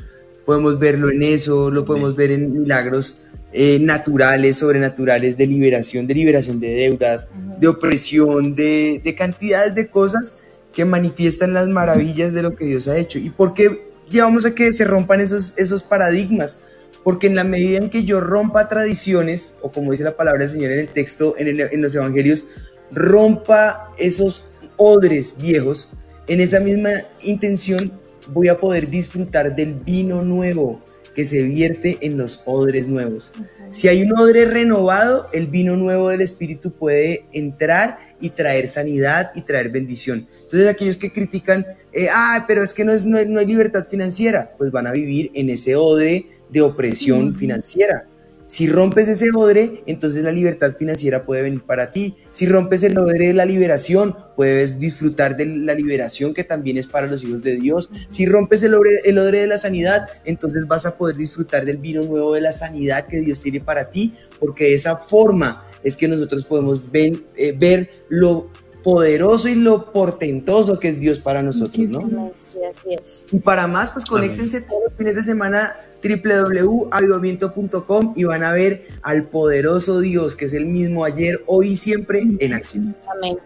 Podemos 0.52 0.80
verlo 0.80 1.10
en 1.10 1.24
eso, 1.24 1.72
lo 1.72 1.86
podemos 1.86 2.14
ver 2.14 2.30
en 2.32 2.52
milagros 2.52 3.24
eh, 3.54 3.80
naturales, 3.80 4.58
sobrenaturales, 4.58 5.38
de 5.38 5.48
liberación, 5.48 6.08
de 6.08 6.14
liberación 6.14 6.60
de 6.60 6.72
deudas, 6.72 7.30
de 7.58 7.70
opresión, 7.70 8.54
de, 8.54 9.00
de, 9.02 9.16
cantidades 9.16 9.76
de 9.76 9.88
cosas 9.88 10.36
que 10.74 10.84
manifiestan 10.84 11.54
las 11.54 11.70
maravillas 11.70 12.34
de 12.34 12.42
lo 12.42 12.54
que 12.54 12.66
Dios 12.66 12.90
ha 12.90 12.98
hecho. 12.98 13.18
¿Y 13.18 13.30
por 13.30 13.54
qué 13.54 13.94
llevamos 14.10 14.46
a 14.46 14.54
que 14.54 14.74
se 14.74 14.84
rompan 14.84 15.22
esos, 15.22 15.54
esos 15.58 15.84
paradigmas? 15.84 16.60
Porque 17.02 17.28
en 17.28 17.38
la 17.38 17.46
medida 17.46 17.78
en 17.78 17.90
que 17.90 18.04
yo 18.04 18.20
rompa 18.20 18.68
tradiciones, 18.68 19.54
o 19.62 19.72
como 19.72 19.92
dice 19.92 20.04
la 20.04 20.18
palabra 20.18 20.42
del 20.42 20.50
Señor 20.50 20.74
en 20.74 20.80
el 20.80 20.90
texto, 20.90 21.34
en, 21.38 21.48
en 21.62 21.82
los 21.82 21.96
evangelios, 21.96 22.48
rompa 22.92 23.88
esos 23.98 24.50
odres 24.76 25.34
viejos, 25.38 25.90
en 26.28 26.42
esa 26.42 26.60
misma 26.60 26.90
intención 27.24 28.01
voy 28.30 28.48
a 28.48 28.60
poder 28.60 28.90
disfrutar 28.90 29.56
del 29.56 29.74
vino 29.74 30.24
nuevo 30.24 30.82
que 31.16 31.26
se 31.26 31.44
vierte 31.44 31.98
en 32.02 32.18
los 32.18 32.42
odres 32.46 32.88
nuevos. 32.88 33.32
Si 33.72 33.88
hay 33.88 34.04
un 34.04 34.18
odre 34.18 34.46
renovado, 34.46 35.28
el 35.34 35.48
vino 35.48 35.76
nuevo 35.76 36.10
del 36.10 36.22
Espíritu 36.22 36.72
puede 36.72 37.26
entrar 37.32 38.00
y 38.20 38.30
traer 38.30 38.68
sanidad 38.68 39.32
y 39.36 39.42
traer 39.42 39.70
bendición. 39.70 40.28
Entonces 40.44 40.68
aquellos 40.68 40.98
que 40.98 41.12
critican, 41.12 41.66
eh, 41.94 42.08
ah, 42.12 42.46
pero 42.48 42.64
es 42.64 42.74
que 42.74 42.84
no, 42.84 42.92
es, 42.92 43.06
no, 43.06 43.18
hay 43.18 43.46
libertad 43.46 43.88
financiera, 43.90 44.54
pues 44.58 44.72
van 44.72 44.88
a 44.88 44.92
vivir 44.92 45.32
en 45.34 45.50
ese 45.50 45.76
odre 45.76 46.28
de 46.50 46.62
opresión 46.62 47.36
financiera. 47.38 48.06
Si 48.52 48.68
rompes 48.68 49.08
ese 49.08 49.30
odre, 49.34 49.82
entonces 49.86 50.26
la 50.26 50.32
libertad 50.34 50.76
financiera 50.76 51.24
puede 51.24 51.42
venir 51.42 51.62
para 51.62 51.94
ti. 51.94 52.18
Si 52.34 52.46
rompes 52.46 52.84
el 52.84 52.98
odre 52.98 53.28
de 53.28 53.34
la 53.34 53.46
liberación, 53.46 54.14
puedes 54.36 54.78
disfrutar 54.78 55.38
de 55.38 55.46
la 55.46 55.74
liberación 55.74 56.34
que 56.34 56.44
también 56.44 56.78
es 56.78 56.86
para 56.86 57.08
los 57.08 57.24
hijos 57.24 57.42
de 57.42 57.56
Dios. 57.56 57.90
Si 58.10 58.26
rompes 58.26 58.62
el 58.64 58.74
odre, 58.74 59.00
el 59.06 59.20
odre 59.20 59.40
de 59.40 59.48
la 59.48 59.58
sanidad, 59.58 60.10
entonces 60.26 60.68
vas 60.68 60.86
a 60.86 60.98
poder 60.98 61.16
disfrutar 61.16 61.64
del 61.64 61.78
vino 61.78 62.04
nuevo 62.04 62.34
de 62.34 62.42
la 62.42 62.52
sanidad 62.52 63.08
que 63.08 63.22
Dios 63.22 63.42
tiene 63.42 63.62
para 63.62 63.90
ti, 63.90 64.16
porque 64.38 64.66
de 64.66 64.74
esa 64.74 64.98
forma 64.98 65.66
es 65.82 65.96
que 65.96 66.10
nosotros 66.10 66.44
podemos 66.44 66.82
eh, 66.92 67.56
ver 67.58 67.90
lo 68.10 68.50
poderoso 68.84 69.48
y 69.48 69.56
lo 69.56 69.94
portentoso 69.94 70.78
que 70.78 70.90
es 70.90 71.00
Dios 71.00 71.20
para 71.20 71.42
nosotros, 71.42 71.88
¿no? 71.88 72.28
Así 72.28 72.58
es. 72.90 73.26
Y 73.32 73.40
para 73.40 73.66
más, 73.68 73.92
pues 73.92 74.04
conéctense 74.04 74.60
todos 74.60 74.82
los 74.90 74.94
fines 74.98 75.16
de 75.16 75.24
semana 75.24 75.74
www.avivamiento.com 76.04 78.14
y 78.16 78.24
van 78.24 78.44
a 78.44 78.54
ver 78.54 78.88
al 79.02 79.26
poderoso 79.26 80.00
Dios 80.00 80.36
que 80.36 80.46
es 80.46 80.54
el 80.54 80.66
mismo 80.66 81.06
ayer, 81.06 81.44
hoy 81.46 81.70
y 81.70 81.76
siempre 81.76 82.24
en 82.40 82.54
acción. 82.54 82.96
Amén. 83.16 83.38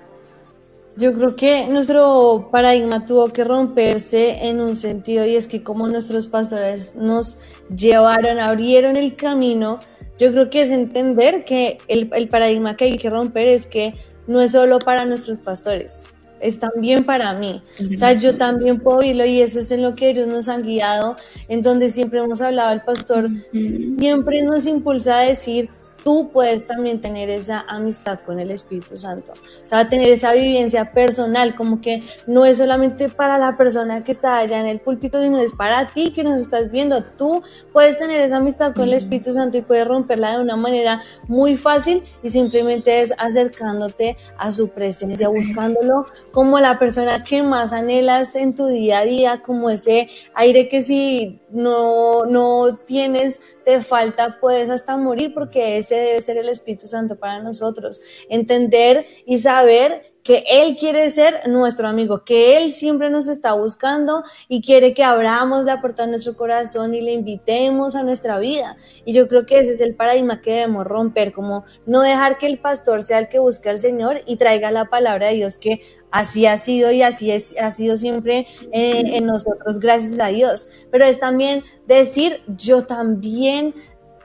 Yo 0.97 1.13
creo 1.13 1.35
que 1.35 1.67
nuestro 1.67 2.47
paradigma 2.51 3.05
tuvo 3.05 3.33
que 3.33 3.43
romperse 3.43 4.47
en 4.47 4.61
un 4.61 4.77
sentido 4.77 5.25
y 5.25 5.35
es 5.35 5.45
que 5.45 5.61
como 5.61 5.89
nuestros 5.89 6.29
pastores 6.29 6.95
nos 6.95 7.37
llevaron, 7.75 8.39
abrieron 8.39 8.95
el 8.95 9.17
camino, 9.17 9.81
yo 10.17 10.31
creo 10.31 10.49
que 10.49 10.61
es 10.61 10.71
entender 10.71 11.43
que 11.43 11.79
el, 11.89 12.09
el 12.13 12.29
paradigma 12.29 12.77
que 12.77 12.85
hay 12.85 12.97
que 12.97 13.09
romper 13.09 13.49
es 13.49 13.67
que 13.67 13.93
no 14.27 14.41
es 14.41 14.53
solo 14.53 14.79
para 14.79 15.03
nuestros 15.03 15.39
pastores, 15.39 16.13
es 16.45 16.59
también 16.59 17.03
para 17.03 17.33
mí. 17.33 17.61
O 17.91 17.95
sea, 17.95 18.13
yo 18.13 18.35
también 18.37 18.79
puedo 18.79 18.99
oírlo 18.99 19.25
y 19.25 19.41
eso 19.41 19.59
es 19.59 19.71
en 19.71 19.81
lo 19.81 19.95
que 19.95 20.09
ellos 20.09 20.27
nos 20.27 20.47
han 20.47 20.63
guiado, 20.63 21.15
en 21.47 21.61
donde 21.61 21.89
siempre 21.89 22.19
hemos 22.19 22.41
hablado, 22.41 22.73
el 22.73 22.81
pastor 22.81 23.29
siempre 23.51 24.41
nos 24.43 24.67
impulsa 24.67 25.19
a 25.19 25.23
decir, 25.23 25.69
tú 26.05 26.29
puedes 26.31 26.67
también 26.67 27.01
tener 27.01 27.31
esa 27.31 27.65
amistad 27.67 28.19
con 28.19 28.39
el 28.39 28.51
Espíritu 28.51 28.95
Santo. 28.95 29.33
O 29.33 29.67
sea, 29.67 29.89
tener 29.89 30.09
esa 30.09 30.33
vivencia 30.33 30.91
personal, 30.91 31.55
como 31.55 31.81
que 31.81 32.03
no 32.27 32.45
es 32.45 32.57
solamente 32.57 33.09
para 33.09 33.39
la 33.39 33.57
persona 33.57 34.03
que 34.03 34.11
está 34.11 34.37
allá 34.37 34.59
en 34.59 34.67
el 34.67 34.79
púlpito, 34.79 35.19
sino 35.19 35.39
es 35.39 35.51
para 35.51 35.87
ti 35.87 36.11
que 36.11 36.23
nos 36.23 36.39
estás 36.39 36.69
viendo. 36.69 37.03
Tú 37.03 37.41
puedes 37.73 37.97
tener 37.97 38.21
esa 38.21 38.37
amistad 38.37 38.75
con 38.75 38.83
el 38.83 38.93
Espíritu 38.93 39.31
Santo 39.31 39.57
y 39.57 39.63
puedes 39.63 39.87
romperla 39.87 40.37
de 40.37 40.43
una 40.43 40.55
manera 40.55 41.01
muy 41.27 41.55
fácil 41.55 42.03
y 42.21 42.29
simplemente 42.29 43.01
es 43.01 43.11
acercándote 43.17 44.15
a 44.37 44.51
su 44.51 44.69
presencia, 44.69 45.27
buscándolo 45.27 46.05
como 46.31 46.59
la 46.59 46.77
persona 46.77 47.23
que 47.23 47.41
más 47.41 47.73
anhelas 47.73 48.35
en 48.35 48.53
tu 48.53 48.67
día 48.67 48.99
a 48.99 49.05
día, 49.05 49.41
como 49.41 49.71
ese 49.71 50.09
aire 50.35 50.69
que 50.69 50.83
si 50.83 51.41
no, 51.55 52.25
no 52.25 52.77
tienes, 52.85 53.41
te 53.63 53.81
falta, 53.81 54.39
puedes 54.39 54.69
hasta 54.69 54.97
morir 54.97 55.33
porque 55.33 55.77
ese 55.77 55.95
debe 55.95 56.21
ser 56.21 56.37
el 56.37 56.49
Espíritu 56.49 56.87
Santo 56.87 57.17
para 57.17 57.41
nosotros. 57.41 58.01
Entender 58.29 59.05
y 59.25 59.37
saber 59.37 60.15
que 60.25 60.43
Él 60.49 60.75
quiere 60.75 61.07
ser 61.09 61.47
nuestro 61.47 61.87
amigo, 61.87 62.25
que 62.25 62.57
Él 62.57 62.73
siempre 62.73 63.11
nos 63.11 63.27
está 63.27 63.53
buscando 63.53 64.23
y 64.49 64.61
quiere 64.61 64.95
que 64.95 65.03
abramos 65.03 65.65
la 65.65 65.79
puerta 65.79 66.03
de 66.03 66.09
nuestro 66.09 66.35
corazón 66.35 66.95
y 66.95 67.01
le 67.01 67.11
invitemos 67.11 67.95
a 67.95 68.01
nuestra 68.01 68.39
vida. 68.39 68.75
Y 69.05 69.13
yo 69.13 69.27
creo 69.27 69.45
que 69.45 69.59
ese 69.59 69.73
es 69.73 69.81
el 69.81 69.95
paradigma 69.95 70.41
que 70.41 70.51
debemos 70.51 70.85
romper, 70.85 71.31
como 71.31 71.63
no 71.85 72.01
dejar 72.01 72.39
que 72.39 72.47
el 72.47 72.57
pastor 72.57 73.03
sea 73.03 73.19
el 73.19 73.29
que 73.29 73.37
busque 73.37 73.69
al 73.69 73.77
Señor 73.77 74.21
y 74.25 74.37
traiga 74.37 74.71
la 74.71 74.89
palabra 74.89 75.27
de 75.27 75.35
Dios 75.35 75.57
que 75.57 75.81
así 76.15 76.45
ha 76.45 76.57
sido 76.57 76.91
y 76.93 77.01
así 77.01 77.29
ha 77.31 77.71
sido 77.71 77.97
siempre 77.97 78.47
eh, 78.71 79.03
en 79.17 79.25
nosotros, 79.25 79.79
gracias 79.79 80.19
a 80.21 80.27
Dios. 80.27 80.69
Pero 80.89 81.03
es 81.03 81.19
también 81.19 81.63
decir, 81.87 82.41
yo 82.57 82.85
también 82.85 83.75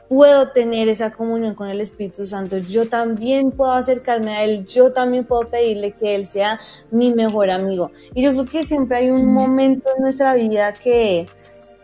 puedo 0.08 0.50
tener 0.50 0.88
esa 0.88 1.10
comunión 1.10 1.54
con 1.54 1.68
el 1.68 1.80
Espíritu 1.80 2.24
Santo, 2.24 2.58
yo 2.58 2.88
también 2.88 3.50
puedo 3.50 3.72
acercarme 3.72 4.36
a 4.36 4.44
Él, 4.44 4.66
yo 4.66 4.92
también 4.92 5.24
puedo 5.24 5.42
pedirle 5.42 5.92
que 5.92 6.14
Él 6.14 6.26
sea 6.26 6.60
mi 6.92 7.12
mejor 7.12 7.50
amigo. 7.50 7.90
Y 8.14 8.22
yo 8.22 8.32
creo 8.32 8.44
que 8.44 8.62
siempre 8.62 8.98
hay 8.98 9.10
un 9.10 9.26
momento 9.32 9.88
en 9.96 10.02
nuestra 10.02 10.34
vida 10.34 10.72
que, 10.72 11.26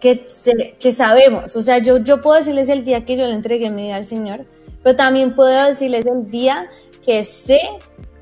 que, 0.00 0.24
que 0.78 0.92
sabemos, 0.92 1.56
o 1.56 1.60
sea, 1.60 1.78
yo, 1.78 1.98
yo 1.98 2.20
puedo 2.20 2.36
decirles 2.36 2.68
el 2.68 2.84
día 2.84 3.04
que 3.04 3.16
yo 3.16 3.26
le 3.26 3.32
entregué 3.32 3.70
mi 3.70 3.82
vida 3.82 3.96
al 3.96 4.04
Señor, 4.04 4.44
pero 4.84 4.94
también 4.94 5.34
puedo 5.34 5.66
decirles 5.66 6.06
el 6.06 6.30
día 6.30 6.68
que 7.04 7.22
sé 7.24 7.60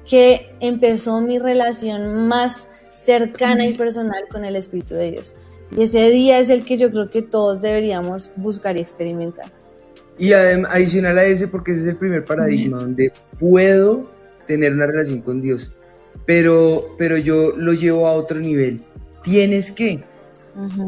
que 0.08 0.46
empezó 0.60 1.20
mi 1.20 1.38
relación 1.38 2.28
más 2.28 2.68
cercana 2.92 3.66
y 3.66 3.74
personal 3.74 4.24
con 4.30 4.44
el 4.44 4.56
Espíritu 4.56 4.94
de 4.94 5.12
Dios. 5.12 5.34
Y 5.76 5.82
ese 5.82 6.10
día 6.10 6.38
es 6.38 6.50
el 6.50 6.64
que 6.64 6.76
yo 6.76 6.90
creo 6.90 7.10
que 7.10 7.22
todos 7.22 7.60
deberíamos 7.60 8.30
buscar 8.36 8.76
y 8.76 8.80
experimentar. 8.80 9.46
Y 10.18 10.32
adicional 10.32 11.18
a 11.18 11.24
ese, 11.24 11.48
porque 11.48 11.72
ese 11.72 11.80
es 11.80 11.86
el 11.88 11.96
primer 11.96 12.24
paradigma 12.24 12.78
donde 12.78 13.12
puedo 13.40 14.04
tener 14.46 14.72
una 14.72 14.86
relación 14.86 15.20
con 15.22 15.42
Dios, 15.42 15.72
pero, 16.26 16.86
pero 16.98 17.16
yo 17.16 17.52
lo 17.56 17.72
llevo 17.72 18.06
a 18.06 18.12
otro 18.12 18.38
nivel. 18.38 18.80
Tienes 19.24 19.72
que, 19.72 20.04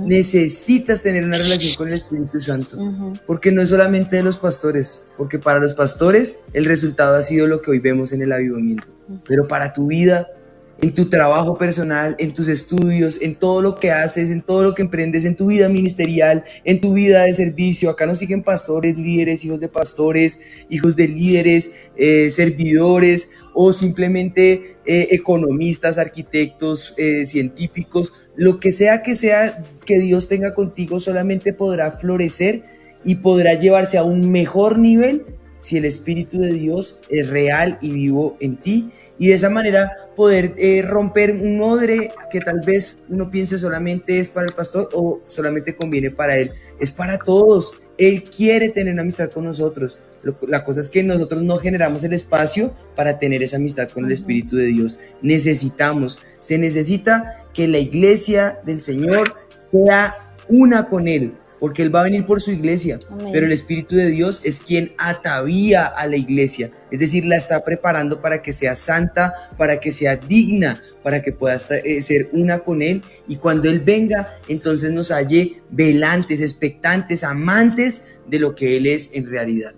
necesitas 0.05 1.03
tener 1.03 1.25
una 1.25 1.39
relación 1.39 1.75
con 1.75 1.89
el 1.89 1.95
Espíritu 1.95 2.41
Santo, 2.41 2.79
porque 3.27 3.53
no 3.53 3.63
es 3.63 3.71
solamente 3.71 4.17
de 4.17 4.23
los 4.23 4.37
pastores, 4.37 5.03
porque 5.17 5.39
para 5.39 5.59
los 5.59 5.75
pastores 5.75 6.45
el 6.53 6.65
resultado 6.65 7.17
ha 7.17 7.23
sido 7.23 7.47
lo 7.47 7.63
que 7.63 7.71
hoy 7.71 7.79
vemos 7.79 8.13
en 8.13 8.23
el 8.23 8.33
avivamiento, 8.33 8.87
pero 9.27 9.49
para 9.49 9.73
tu 9.73 9.89
vida 9.89 10.29
en 10.81 10.93
tu 10.93 11.09
trabajo 11.09 11.57
personal, 11.57 12.15
en 12.19 12.35
tus 12.35 12.49
estudios, 12.49 13.23
en 13.23 13.35
todo 13.35 13.63
lo 13.63 13.77
que 13.77 13.91
haces, 13.91 14.31
en 14.31 14.43
todo 14.43 14.63
lo 14.63 14.75
que 14.75 14.83
emprendes, 14.83 15.25
en 15.25 15.35
tu 15.35 15.47
vida 15.47 15.69
ministerial, 15.69 16.45
en 16.65 16.81
tu 16.81 16.95
vida 16.95 17.23
de 17.23 17.35
servicio. 17.35 17.89
Acá 17.89 18.07
nos 18.07 18.19
siguen 18.19 18.43
pastores, 18.43 18.97
líderes, 18.97 19.45
hijos 19.45 19.61
de 19.61 19.69
pastores, 19.69 20.41
hijos 20.69 20.95
de 20.95 21.09
líderes, 21.09 21.73
eh, 21.97 22.31
servidores 22.31 23.31
o 23.55 23.73
simplemente 23.73 24.77
eh, 24.85 25.09
economistas, 25.13 25.99
arquitectos, 25.99 26.95
eh, 26.99 27.25
científicos. 27.25 28.13
Lo 28.37 28.61
que 28.61 28.73
sea 28.73 29.03
que 29.03 29.17
sea 29.17 29.65
que 29.85 29.99
Dios 29.99 30.29
tenga 30.29 30.53
contigo 30.53 31.01
solamente 31.01 31.53
podrá 31.53 31.93
florecer 31.93 32.63
y 33.05 33.17
podrá 33.17 33.55
llevarse 33.55 33.99
a 33.99 34.05
un 34.05 34.31
mejor 34.31 34.79
nivel 34.79 35.25
si 35.61 35.79
el 35.79 35.85
Espíritu 35.85 36.41
de 36.41 36.53
Dios 36.53 37.01
es 37.09 37.29
real 37.29 37.79
y 37.81 37.91
vivo 37.91 38.37
en 38.41 38.57
ti 38.57 38.91
y 39.19 39.29
de 39.29 39.35
esa 39.35 39.51
manera 39.51 39.93
poder 40.15 40.55
eh, 40.57 40.83
romper 40.83 41.33
un 41.33 41.61
odre 41.61 42.11
que 42.31 42.41
tal 42.41 42.61
vez 42.61 42.99
uno 43.09 43.31
piense 43.31 43.59
solamente 43.59 44.19
es 44.19 44.29
para 44.29 44.47
el 44.47 44.53
pastor 44.53 44.89
o 44.93 45.21
solamente 45.29 45.77
conviene 45.77 46.11
para 46.11 46.37
él. 46.37 46.53
Es 46.81 46.93
para 46.93 47.19
todos. 47.19 47.73
Él 47.99 48.25
quiere 48.25 48.71
tener 48.71 48.93
una 48.93 49.03
amistad 49.03 49.31
con 49.31 49.45
nosotros. 49.45 49.99
la 50.49 50.65
cosa 50.65 50.81
es 50.81 50.89
que 50.89 51.03
nosotros 51.03 51.45
no 51.45 51.59
generamos 51.59 52.03
el 52.05 52.13
espacio 52.13 52.75
para 52.95 53.19
tener 53.19 53.43
esa 53.43 53.57
amistad 53.57 53.89
con 53.89 54.05
el 54.05 54.13
Espíritu 54.13 54.57
de 54.57 54.67
Dios. 54.67 54.99
Necesitamos, 55.23 56.19
se 56.47 56.59
necesita 56.59 57.39
que 57.53 57.67
la 57.67 57.79
iglesia 57.79 58.61
del 58.65 58.81
Señor 58.81 59.33
sea 59.73 60.17
una 60.49 60.89
con 60.89 61.09
Él, 61.09 61.33
porque 61.59 61.83
Él 61.83 61.93
va 61.93 62.01
a 62.01 62.05
venir 62.05 62.25
por 62.25 62.41
su 62.41 62.53
iglesia, 62.53 63.01
pero 63.33 63.47
el 63.47 63.53
Espíritu 63.53 63.97
de 63.97 64.11
Dios 64.11 64.43
es 64.45 64.61
quien 64.61 64.93
atavía 64.97 65.87
a 65.87 66.07
la 66.07 66.17
iglesia, 66.17 66.71
es 66.93 67.01
decir, 67.01 67.25
la 67.25 67.37
está 67.37 67.65
preparando 67.65 68.21
para 68.21 68.43
que 68.43 68.53
sea 68.53 68.77
santa, 68.77 69.51
para 69.57 69.81
que 69.81 69.91
sea 69.91 70.17
digna, 70.17 70.81
para 71.03 71.21
que 71.21 71.33
pueda 71.33 71.59
eh, 71.83 72.01
ser 72.01 72.29
una 72.33 72.61
con 72.61 72.81
Él 72.81 73.03
y 73.27 73.37
cuando 73.37 73.69
Él 73.69 73.81
venga, 73.81 74.39
entonces 74.47 74.93
nos 74.93 75.11
halle 75.11 75.63
velantes, 75.71 76.41
expectantes, 76.41 77.25
amantes 77.25 78.05
de 78.29 78.39
lo 78.39 78.55
que 78.55 78.77
Él 78.77 78.87
es 78.87 79.11
en 79.15 79.29
realidad. 79.29 79.75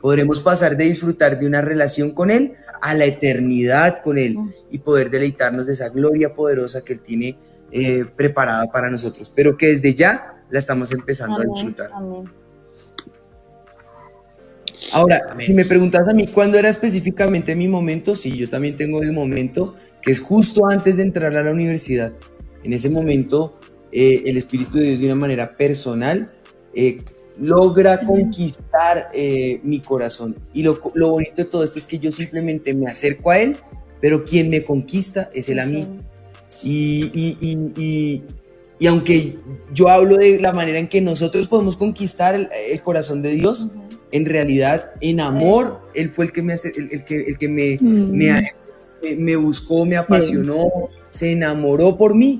Podremos 0.00 0.40
pasar 0.40 0.76
de 0.76 0.86
disfrutar 0.86 1.38
de 1.38 1.46
una 1.46 1.60
relación 1.60 2.12
con 2.12 2.30
Él 2.30 2.54
a 2.80 2.94
la 2.94 3.04
eternidad 3.04 4.02
con 4.02 4.18
Él 4.18 4.36
y 4.70 4.78
poder 4.78 5.10
deleitarnos 5.10 5.66
de 5.66 5.72
esa 5.72 5.88
gloria 5.88 6.34
poderosa 6.34 6.82
que 6.84 6.94
Él 6.94 7.00
tiene 7.00 7.36
eh, 7.72 8.04
preparada 8.16 8.70
para 8.70 8.90
nosotros, 8.90 9.30
pero 9.34 9.56
que 9.56 9.68
desde 9.68 9.94
ya 9.94 10.42
la 10.50 10.58
estamos 10.58 10.90
empezando 10.92 11.40
a 11.40 11.44
disfrutar. 11.44 11.90
Ahora, 14.92 15.36
si 15.44 15.52
me 15.52 15.64
preguntas 15.64 16.08
a 16.08 16.12
mí 16.12 16.26
cuándo 16.26 16.58
era 16.58 16.68
específicamente 16.68 17.54
mi 17.54 17.68
momento, 17.68 18.16
sí, 18.16 18.36
yo 18.36 18.48
también 18.48 18.76
tengo 18.76 19.02
el 19.02 19.12
momento 19.12 19.74
que 20.02 20.10
es 20.10 20.20
justo 20.20 20.66
antes 20.68 20.96
de 20.96 21.02
entrar 21.02 21.36
a 21.36 21.42
la 21.42 21.52
universidad. 21.52 22.12
En 22.64 22.72
ese 22.72 22.90
momento, 22.90 23.58
eh, 23.92 24.22
el 24.26 24.36
Espíritu 24.36 24.78
de 24.78 24.84
Dios 24.84 25.00
de 25.00 25.06
una 25.06 25.14
manera 25.14 25.56
personal 25.56 26.30
eh, 26.74 27.02
logra 27.40 28.00
conquistar 28.04 29.08
eh, 29.14 29.60
mi 29.62 29.80
corazón. 29.80 30.36
Y 30.52 30.62
lo, 30.62 30.80
lo, 30.94 31.10
bonito 31.10 31.36
de 31.36 31.44
todo 31.46 31.64
esto 31.64 31.78
es 31.78 31.86
que 31.86 31.98
yo 31.98 32.12
simplemente 32.12 32.74
me 32.74 32.90
acerco 32.90 33.30
a 33.30 33.38
Él, 33.38 33.56
pero 34.00 34.24
quien 34.24 34.50
me 34.50 34.62
conquista 34.62 35.30
es 35.32 35.48
Él 35.48 35.58
a 35.58 35.64
mí. 35.64 35.86
Y, 36.62 37.10
y, 37.14 37.72
y, 37.76 38.22
y 38.78 38.86
aunque 38.86 39.38
yo 39.72 39.88
hablo 39.88 40.18
de 40.18 40.38
la 40.38 40.52
manera 40.52 40.78
en 40.78 40.88
que 40.88 41.00
nosotros 41.00 41.48
podemos 41.48 41.76
conquistar 41.76 42.34
el, 42.34 42.82
corazón 42.82 43.22
de 43.22 43.32
Dios, 43.32 43.70
en 44.12 44.26
realidad, 44.26 44.92
en 45.00 45.20
amor, 45.20 45.80
Él 45.94 46.10
fue 46.10 46.26
el 46.26 46.32
que 46.32 46.42
me, 46.42 46.54
el, 46.54 47.04
que, 47.04 47.20
el 47.22 47.38
que 47.38 47.48
me, 47.48 47.78
mm. 47.80 49.18
me, 49.18 49.36
buscó, 49.36 49.86
me 49.86 49.96
apasionó, 49.96 50.68
se 51.10 51.32
enamoró 51.32 51.96
por 51.96 52.14
mí, 52.14 52.38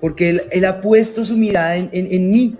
porque 0.00 0.30
él, 0.30 0.42
él 0.50 0.64
ha 0.64 0.80
puesto 0.80 1.24
su 1.24 1.36
mirada 1.36 1.76
en, 1.76 1.88
en, 1.92 2.08
en 2.10 2.30
mí 2.30 2.56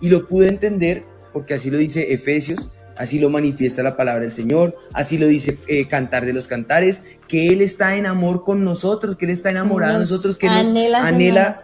y 0.00 0.08
lo 0.08 0.26
pude 0.26 0.48
entender, 0.48 1.02
porque 1.36 1.52
así 1.52 1.70
lo 1.70 1.76
dice 1.76 2.14
Efesios, 2.14 2.70
Así 2.96 3.18
lo 3.18 3.28
manifiesta 3.28 3.82
la 3.82 3.94
palabra 3.94 4.22
del 4.22 4.32
Señor, 4.32 4.74
así 4.94 5.18
lo 5.18 5.26
dice 5.26 5.58
eh, 5.66 5.86
Cantar 5.86 6.24
de 6.24 6.32
los 6.32 6.46
Cantares, 6.48 7.02
que 7.28 7.48
Él 7.48 7.60
está 7.60 7.96
en 7.98 8.06
amor 8.06 8.42
con 8.42 8.64
nosotros, 8.64 9.16
que 9.16 9.26
Él 9.26 9.32
está 9.32 9.50
enamorado 9.50 9.92
de 9.92 9.98
nosotros, 9.98 10.38
que 10.38 10.46
nos 10.46 10.66
anhela 10.94 11.56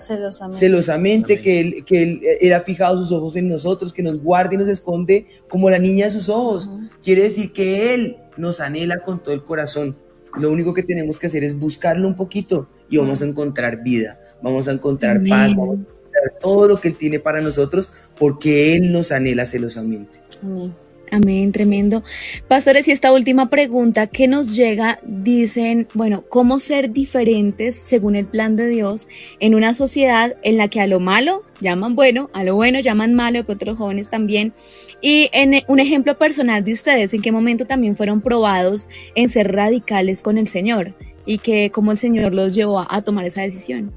celosamente, 0.50 1.40
que, 1.40 1.60
él, 1.60 1.84
que 1.86 2.20
él, 2.38 2.52
ha 2.52 2.60
fijado 2.60 2.98
sus 2.98 3.10
ojos 3.12 3.34
en 3.36 3.48
nosotros, 3.48 3.94
que 3.94 4.02
nos 4.02 4.22
guarda 4.22 4.56
y 4.56 4.58
nos 4.58 4.68
esconde 4.68 5.26
como 5.48 5.70
la 5.70 5.78
niña 5.78 6.04
de 6.04 6.10
sus 6.10 6.28
ojos. 6.28 6.68
Quiere 7.02 7.22
decir 7.22 7.54
que 7.54 7.94
Él 7.94 8.18
nos 8.36 8.60
anhela 8.60 8.98
con 8.98 9.22
todo 9.22 9.34
el 9.34 9.42
corazón. 9.42 9.96
Lo 10.38 10.52
único 10.52 10.74
que 10.74 10.82
tenemos 10.82 11.18
que 11.18 11.28
hacer 11.28 11.44
es 11.44 11.58
buscarlo 11.58 12.06
un 12.06 12.14
poquito 12.14 12.68
y 12.90 12.98
vamos 12.98 13.22
a 13.22 13.24
encontrar 13.24 13.82
vida, 13.82 14.20
vamos 14.42 14.68
a 14.68 14.72
encontrar 14.72 15.16
paz, 15.26 15.56
vamos 15.56 15.78
a 15.78 15.80
encontrar 15.80 16.34
todo 16.42 16.68
lo 16.68 16.78
que 16.78 16.88
Él 16.88 16.96
tiene 16.96 17.20
para 17.20 17.40
nosotros 17.40 17.94
porque 18.22 18.76
Él 18.76 18.92
nos 18.92 19.10
anhela 19.10 19.46
celosamente. 19.46 20.20
Amén. 20.44 20.72
Amén, 21.10 21.50
tremendo. 21.50 22.04
Pastores, 22.46 22.86
y 22.86 22.92
esta 22.92 23.12
última 23.12 23.50
pregunta 23.50 24.06
que 24.06 24.28
nos 24.28 24.54
llega, 24.54 25.00
dicen, 25.02 25.88
bueno, 25.92 26.22
¿cómo 26.28 26.60
ser 26.60 26.92
diferentes 26.92 27.74
según 27.74 28.14
el 28.14 28.26
plan 28.26 28.54
de 28.54 28.68
Dios 28.68 29.08
en 29.40 29.56
una 29.56 29.74
sociedad 29.74 30.36
en 30.44 30.56
la 30.56 30.68
que 30.68 30.80
a 30.80 30.86
lo 30.86 31.00
malo 31.00 31.42
llaman 31.60 31.96
bueno, 31.96 32.30
a 32.32 32.44
lo 32.44 32.54
bueno 32.54 32.78
llaman 32.78 33.12
malo, 33.12 33.44
que 33.44 33.50
otros 33.50 33.76
jóvenes 33.76 34.08
también? 34.08 34.52
Y 35.00 35.28
en 35.32 35.64
un 35.66 35.80
ejemplo 35.80 36.16
personal 36.16 36.62
de 36.62 36.74
ustedes, 36.74 37.12
¿en 37.12 37.22
qué 37.22 37.32
momento 37.32 37.66
también 37.66 37.96
fueron 37.96 38.20
probados 38.20 38.88
en 39.16 39.30
ser 39.30 39.50
radicales 39.50 40.22
con 40.22 40.38
el 40.38 40.46
Señor? 40.46 40.94
Y 41.26 41.38
que 41.38 41.72
cómo 41.72 41.90
el 41.90 41.98
Señor 41.98 42.32
los 42.34 42.54
llevó 42.54 42.86
a, 42.88 43.00
tomar 43.02 43.24
esa 43.24 43.42
decisión. 43.42 43.92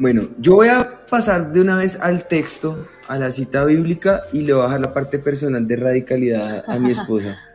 Bueno, 0.00 0.30
yo 0.38 0.54
voy 0.54 0.68
a 0.68 1.04
pasar 1.10 1.52
de 1.52 1.60
una 1.60 1.76
vez 1.76 2.00
al 2.00 2.26
texto 2.26 2.88
a 3.06 3.18
la 3.18 3.30
cita 3.30 3.66
bíblica 3.66 4.22
y 4.32 4.40
le 4.40 4.54
voy 4.54 4.62
a 4.62 4.64
bajar 4.64 4.80
la 4.80 4.94
parte 4.94 5.18
personal 5.18 5.68
de 5.68 5.76
radicalidad 5.76 6.64
a 6.66 6.78
mi 6.78 6.90
esposa. 6.90 7.38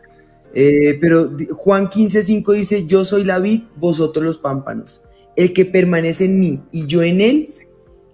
Eh, 0.58 0.98
pero 1.02 1.36
Juan 1.52 1.90
15:5 1.90 2.54
dice, 2.54 2.88
yo 2.88 3.04
soy 3.04 3.26
la 3.26 3.40
vid, 3.40 3.64
vosotros 3.76 4.24
los 4.24 4.38
pámpanos. 4.38 5.02
El 5.36 5.52
que 5.52 5.66
permanece 5.66 6.24
en 6.24 6.40
mí 6.40 6.62
y 6.72 6.88
yo 6.88 7.04
en 7.04 7.20
él, 7.20 7.50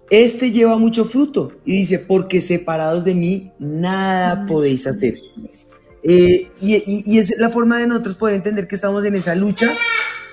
este 0.10 0.50
lleva 0.50 0.76
mucho 0.80 1.06
fruto. 1.06 1.52
Y 1.66 1.74
dice, 1.74 2.00
porque 2.00 2.42
separados 2.42 3.06
de 3.06 3.14
mí, 3.14 3.52
nada 3.60 4.48
podéis 4.48 4.88
hacer. 4.88 5.20
Eh, 6.02 6.50
y, 6.60 7.04
y 7.06 7.20
es 7.20 7.38
la 7.38 7.52
forma 7.52 7.78
de 7.78 7.86
nosotros 7.86 8.16
poder 8.16 8.34
entender 8.34 8.68
que 8.68 8.74
estamos 8.74 9.06
en 9.06 9.14
esa 9.14 9.36
lucha, 9.36 9.70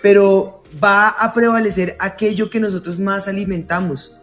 pero 0.00 0.57
va 0.82 1.08
a 1.08 1.32
prevalecer 1.32 1.96
aquello 1.98 2.50
que 2.50 2.60
nosotros 2.60 2.98
más 2.98 3.28
alimentamos 3.28 4.14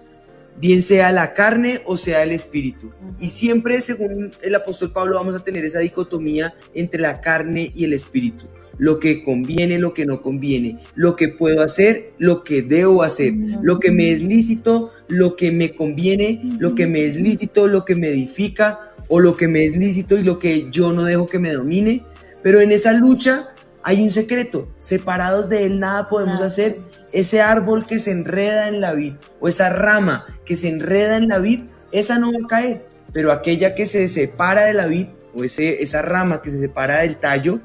bien 0.57 0.81
sea 0.81 1.11
la 1.11 1.33
carne 1.33 1.81
o 1.85 1.97
sea 1.97 2.23
el 2.23 2.31
espíritu. 2.31 2.91
Y 3.19 3.29
siempre, 3.29 3.81
según 3.81 4.31
el 4.41 4.55
apóstol 4.55 4.91
Pablo, 4.91 5.15
vamos 5.15 5.35
a 5.35 5.43
tener 5.43 5.65
esa 5.65 5.79
dicotomía 5.79 6.53
entre 6.73 7.01
la 7.01 7.21
carne 7.21 7.71
y 7.75 7.83
el 7.83 7.93
espíritu. 7.93 8.45
Lo 8.77 8.99
que 8.99 9.23
conviene, 9.23 9.79
lo 9.79 9.93
que 9.93 10.05
no 10.05 10.21
conviene, 10.21 10.79
lo 10.95 11.15
que 11.15 11.29
puedo 11.29 11.61
hacer, 11.63 12.11
lo 12.17 12.43
que 12.43 12.61
debo 12.61 13.03
hacer, 13.03 13.33
lo 13.61 13.79
que 13.79 13.91
me 13.91 14.11
es 14.11 14.21
lícito, 14.21 14.91
lo 15.07 15.37
que 15.37 15.51
me 15.51 15.73
conviene, 15.73 16.41
lo 16.59 16.75
que 16.75 16.85
me 16.85 17.05
es 17.05 17.15
lícito, 17.15 17.67
lo 17.67 17.85
que 17.85 17.95
me 17.95 18.09
edifica, 18.09 18.91
o 19.07 19.19
lo 19.19 19.37
que 19.37 19.47
me 19.47 19.63
es 19.63 19.77
lícito 19.77 20.17
y 20.17 20.23
lo 20.23 20.39
que 20.39 20.69
yo 20.71 20.91
no 20.91 21.03
dejo 21.03 21.25
que 21.25 21.39
me 21.39 21.53
domine. 21.53 22.03
Pero 22.43 22.59
en 22.59 22.71
esa 22.73 22.91
lucha 22.91 23.54
hay 23.87 24.01
un 24.01 24.09
secreto, 24.09 24.67
separados 24.79 25.47
de 25.47 25.63
él 25.67 25.79
nada 25.79 26.09
podemos 26.09 26.41
hacer. 26.41 26.79
Ese 27.13 27.43
árbol 27.43 27.85
que 27.85 27.99
se 27.99 28.09
enreda 28.09 28.67
en 28.67 28.81
la 28.81 28.93
vid 28.93 29.13
o 29.39 29.47
esa 29.47 29.69
rama 29.69 30.25
que 30.43 30.55
se 30.55 30.69
enreda 30.69 31.17
en 31.17 31.27
la 31.27 31.37
vid, 31.37 31.65
esa 31.91 32.17
no 32.17 32.31
va 32.33 32.39
a 32.43 32.47
caer, 32.47 32.87
pero 33.13 33.31
aquella 33.31 33.75
que 33.75 33.85
se 33.85 34.07
separa 34.07 34.63
de 34.63 34.73
la 34.73 34.87
vid 34.87 35.09
o 35.35 35.43
ese, 35.43 35.83
esa 35.83 36.01
rama 36.01 36.41
que 36.41 36.49
se 36.49 36.59
separa 36.59 37.01
del 37.01 37.17
tallo, 37.17 37.59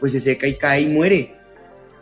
pues 0.00 0.12
se 0.12 0.20
seca 0.20 0.46
y 0.46 0.56
cae 0.56 0.80
y 0.80 0.86
muere. 0.86 1.34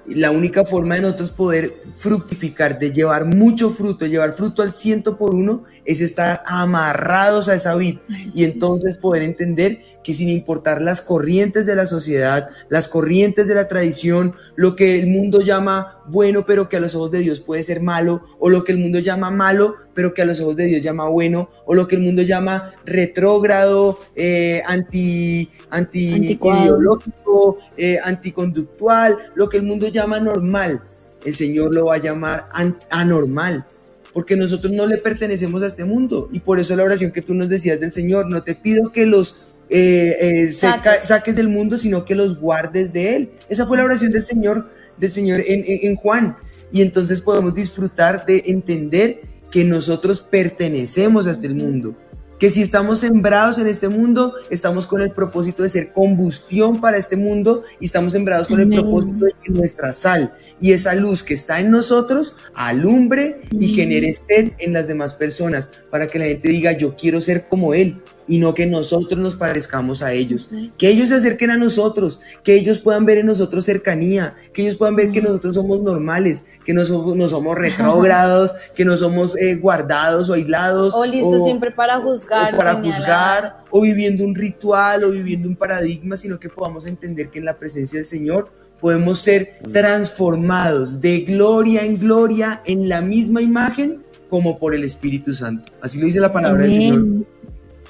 La 0.06 0.30
única 0.30 0.64
forma 0.64 0.94
de 0.94 1.00
nosotros 1.00 1.30
poder 1.30 1.80
fructificar, 1.96 2.78
de 2.78 2.92
llevar 2.92 3.24
mucho 3.24 3.70
fruto, 3.70 4.06
llevar 4.06 4.34
fruto 4.34 4.62
al 4.62 4.72
ciento 4.72 5.18
por 5.18 5.34
uno, 5.34 5.64
es 5.88 6.02
estar 6.02 6.42
amarrados 6.44 7.48
a 7.48 7.54
esa 7.54 7.74
vid 7.74 7.96
y 8.34 8.44
entonces 8.44 8.98
poder 8.98 9.22
entender 9.22 9.80
que 10.04 10.12
sin 10.12 10.28
importar 10.28 10.82
las 10.82 11.00
corrientes 11.00 11.64
de 11.64 11.74
la 11.74 11.86
sociedad, 11.86 12.50
las 12.68 12.88
corrientes 12.88 13.48
de 13.48 13.54
la 13.54 13.68
tradición, 13.68 14.34
lo 14.54 14.76
que 14.76 14.98
el 14.98 15.06
mundo 15.06 15.40
llama 15.40 16.02
bueno 16.06 16.44
pero 16.44 16.68
que 16.68 16.76
a 16.76 16.80
los 16.80 16.94
ojos 16.94 17.10
de 17.10 17.20
Dios 17.20 17.40
puede 17.40 17.62
ser 17.62 17.80
malo, 17.80 18.22
o 18.38 18.50
lo 18.50 18.64
que 18.64 18.72
el 18.72 18.78
mundo 18.78 18.98
llama 18.98 19.30
malo 19.30 19.76
pero 19.94 20.12
que 20.12 20.20
a 20.20 20.26
los 20.26 20.40
ojos 20.40 20.56
de 20.56 20.66
Dios 20.66 20.82
llama 20.82 21.08
bueno, 21.08 21.48
o 21.64 21.74
lo 21.74 21.88
que 21.88 21.96
el 21.96 22.02
mundo 22.02 22.20
llama 22.20 22.72
retrógrado, 22.84 23.98
eh, 24.14 24.62
anti, 24.66 25.48
anti 25.70 26.16
ideológico, 26.16 27.56
eh, 27.78 27.98
anticonductual, 28.04 29.16
lo 29.34 29.48
que 29.48 29.56
el 29.56 29.62
mundo 29.62 29.88
llama 29.88 30.20
normal, 30.20 30.82
el 31.24 31.34
Señor 31.34 31.74
lo 31.74 31.86
va 31.86 31.94
a 31.94 31.98
llamar 31.98 32.44
anormal 32.90 33.64
porque 34.18 34.34
nosotros 34.34 34.72
no 34.72 34.84
le 34.84 34.98
pertenecemos 34.98 35.62
a 35.62 35.68
este 35.68 35.84
mundo. 35.84 36.28
Y 36.32 36.40
por 36.40 36.58
eso 36.58 36.74
la 36.74 36.82
oración 36.82 37.12
que 37.12 37.22
tú 37.22 37.34
nos 37.34 37.48
decías 37.48 37.78
del 37.78 37.92
Señor, 37.92 38.28
no 38.28 38.42
te 38.42 38.56
pido 38.56 38.90
que 38.90 39.06
los 39.06 39.44
eh, 39.70 40.16
eh, 40.18 40.50
saques. 40.50 41.36
del 41.36 41.46
mundo, 41.46 41.78
sino 41.78 42.04
que 42.04 42.16
los 42.16 42.40
guardes 42.40 42.92
de 42.92 43.14
él. 43.14 43.30
Esa 43.48 43.64
fue 43.64 43.76
la 43.76 43.84
oración 43.84 44.10
del 44.10 44.24
Señor, 44.24 44.68
del 44.96 45.12
Señor 45.12 45.44
en, 45.46 45.94
Juan. 45.94 46.36
y 46.72 46.82
entonces 46.82 47.20
podemos 47.20 47.54
disfrutar 47.54 48.26
de 48.26 48.42
entender 48.46 49.20
que 49.52 49.62
nosotros 49.62 50.18
pertenecemos 50.20 51.28
a 51.28 51.30
este 51.30 51.48
mundo 51.50 51.94
que 52.38 52.50
si 52.50 52.62
estamos 52.62 53.00
sembrados 53.00 53.58
en 53.58 53.66
este 53.66 53.88
mundo, 53.88 54.34
estamos 54.50 54.86
con 54.86 55.00
el 55.00 55.10
propósito 55.10 55.62
de 55.62 55.68
ser 55.68 55.92
combustión 55.92 56.80
para 56.80 56.96
este 56.96 57.16
mundo 57.16 57.62
y 57.80 57.86
estamos 57.86 58.12
sembrados 58.12 58.48
con 58.48 58.60
el 58.60 58.68
propósito 58.68 59.24
de 59.24 59.32
que 59.42 59.52
nuestra 59.52 59.92
sal 59.92 60.34
y 60.60 60.72
esa 60.72 60.94
luz 60.94 61.22
que 61.22 61.34
está 61.34 61.60
en 61.60 61.70
nosotros 61.70 62.36
alumbre 62.54 63.42
y 63.50 63.68
genere 63.68 64.12
sed 64.12 64.52
en 64.58 64.72
las 64.72 64.86
demás 64.86 65.14
personas 65.14 65.72
para 65.90 66.06
que 66.06 66.18
la 66.18 66.26
gente 66.26 66.48
diga 66.48 66.76
yo 66.76 66.96
quiero 66.96 67.20
ser 67.20 67.48
como 67.48 67.74
él, 67.74 68.00
y 68.28 68.38
no 68.38 68.54
que 68.54 68.66
nosotros 68.66 69.18
nos 69.18 69.34
parezcamos 69.34 70.02
a 70.02 70.12
ellos. 70.12 70.48
Que 70.76 70.90
ellos 70.90 71.08
se 71.08 71.16
acerquen 71.16 71.50
a 71.50 71.56
nosotros, 71.56 72.20
que 72.44 72.54
ellos 72.54 72.78
puedan 72.78 73.06
ver 73.06 73.18
en 73.18 73.26
nosotros 73.26 73.64
cercanía, 73.64 74.34
que 74.52 74.62
ellos 74.62 74.76
puedan 74.76 74.94
ver 74.94 75.10
que 75.10 75.22
nosotros 75.22 75.54
somos 75.54 75.80
normales, 75.80 76.44
que 76.64 76.74
no 76.74 76.84
somos, 76.84 77.16
no 77.16 77.28
somos 77.28 77.56
retrógrados, 77.56 78.54
que 78.76 78.84
no 78.84 78.96
somos 78.96 79.36
eh, 79.36 79.56
guardados 79.56 80.28
o 80.28 80.34
aislados. 80.34 80.94
O 80.94 81.04
listos 81.06 81.42
siempre 81.42 81.70
para 81.70 81.98
juzgar. 81.98 82.54
O 82.54 82.58
para 82.58 82.74
juzgar, 82.74 83.64
o 83.70 83.80
viviendo 83.80 84.24
un 84.24 84.34
ritual, 84.34 85.04
o 85.04 85.10
viviendo 85.10 85.48
un 85.48 85.56
paradigma, 85.56 86.16
sino 86.16 86.38
que 86.38 86.50
podamos 86.50 86.86
entender 86.86 87.30
que 87.30 87.38
en 87.38 87.46
la 87.46 87.56
presencia 87.56 87.98
del 87.98 88.06
Señor 88.06 88.50
podemos 88.80 89.18
ser 89.18 89.52
transformados 89.72 91.00
de 91.00 91.20
gloria 91.20 91.84
en 91.84 91.98
gloria 91.98 92.62
en 92.64 92.88
la 92.88 93.00
misma 93.00 93.42
imagen 93.42 94.04
como 94.30 94.58
por 94.58 94.74
el 94.74 94.84
Espíritu 94.84 95.34
Santo. 95.34 95.72
Así 95.80 95.98
lo 95.98 96.06
dice 96.06 96.20
la 96.20 96.32
palabra 96.32 96.62
del 96.62 96.72
Señor 96.72 97.04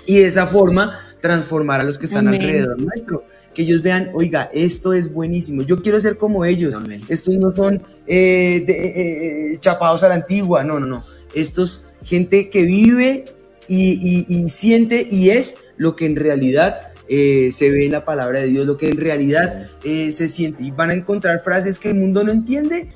y 0.09 0.20
de 0.20 0.26
esa 0.26 0.46
forma 0.46 0.98
transformar 1.20 1.80
a 1.80 1.84
los 1.84 1.98
que 1.98 2.06
están 2.06 2.26
alrededor 2.26 2.80
nuestro. 2.80 3.24
Que 3.54 3.62
ellos 3.62 3.82
vean, 3.82 4.11
oiga, 4.14 4.50
esto 4.54 4.94
es 4.94 5.12
buenísimo, 5.12 5.62
yo 5.62 5.82
quiero 5.82 6.00
ser 6.00 6.16
como 6.16 6.46
ellos. 6.46 6.78
Estos 7.09 7.36
no 7.36 7.54
son 7.54 7.82
eh, 8.06 8.64
de, 8.66 8.72
eh, 8.72 9.52
eh, 9.52 9.56
chapados 9.61 10.02
a 10.02 10.09
la 10.09 10.14
antigua, 10.14 10.64
no, 10.64 10.80
no, 10.80 10.86
no. 10.86 11.02
Estos 11.34 11.84
gente 12.02 12.48
que 12.48 12.62
vive 12.62 13.26
y, 13.68 14.48
siente 14.48 15.06
y 15.11 15.28
es 15.28 15.56
lo 15.76 15.94
que 15.94 16.06
en 16.06 16.16
realidad 16.16 16.92
se 17.06 17.70
ve 17.70 17.84
en 17.84 17.92
la 17.92 18.04
palabra 18.04 18.38
de 18.38 18.46
Dios, 18.46 18.66
lo 18.66 18.78
que 18.78 18.88
en 18.88 18.96
realidad 18.96 19.68
se 19.82 20.28
siente. 20.28 20.62
Y 20.62 20.70
van 20.70 20.88
a 20.88 20.94
encontrar 20.94 21.42
frases 21.42 21.78
que 21.78 21.90
el 21.90 21.96
mundo 21.96 22.24
no 22.24 22.32
entiende, 22.32 22.92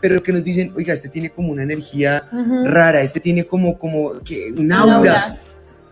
pero 0.00 0.22
que 0.22 0.32
nos 0.32 0.42
dicen, 0.42 0.72
oiga, 0.76 0.94
este 0.94 1.10
tiene 1.10 1.28
como 1.28 1.52
una 1.52 1.64
energía 1.64 2.26
rara, 2.64 3.02
este 3.02 3.20
tiene 3.20 3.44
como, 3.44 3.78
como 3.78 4.20
que 4.20 4.50
un 4.56 4.72
aura. 4.72 5.38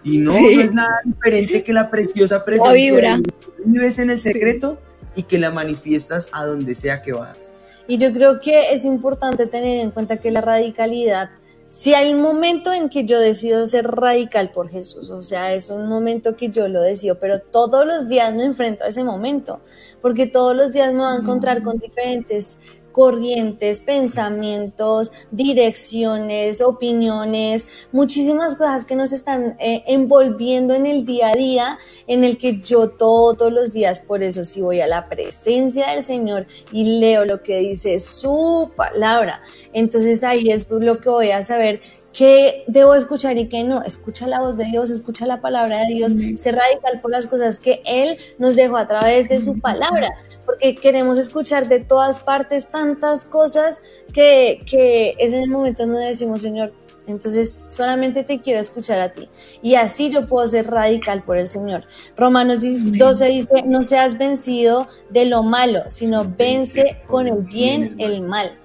Y 0.03 0.19
no, 0.19 0.35
es 0.35 0.73
nada 0.73 1.01
diferente 1.05 1.63
que 1.63 1.73
la 1.73 1.91
preciosa 1.91 2.45
presencia 2.45 2.95
de 2.95 3.23
vives 3.65 3.99
en 3.99 4.11
el 4.11 4.21
secreto 4.21 4.79
y 5.15 5.25
que 5.25 5.39
la 5.39 5.51
manifiestas 5.51 6.29
a 6.33 6.45
donde 6.45 6.75
sea 6.75 7.03
que 7.03 7.13
vas. 7.13 7.51
Y 7.87 7.99
yo 7.99 8.13
creo 8.13 8.41
que 8.41 8.73
es 8.73 8.85
importante 8.85 9.47
tener 9.47 9.81
en 9.81 9.91
cuenta 9.91 10.17
que 10.17 10.31
la 10.31 10.41
radicalidad, 10.41 11.31
si 11.69 11.93
hay 11.95 12.15
un 12.15 12.21
momento 12.21 12.73
en 12.73 12.89
que 12.89 13.05
yo 13.05 13.19
decido 13.19 13.67
ser 13.67 13.87
radical 13.87 14.51
por 14.53 14.71
Jesús, 14.71 15.11
o 15.11 15.23
sea, 15.23 15.53
es 15.53 15.71
un 15.71 15.89
momento 15.89 16.37
que 16.37 16.51
yo 16.51 16.69
lo 16.69 16.83
decido, 16.83 17.19
pero 17.19 17.41
todos 17.41 17.85
los 17.85 18.09
días 18.09 18.33
me 18.35 18.45
enfrento 18.45 18.85
a 18.85 18.89
ese 18.89 19.03
momento, 19.03 19.61
porque 20.01 20.27
todos 20.27 20.57
los 20.57 20.71
días 20.71 20.93
me 20.93 21.01
voy 21.01 21.17
a 21.17 21.21
encontrar 21.21 21.63
con 21.63 21.79
diferentes 21.79 22.61
corrientes, 23.01 23.81
pensamientos, 23.81 25.11
direcciones, 25.31 26.61
opiniones, 26.61 27.67
muchísimas 27.93 28.57
cosas 28.57 28.85
que 28.85 28.95
nos 28.95 29.13
están 29.13 29.57
eh, 29.59 29.83
envolviendo 29.87 30.75
en 30.75 30.85
el 30.85 31.07
día 31.07 31.29
a 31.29 31.33
día, 31.33 31.79
en 32.07 32.25
el 32.25 32.37
que 32.37 32.61
yo 32.61 32.91
todos 32.91 33.51
los 33.51 33.73
días, 33.73 34.01
por 34.01 34.23
eso 34.23 34.45
si 34.45 34.61
voy 34.61 34.83
a 34.83 34.87
la 34.87 35.07
presencia 35.07 35.89
del 35.89 36.05
Señor 36.05 36.47
y 36.73 37.01
leo 37.01 37.25
lo 37.25 37.43
que 37.43 37.57
dice 37.61 38.01
su 38.01 38.71
palabra, 38.77 39.41
entonces 39.73 40.23
ahí 40.23 40.51
es 40.51 40.69
lo 40.69 41.01
que 41.01 41.09
voy 41.09 41.31
a 41.31 41.43
saber 41.43 41.81
qué 42.13 42.65
debo 42.67 42.95
escuchar 42.95 43.39
y 43.39 43.49
qué 43.49 43.65
no. 43.65 43.83
Escucha 43.83 44.27
la 44.27 44.41
voz 44.41 44.57
de 44.57 44.65
Dios, 44.65 44.91
escucha 44.91 45.27
la 45.27 45.41
palabra 45.41 45.81
de 45.81 45.95
Dios, 45.95 46.15
ser 46.37 46.57
radical 46.57 47.01
por 47.01 47.11
las 47.11 47.27
cosas 47.27 47.59
que 47.59 47.83
Él 47.85 48.19
nos 48.39 48.57
dejó 48.57 48.77
a 48.77 48.87
través 48.87 49.29
de 49.29 49.41
su 49.41 49.59
palabra, 49.59 50.11
porque 50.45 50.75
queremos 50.75 51.19
escuchar 51.19 51.69
de 51.69 51.81
todas 51.81 52.21
partes 52.21 52.69
tantas 52.69 53.25
cosas 53.25 53.83
que, 54.13 54.63
que 54.67 55.15
es 55.19 55.33
en 55.33 55.43
el 55.43 55.51
momento 55.51 55.87
donde 55.87 56.07
decimos, 56.07 56.43
Señor, 56.43 56.73
entonces 57.07 57.65
solamente 57.67 58.23
te 58.25 58.41
quiero 58.41 58.61
escuchar 58.61 59.01
a 59.01 59.13
ti. 59.13 59.29
Y 59.63 59.75
así 59.75 60.11
yo 60.11 60.27
puedo 60.27 60.47
ser 60.47 60.71
radical 60.71 61.23
por 61.23 61.37
el 61.39 61.47
Señor. 61.47 61.85
Romanos 62.17 62.61
12 62.63 63.27
dice, 63.27 63.63
no 63.67 63.83
seas 63.83 64.19
vencido 64.19 64.87
de 65.11 65.27
lo 65.27 65.43
malo, 65.43 65.83
sino 65.89 66.25
vence 66.25 66.99
con 67.07 67.27
el 67.27 67.43
bien 67.43 67.97
el 67.99 68.23
mal. 68.23 68.57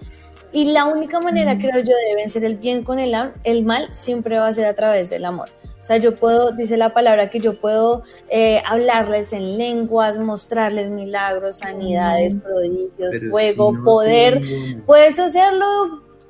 Y 0.56 0.64
la 0.64 0.86
única 0.86 1.20
manera, 1.20 1.58
creo 1.58 1.84
yo, 1.84 1.93
de 1.93 2.16
vencer 2.16 2.45
el 2.45 2.56
bien 2.56 2.84
con 2.84 2.97
el, 2.97 3.14
el 3.43 3.66
mal 3.66 3.89
siempre 3.93 4.39
va 4.39 4.47
a 4.47 4.53
ser 4.53 4.68
a 4.68 4.74
través 4.74 5.10
del 5.10 5.26
amor. 5.26 5.49
O 5.82 5.86
sea, 5.86 5.97
yo 5.97 6.16
puedo, 6.16 6.51
dice 6.51 6.78
la 6.78 6.93
palabra, 6.93 7.30
que 7.30 7.41
yo 7.41 7.60
puedo 7.60 8.03
eh, 8.30 8.62
hablarles 8.66 9.34
en 9.34 9.58
lenguas, 9.58 10.18
mostrarles 10.18 10.91
milagros, 10.91 11.58
sanidades, 11.58 12.38
prodigios, 12.38 13.20
fuego, 13.30 13.84
poder. 13.84 14.41
Puedes 14.86 15.20
hacerlo 15.20 15.66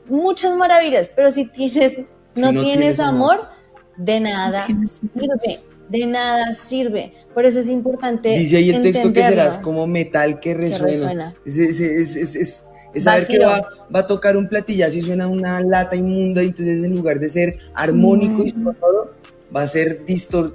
muchas 0.10 0.56
maravillas, 0.56 1.08
pero 1.16 1.30
si 1.30 1.46
tienes, 1.46 2.02
no, 2.34 2.50
tienes, 2.50 3.00
amor, 3.00 3.48
de 3.96 4.22
nada 4.22 4.66
sirve. 4.88 5.60
De 5.88 6.08
nada 6.08 6.52
sirve. 6.56 7.14
Por 7.36 7.46
eso 7.46 7.60
es 7.60 7.70
importante. 7.70 8.30
Dice 8.40 8.58
ahí 8.58 8.72
el 8.72 8.82
texto 8.82 9.14
que 9.14 9.22
serás 9.22 9.60
como 9.60 9.86
metal 9.86 10.40
que 10.40 10.56
resuena. 10.56 11.36
Es, 11.46 11.58
es, 11.60 12.36
es 12.36 12.66
saber 13.02 13.28
que 13.28 13.40
va, 13.40 13.68
a 13.94 14.08
tocar 14.08 14.38
un 14.38 14.48
platillazo 14.48 14.98
y 14.98 15.02
suena 15.02 15.28
una 15.28 15.62
lata 15.62 15.96
inmunda, 15.96 16.44
y 16.44 16.48
entonces 16.48 16.84
en 16.84 16.96
lugar 16.96 17.20
de 17.20 17.30
ser 17.30 17.58
armónico 17.74 18.44
y 18.46 18.54
mm. 18.54 18.76
todo, 18.80 19.12
va 19.56 19.64
a 19.64 19.68
ser 19.68 20.06
distor 20.06 20.54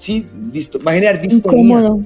sí, 0.00 0.26
va 0.86 0.90
a 0.90 0.94
generar 0.94 1.20
distonía. 1.20 1.96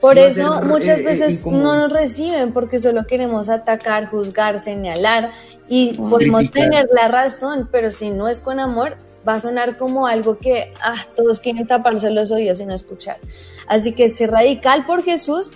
Por 0.00 0.18
eso 0.18 0.62
muchas 0.62 1.00
eh, 1.00 1.04
veces 1.04 1.44
no 1.46 1.74
nos 1.74 1.92
reciben 1.92 2.52
porque 2.52 2.78
solo 2.78 3.06
queremos 3.06 3.48
atacar, 3.48 4.10
juzgar, 4.10 4.58
señalar 4.58 5.30
y 5.68 5.94
podemos 5.94 6.50
tener 6.50 6.86
la 6.94 7.08
razón, 7.08 7.68
pero 7.72 7.90
si 7.90 8.10
no 8.10 8.28
es 8.28 8.40
con 8.40 8.60
amor, 8.60 8.96
va 9.26 9.34
a 9.34 9.40
sonar 9.40 9.76
como 9.76 10.06
algo 10.06 10.38
que 10.38 10.72
ah, 10.82 10.94
todos 11.16 11.40
quieren 11.40 11.66
taparse 11.66 12.10
los 12.10 12.30
oídos 12.30 12.60
y 12.60 12.66
no 12.66 12.74
escuchar. 12.74 13.18
Así 13.66 13.92
que 13.92 14.08
ser 14.08 14.30
radical 14.30 14.86
por 14.86 15.02
Jesús 15.02 15.52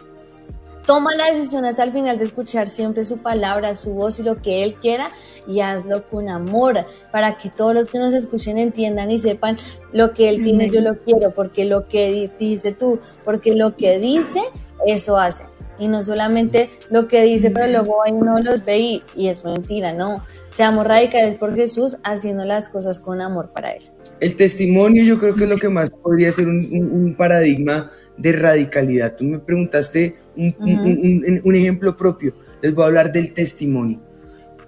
Toma 0.91 1.14
la 1.14 1.26
decisión 1.26 1.64
hasta 1.64 1.84
el 1.84 1.93
final 1.93 2.18
de 2.18 2.24
escuchar 2.24 2.66
siempre 2.66 3.05
su 3.05 3.22
palabra, 3.22 3.76
su 3.76 3.95
voz 3.95 4.18
y 4.18 4.24
lo 4.24 4.43
que 4.43 4.64
Él 4.64 4.74
quiera 4.74 5.12
y 5.47 5.61
hazlo 5.61 6.03
con 6.09 6.28
amor 6.28 6.84
para 7.12 7.38
que 7.38 7.49
todos 7.49 7.72
los 7.74 7.88
que 7.88 8.01
nos 8.01 8.12
escuchen 8.12 8.59
entiendan 8.59 9.09
y 9.12 9.20
sepan 9.20 9.57
lo 9.93 10.12
que 10.14 10.28
Él 10.28 10.43
tiene, 10.43 10.68
yo 10.68 10.80
lo 10.80 10.99
quiero, 10.99 11.30
porque 11.30 11.64
lo 11.64 11.86
que 11.86 12.28
dices 12.41 12.76
tú, 12.76 12.99
porque 13.24 13.55
lo 13.55 13.76
que 13.76 14.01
dice, 14.01 14.41
eso 14.84 15.16
hace. 15.16 15.45
Y 15.78 15.86
no 15.86 16.03
solamente 16.03 16.70
lo 16.91 17.07
que 17.07 17.22
dice, 17.22 17.53
pero 17.53 17.68
luego 17.68 18.03
ahí 18.03 18.11
uno 18.11 18.41
los 18.41 18.64
ve 18.64 19.01
y, 19.14 19.28
es 19.28 19.45
mentira, 19.45 19.93
no. 19.93 20.24
Seamos 20.53 20.84
radicales 20.88 21.36
por 21.36 21.55
Jesús 21.55 21.99
haciendo 22.03 22.45
las 22.45 22.68
cosas 22.68 22.99
con 22.99 23.20
amor 23.20 23.51
para 23.51 23.74
Él. 23.74 23.84
El 24.18 24.34
testimonio 24.34 25.05
yo 25.05 25.20
creo 25.20 25.36
que 25.36 25.45
es 25.45 25.51
lo 25.51 25.59
que 25.59 25.68
más 25.68 25.88
podría 25.88 26.32
ser 26.32 26.49
un 26.49 27.14
paradigma 27.16 27.93
de 28.17 28.33
radicalidad. 28.33 29.17
Tú 29.17 29.25
me 29.25 29.39
preguntaste 29.39 30.17
un, 30.37 31.55
ejemplo 31.55 31.97
propio. 31.97 32.35
Les 32.63 32.75
voy 32.75 32.85
a 32.85 32.87
hablar 32.89 33.13
del 33.13 33.33
testimonio. 33.33 34.01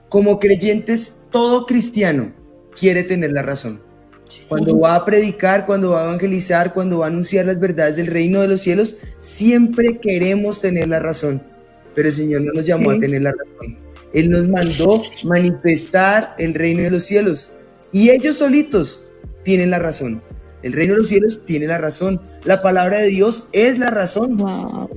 Como 0.09 0.39
creyentes, 0.39 1.23
todo 1.31 1.67
cristiano 1.67 2.33
quiere 2.79 3.03
tener 3.03 3.33
la 3.33 3.43
razón. 3.43 3.81
Cuando 4.49 4.79
va 4.79 4.95
a 4.95 5.05
predicar, 5.05 5.67
cuando 5.67 5.91
va 5.91 6.03
a 6.03 6.05
evangelizar, 6.05 6.73
cuando 6.73 7.01
va 7.01 7.07
a 7.07 7.09
anunciar 7.09 7.47
las 7.47 7.61
verdades 7.61 7.97
del 7.97 8.07
reino 8.07 8.41
de 8.41 8.49
los 8.49 8.61
cielos, 8.61 8.99
siempre 9.19 9.99
queremos 9.99 10.61
tener 10.61 10.89
la 10.89 11.01
razón. 11.01 11.43
Pero 11.95 12.09
el 12.09 12.15
Señor 12.15 12.43
no 12.43 12.53
nos 12.53 12.65
llamó 12.65 12.93
a 12.93 12.99
tener 12.99 13.23
la 13.23 13.33
razón. 13.33 13.77
Él 14.13 14.31
nos 14.31 14.49
mandó 14.49 15.03
manifestar 15.25 16.35
el 16.39 16.55
reino 16.55 16.83
de 16.83 16.91
los 16.91 17.05
cielos. 17.05 17.53
Y 17.93 18.11
ellos 18.11 18.37
solitos 18.37 19.03
tienen 19.43 19.71
la 19.71 19.79
razón. 19.79 20.23
El 20.63 20.73
reino 20.73 20.95
de 20.95 20.99
los 20.99 21.09
cielos 21.09 21.41
tiene 21.45 21.67
la 21.67 21.79
razón. 21.79 22.21
La 22.45 22.63
palabra 22.63 22.99
de 22.99 23.09
Dios 23.09 23.49
es 23.53 23.79
la 23.79 23.91
razón. 23.91 24.39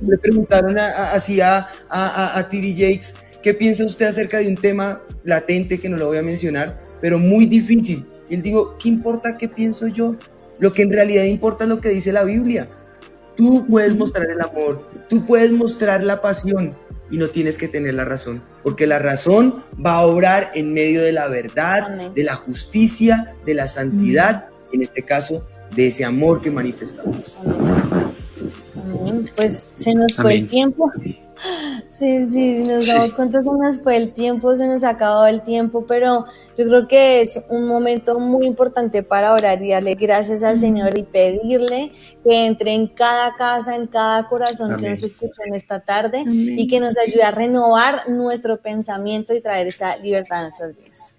Le 0.06 0.18
preguntaron 0.18 0.78
así 0.78 1.40
a, 1.40 1.68
a, 1.88 2.38
a, 2.38 2.48
Tiri 2.48 2.72
Jakes, 2.72 3.14
¿qué 3.42 3.52
piensa 3.52 3.84
usted 3.84 4.06
acerca 4.06 4.38
de 4.38 4.48
un 4.48 4.56
tema 4.56 5.00
latente 5.24 5.78
que 5.78 5.88
no 5.88 5.96
lo 5.96 6.06
voy 6.06 6.18
a 6.18 6.22
mencionar, 6.22 6.78
pero 7.00 7.18
muy 7.18 7.46
difícil? 7.46 8.06
Y 8.28 8.34
él 8.34 8.42
dijo, 8.42 8.76
¿qué 8.78 8.88
importa 8.88 9.36
qué 9.36 9.48
pienso 9.48 9.88
yo? 9.88 10.16
Lo 10.58 10.72
que 10.72 10.82
en 10.82 10.92
realidad 10.92 11.24
importa 11.24 11.64
es 11.64 11.70
lo 11.70 11.80
que 11.80 11.90
dice 11.90 12.12
la 12.12 12.24
Biblia. 12.24 12.66
Tú 13.36 13.66
puedes 13.66 13.94
mostrar 13.94 14.30
el 14.30 14.40
amor, 14.40 14.80
tú 15.08 15.26
puedes 15.26 15.52
mostrar 15.52 16.02
la 16.02 16.22
pasión 16.22 16.70
y 17.10 17.18
no 17.18 17.28
tienes 17.28 17.58
que 17.58 17.68
tener 17.68 17.94
la 17.94 18.04
razón, 18.04 18.40
porque 18.62 18.86
la 18.86 18.98
razón 18.98 19.62
va 19.84 19.96
a 19.96 20.06
obrar 20.06 20.52
en 20.54 20.72
medio 20.72 21.02
de 21.02 21.12
la 21.12 21.28
verdad, 21.28 22.10
de 22.12 22.24
la 22.24 22.34
justicia, 22.34 23.34
de 23.44 23.54
la 23.54 23.68
santidad, 23.68 24.48
en 24.72 24.82
este 24.82 25.02
caso 25.02 25.46
de 25.74 25.86
ese 25.88 26.04
amor 26.04 26.40
que 26.40 26.50
manifestamos. 26.50 27.36
Pues 29.34 29.72
se 29.74 29.94
nos 29.94 30.16
fue 30.16 30.34
el 30.34 30.46
tiempo. 30.46 30.92
Sí, 31.90 32.28
sí, 32.28 32.64
nos 32.66 32.86
damos 32.86 33.14
cuenta 33.14 33.42
que 33.42 33.50
nos 33.50 33.80
fue 33.80 33.96
el 33.96 34.12
tiempo, 34.12 34.54
se 34.54 34.66
nos 34.66 34.84
acabado 34.84 35.26
el 35.26 35.42
tiempo, 35.42 35.84
pero 35.86 36.24
yo 36.56 36.66
creo 36.66 36.88
que 36.88 37.20
es 37.20 37.42
un 37.50 37.66
momento 37.66 38.18
muy 38.18 38.46
importante 38.46 39.02
para 39.02 39.32
orar 39.32 39.62
y 39.62 39.70
darle 39.70 39.94
gracias 39.94 40.42
al 40.42 40.56
Señor 40.56 40.96
y 40.98 41.02
pedirle 41.02 41.92
que 42.24 42.46
entre 42.46 42.72
en 42.72 42.88
cada 42.88 43.34
casa, 43.36 43.74
en 43.74 43.86
cada 43.86 44.28
corazón 44.28 44.76
que 44.76 44.88
nos 44.88 45.02
escucha 45.02 45.42
en 45.46 45.54
esta 45.54 45.80
tarde 45.80 46.24
y 46.26 46.66
que 46.66 46.80
nos 46.80 46.96
ayude 46.98 47.22
a 47.22 47.30
renovar 47.30 48.08
nuestro 48.08 48.60
pensamiento 48.60 49.34
y 49.34 49.42
traer 49.42 49.66
esa 49.66 49.96
libertad 49.96 50.38
a 50.38 50.42
nuestras 50.42 50.76
vidas. 50.76 51.15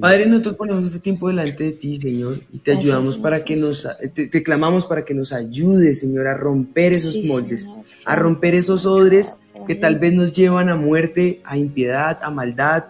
Padre, 0.00 0.26
nosotros 0.26 0.56
ponemos 0.56 0.84
este 0.84 0.98
tiempo 0.98 1.28
delante 1.28 1.64
de 1.64 1.72
ti, 1.72 1.96
Señor, 1.96 2.36
y 2.52 2.58
te 2.58 2.72
ayudamos 2.72 3.16
para 3.16 3.44
que 3.44 3.56
nos, 3.56 3.86
te, 4.14 4.42
clamamos 4.42 4.84
para 4.86 5.04
que 5.04 5.14
nos 5.14 5.32
ayude, 5.32 5.94
Señor, 5.94 6.26
a 6.26 6.34
romper 6.34 6.92
esos 6.92 7.24
moldes, 7.24 7.70
a 8.04 8.16
romper 8.16 8.54
esos 8.54 8.84
odres 8.84 9.36
que 9.66 9.74
tal 9.74 9.98
vez 9.98 10.12
nos 10.12 10.32
llevan 10.32 10.68
a 10.68 10.76
muerte, 10.76 11.40
a 11.44 11.56
impiedad, 11.56 12.18
a 12.22 12.30
maldad, 12.30 12.84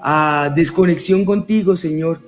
a 0.00 0.52
desconexión 0.54 1.24
contigo, 1.24 1.76
Señor, 1.76 2.20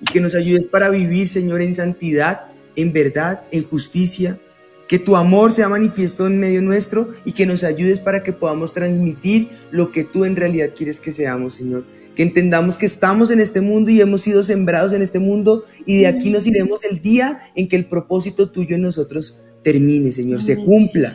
y 0.00 0.04
que 0.04 0.20
nos 0.20 0.34
ayudes 0.34 0.66
para 0.66 0.90
vivir, 0.90 1.28
Señor, 1.28 1.62
en 1.62 1.74
santidad, 1.74 2.46
en 2.76 2.92
verdad, 2.92 3.42
en 3.50 3.64
justicia, 3.64 4.38
que 4.86 4.98
tu 4.98 5.16
amor 5.16 5.52
sea 5.52 5.68
manifiesto 5.68 6.26
en 6.26 6.40
medio 6.40 6.62
nuestro 6.62 7.10
y 7.24 7.32
que 7.32 7.46
nos 7.46 7.62
ayudes 7.62 8.00
para 8.00 8.22
que 8.22 8.32
podamos 8.32 8.72
transmitir 8.72 9.50
lo 9.70 9.92
que 9.92 10.04
tú 10.04 10.24
en 10.24 10.34
realidad 10.34 10.70
quieres 10.74 10.98
que 10.98 11.12
seamos, 11.12 11.54
Señor. 11.54 11.84
Que 12.18 12.24
entendamos 12.24 12.78
que 12.78 12.86
estamos 12.86 13.30
en 13.30 13.38
este 13.38 13.60
mundo 13.60 13.92
y 13.92 14.00
hemos 14.00 14.22
sido 14.22 14.42
sembrados 14.42 14.92
en 14.92 15.02
este 15.02 15.20
mundo 15.20 15.62
y 15.86 15.98
de 15.98 16.08
aquí 16.08 16.30
nos 16.30 16.48
iremos 16.48 16.82
el 16.82 17.00
día 17.00 17.42
en 17.54 17.68
que 17.68 17.76
el 17.76 17.84
propósito 17.84 18.50
tuyo 18.50 18.74
en 18.74 18.82
nosotros 18.82 19.38
termine, 19.62 20.10
Señor, 20.10 20.42
se 20.42 20.56
cumpla. 20.56 21.12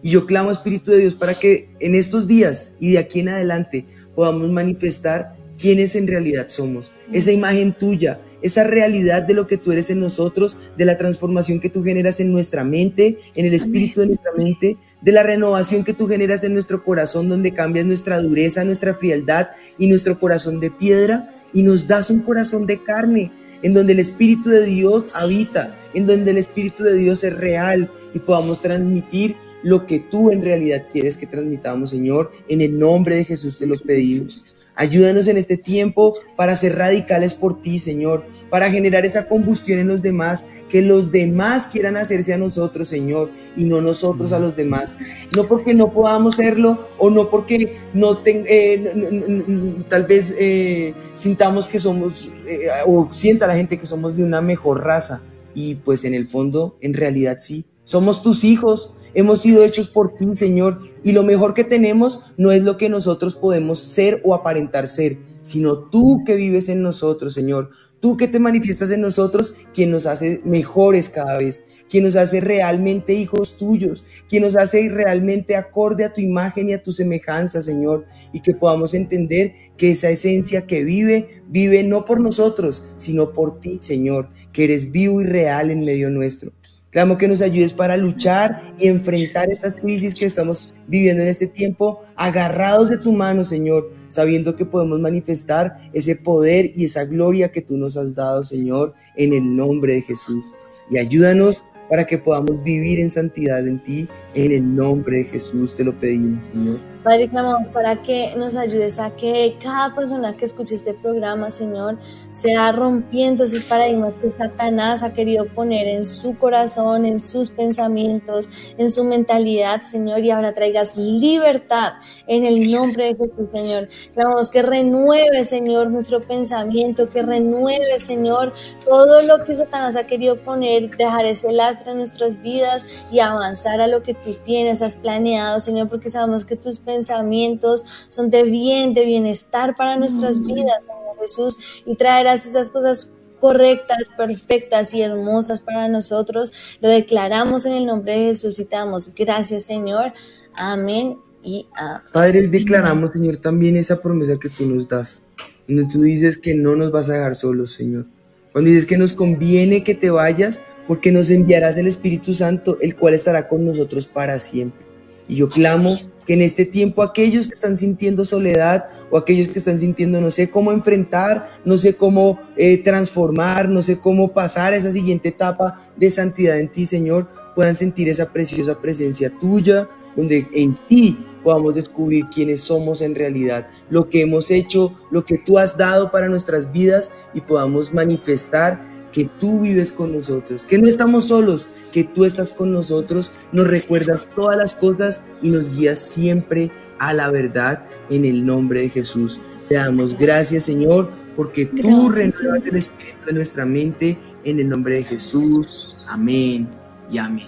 Y 0.00 0.10
yo 0.10 0.26
clamo, 0.26 0.52
Espíritu 0.52 0.92
de 0.92 0.98
Dios, 0.98 1.16
para 1.16 1.34
que 1.34 1.70
en 1.80 1.96
estos 1.96 2.28
días 2.28 2.76
y 2.78 2.92
de 2.92 2.98
aquí 2.98 3.18
en 3.18 3.30
adelante 3.30 3.84
podamos 4.14 4.48
manifestar 4.48 5.36
quiénes 5.58 5.96
en 5.96 6.06
realidad 6.06 6.48
somos, 6.48 6.92
esa 7.12 7.32
imagen 7.32 7.72
tuya, 7.72 8.20
esa 8.42 8.64
realidad 8.64 9.22
de 9.22 9.34
lo 9.34 9.46
que 9.46 9.56
tú 9.56 9.72
eres 9.72 9.88
en 9.88 10.00
nosotros, 10.00 10.56
de 10.76 10.84
la 10.84 10.98
transformación 10.98 11.60
que 11.60 11.70
tú 11.70 11.82
generas 11.82 12.20
en 12.20 12.30
nuestra 12.30 12.62
mente, 12.62 13.18
en 13.34 13.46
el 13.46 13.54
espíritu 13.54 14.00
de 14.00 14.06
nuestra 14.08 14.32
mente, 14.36 14.76
de 15.00 15.12
la 15.12 15.22
renovación 15.22 15.82
que 15.82 15.94
tú 15.94 16.06
generas 16.06 16.44
en 16.44 16.52
nuestro 16.52 16.82
corazón, 16.82 17.28
donde 17.28 17.54
cambias 17.54 17.86
nuestra 17.86 18.20
dureza, 18.20 18.64
nuestra 18.64 18.94
frialdad 18.94 19.48
y 19.78 19.86
nuestro 19.86 20.18
corazón 20.18 20.60
de 20.60 20.70
piedra 20.70 21.34
y 21.54 21.62
nos 21.62 21.88
das 21.88 22.10
un 22.10 22.20
corazón 22.20 22.66
de 22.66 22.82
carne, 22.82 23.32
en 23.62 23.72
donde 23.72 23.94
el 23.94 24.00
Espíritu 24.00 24.50
de 24.50 24.66
Dios 24.66 25.16
habita, 25.16 25.74
en 25.94 26.06
donde 26.06 26.32
el 26.32 26.38
Espíritu 26.38 26.82
de 26.82 26.94
Dios 26.94 27.24
es 27.24 27.34
real 27.34 27.90
y 28.12 28.18
podamos 28.18 28.60
transmitir 28.60 29.36
lo 29.62 29.86
que 29.86 30.00
tú 30.00 30.30
en 30.30 30.42
realidad 30.42 30.84
quieres 30.92 31.16
que 31.16 31.26
transmitamos, 31.26 31.90
Señor. 31.90 32.30
En 32.48 32.60
el 32.60 32.78
nombre 32.78 33.16
de 33.16 33.24
Jesús 33.24 33.58
te 33.58 33.66
lo 33.66 33.78
pedimos. 33.78 34.53
Ayúdanos 34.76 35.28
en 35.28 35.36
este 35.36 35.56
tiempo 35.56 36.14
para 36.36 36.56
ser 36.56 36.76
radicales 36.76 37.32
por 37.32 37.62
ti, 37.62 37.78
Señor, 37.78 38.24
para 38.50 38.70
generar 38.70 39.04
esa 39.04 39.28
combustión 39.28 39.78
en 39.78 39.86
los 39.86 40.02
demás, 40.02 40.44
que 40.68 40.82
los 40.82 41.12
demás 41.12 41.66
quieran 41.66 41.96
hacerse 41.96 42.34
a 42.34 42.38
nosotros, 42.38 42.88
Señor, 42.88 43.30
y 43.56 43.64
no 43.64 43.80
nosotros 43.80 44.32
a 44.32 44.40
los 44.40 44.56
demás. 44.56 44.98
No 45.36 45.44
porque 45.44 45.74
no 45.74 45.92
podamos 45.92 46.36
serlo 46.36 46.88
o 46.98 47.08
no 47.08 47.30
porque 47.30 47.78
no 47.92 48.20
eh, 48.24 49.84
tal 49.88 50.06
vez 50.06 50.34
eh, 50.38 50.92
sintamos 51.14 51.68
que 51.68 51.78
somos 51.78 52.30
eh, 52.46 52.68
o 52.84 53.08
sienta 53.12 53.46
la 53.46 53.54
gente 53.54 53.78
que 53.78 53.86
somos 53.86 54.16
de 54.16 54.24
una 54.24 54.40
mejor 54.40 54.82
raza. 54.82 55.22
Y 55.54 55.76
pues 55.76 56.04
en 56.04 56.14
el 56.14 56.26
fondo, 56.26 56.76
en 56.80 56.94
realidad 56.94 57.36
sí, 57.38 57.64
somos 57.84 58.24
tus 58.24 58.42
hijos, 58.42 58.96
Hemos 59.14 59.42
sido 59.42 59.62
hechos 59.62 59.88
por 59.88 60.10
ti, 60.10 60.26
Señor, 60.34 60.80
y 61.04 61.12
lo 61.12 61.22
mejor 61.22 61.54
que 61.54 61.62
tenemos 61.62 62.24
no 62.36 62.50
es 62.50 62.64
lo 62.64 62.76
que 62.76 62.88
nosotros 62.88 63.36
podemos 63.36 63.78
ser 63.78 64.20
o 64.24 64.34
aparentar 64.34 64.88
ser, 64.88 65.18
sino 65.42 65.78
tú 65.78 66.22
que 66.26 66.34
vives 66.34 66.68
en 66.68 66.82
nosotros, 66.82 67.32
Señor. 67.32 67.70
Tú 68.00 68.16
que 68.16 68.26
te 68.26 68.40
manifiestas 68.40 68.90
en 68.90 69.00
nosotros, 69.00 69.54
quien 69.72 69.90
nos 69.90 70.06
hace 70.06 70.40
mejores 70.44 71.08
cada 71.08 71.38
vez, 71.38 71.64
quien 71.88 72.04
nos 72.04 72.16
hace 72.16 72.40
realmente 72.40 73.14
hijos 73.14 73.56
tuyos, 73.56 74.04
quien 74.28 74.42
nos 74.42 74.56
hace 74.56 74.88
realmente 74.88 75.54
acorde 75.54 76.04
a 76.04 76.12
tu 76.12 76.20
imagen 76.20 76.68
y 76.68 76.72
a 76.72 76.82
tu 76.82 76.92
semejanza, 76.92 77.62
Señor, 77.62 78.06
y 78.32 78.40
que 78.40 78.52
podamos 78.52 78.94
entender 78.94 79.54
que 79.76 79.92
esa 79.92 80.10
esencia 80.10 80.66
que 80.66 80.82
vive, 80.82 81.42
vive 81.46 81.84
no 81.84 82.04
por 82.04 82.20
nosotros, 82.20 82.84
sino 82.96 83.32
por 83.32 83.60
ti, 83.60 83.78
Señor, 83.80 84.28
que 84.52 84.64
eres 84.64 84.90
vivo 84.90 85.20
y 85.20 85.24
real 85.24 85.70
en 85.70 85.84
medio 85.84 86.10
nuestro. 86.10 86.52
Clamo 86.94 87.18
que 87.18 87.26
nos 87.26 87.42
ayudes 87.42 87.72
para 87.72 87.96
luchar 87.96 88.62
y 88.78 88.86
enfrentar 88.86 89.50
esta 89.50 89.74
crisis 89.74 90.14
que 90.14 90.26
estamos 90.26 90.72
viviendo 90.86 91.22
en 91.22 91.28
este 91.28 91.48
tiempo, 91.48 92.04
agarrados 92.14 92.88
de 92.88 92.98
tu 92.98 93.10
mano, 93.10 93.42
Señor, 93.42 93.92
sabiendo 94.08 94.54
que 94.54 94.64
podemos 94.64 95.00
manifestar 95.00 95.90
ese 95.92 96.14
poder 96.14 96.70
y 96.76 96.84
esa 96.84 97.04
gloria 97.04 97.50
que 97.50 97.62
tú 97.62 97.76
nos 97.76 97.96
has 97.96 98.14
dado, 98.14 98.44
Señor, 98.44 98.94
en 99.16 99.32
el 99.32 99.56
nombre 99.56 99.94
de 99.94 100.02
Jesús. 100.02 100.46
Y 100.88 100.98
ayúdanos 100.98 101.64
para 101.90 102.06
que 102.06 102.16
podamos 102.16 102.62
vivir 102.62 103.00
en 103.00 103.10
santidad 103.10 103.66
en 103.66 103.82
ti, 103.82 104.08
en 104.34 104.52
el 104.52 104.74
nombre 104.74 105.18
de 105.18 105.24
Jesús 105.24 105.74
te 105.74 105.84
lo 105.84 105.92
pedimos, 105.94 106.38
Señor. 106.52 106.94
Padre, 107.04 107.28
clamamos 107.28 107.68
para 107.68 108.00
que 108.00 108.34
nos 108.34 108.56
ayudes 108.56 108.98
a 108.98 109.14
que 109.14 109.58
cada 109.62 109.94
persona 109.94 110.34
que 110.38 110.46
escuche 110.46 110.74
este 110.74 110.94
programa, 110.94 111.50
Señor, 111.50 111.98
sea 112.30 112.72
rompiendo 112.72 113.44
esos 113.44 113.62
paradigmas 113.62 114.14
que 114.22 114.32
Satanás 114.38 115.02
ha 115.02 115.12
querido 115.12 115.44
poner 115.44 115.86
en 115.86 116.06
su 116.06 116.38
corazón, 116.38 117.04
en 117.04 117.20
sus 117.20 117.50
pensamientos, 117.50 118.48
en 118.78 118.90
su 118.90 119.04
mentalidad, 119.04 119.82
Señor, 119.82 120.20
y 120.20 120.30
ahora 120.30 120.54
traigas 120.54 120.96
libertad 120.96 121.92
en 122.26 122.46
el 122.46 122.72
nombre 122.72 123.08
de 123.12 123.16
Jesús, 123.16 123.50
Señor. 123.52 123.88
Clamamos 124.14 124.48
que 124.48 124.62
renueve, 124.62 125.44
Señor, 125.44 125.90
nuestro 125.90 126.22
pensamiento, 126.22 127.10
que 127.10 127.20
renueve, 127.20 127.98
Señor, 127.98 128.54
todo 128.82 129.20
lo 129.20 129.44
que 129.44 129.52
Satanás 129.52 129.96
ha 129.96 130.06
querido 130.06 130.40
poner, 130.40 130.96
dejar 130.96 131.26
ese 131.26 131.52
lastre 131.52 131.92
en 131.92 131.98
nuestras 131.98 132.40
vidas 132.40 132.86
y 133.12 133.18
avanzar 133.18 133.82
a 133.82 133.88
lo 133.88 134.02
que 134.02 134.14
tú 134.14 134.23
tienes, 134.32 134.82
has 134.82 134.96
planeado, 134.96 135.60
Señor, 135.60 135.88
porque 135.88 136.10
sabemos 136.10 136.44
que 136.44 136.56
tus 136.56 136.78
pensamientos 136.78 137.04
pensamientos 137.04 137.84
son 138.08 138.30
de 138.30 138.42
bien, 138.44 138.94
de 138.94 139.04
bienestar 139.04 139.76
para 139.76 139.96
nuestras 139.96 140.40
mm. 140.40 140.46
vidas, 140.46 140.84
Señor 140.84 141.18
Jesús, 141.20 141.58
y 141.84 141.94
traerás 141.96 142.46
esas 142.46 142.70
cosas 142.70 143.10
correctas, 143.40 144.08
perfectas 144.16 144.94
y 144.94 145.02
hermosas 145.02 145.60
para 145.60 145.88
nosotros. 145.88 146.52
Lo 146.80 146.88
declaramos 146.88 147.66
en 147.66 147.74
el 147.74 147.86
nombre 147.86 148.18
de 148.18 148.26
Jesús 148.26 148.58
y 148.58 148.64
te 148.64 148.76
damos 148.76 149.12
gracias, 149.14 149.64
Señor. 149.64 150.12
Amén 150.54 151.18
y 151.42 151.66
amén. 151.74 152.02
Padre, 152.12 152.48
declaramos, 152.48 153.10
Señor, 153.12 153.36
también 153.36 153.76
esa 153.76 154.00
promesa 154.00 154.38
que 154.38 154.48
tú 154.48 154.66
nos 154.66 154.88
das, 154.88 155.22
donde 155.68 155.84
tú 155.92 156.02
dices 156.02 156.38
que 156.38 156.54
no 156.54 156.74
nos 156.74 156.90
vas 156.90 157.10
a 157.10 157.14
dejar 157.14 157.34
solos, 157.34 157.72
Señor. 157.72 158.06
Cuando 158.52 158.70
dices 158.70 158.86
que 158.86 158.96
nos 158.96 159.12
conviene 159.12 159.82
que 159.82 159.94
te 159.94 160.10
vayas, 160.10 160.60
porque 160.86 161.12
nos 161.12 161.30
enviarás 161.30 161.76
el 161.76 161.86
Espíritu 161.86 162.34
Santo, 162.34 162.78
el 162.80 162.96
cual 162.96 163.14
estará 163.14 163.48
con 163.48 163.64
nosotros 163.64 164.06
para 164.06 164.38
siempre. 164.38 164.84
Y 165.28 165.36
yo 165.36 165.48
clamo 165.48 165.98
que 166.26 166.34
en 166.34 166.42
este 166.42 166.64
tiempo 166.64 167.02
aquellos 167.02 167.46
que 167.46 167.54
están 167.54 167.76
sintiendo 167.76 168.24
soledad 168.24 168.86
o 169.10 169.18
aquellos 169.18 169.48
que 169.48 169.58
están 169.58 169.78
sintiendo 169.78 170.20
no 170.20 170.30
sé 170.30 170.50
cómo 170.50 170.72
enfrentar, 170.72 171.48
no 171.64 171.78
sé 171.78 171.94
cómo 171.94 172.40
eh, 172.56 172.78
transformar, 172.78 173.68
no 173.68 173.82
sé 173.82 173.98
cómo 173.98 174.32
pasar 174.32 174.72
a 174.72 174.76
esa 174.76 174.92
siguiente 174.92 175.30
etapa 175.30 175.80
de 175.96 176.10
santidad 176.10 176.58
en 176.58 176.68
ti, 176.68 176.86
Señor, 176.86 177.28
puedan 177.54 177.76
sentir 177.76 178.08
esa 178.08 178.32
preciosa 178.32 178.80
presencia 178.80 179.30
tuya, 179.38 179.88
donde 180.16 180.46
en 180.54 180.76
ti 180.86 181.18
podamos 181.42 181.74
descubrir 181.74 182.24
quiénes 182.34 182.62
somos 182.62 183.02
en 183.02 183.14
realidad, 183.14 183.68
lo 183.90 184.08
que 184.08 184.22
hemos 184.22 184.50
hecho, 184.50 184.98
lo 185.10 185.24
que 185.24 185.36
tú 185.36 185.58
has 185.58 185.76
dado 185.76 186.10
para 186.10 186.28
nuestras 186.28 186.72
vidas 186.72 187.12
y 187.34 187.42
podamos 187.42 187.92
manifestar 187.92 188.82
que 189.14 189.30
tú 189.38 189.60
vives 189.60 189.92
con 189.92 190.12
nosotros, 190.12 190.66
que 190.66 190.76
no 190.76 190.88
estamos 190.88 191.28
solos, 191.28 191.68
que 191.92 192.02
tú 192.02 192.24
estás 192.24 192.50
con 192.50 192.72
nosotros, 192.72 193.30
nos 193.52 193.68
recuerdas 193.68 194.28
todas 194.34 194.56
las 194.56 194.74
cosas 194.74 195.22
y 195.40 195.50
nos 195.50 195.70
guías 195.70 196.00
siempre 196.00 196.72
a 196.98 197.14
la 197.14 197.30
verdad 197.30 197.84
en 198.10 198.24
el 198.24 198.44
nombre 198.44 198.80
de 198.80 198.88
Jesús. 198.88 199.40
Te 199.68 199.76
damos 199.76 200.18
gracias, 200.18 200.64
Señor, 200.64 201.10
porque 201.36 201.64
tú 201.64 202.10
renuevas 202.10 202.66
el 202.66 202.74
espíritu 202.74 203.24
de 203.26 203.32
nuestra 203.34 203.64
mente 203.64 204.18
en 204.42 204.58
el 204.58 204.68
nombre 204.68 204.96
de 204.96 205.04
Jesús. 205.04 205.96
Amén 206.08 206.68
y 207.08 207.18
amén. 207.18 207.46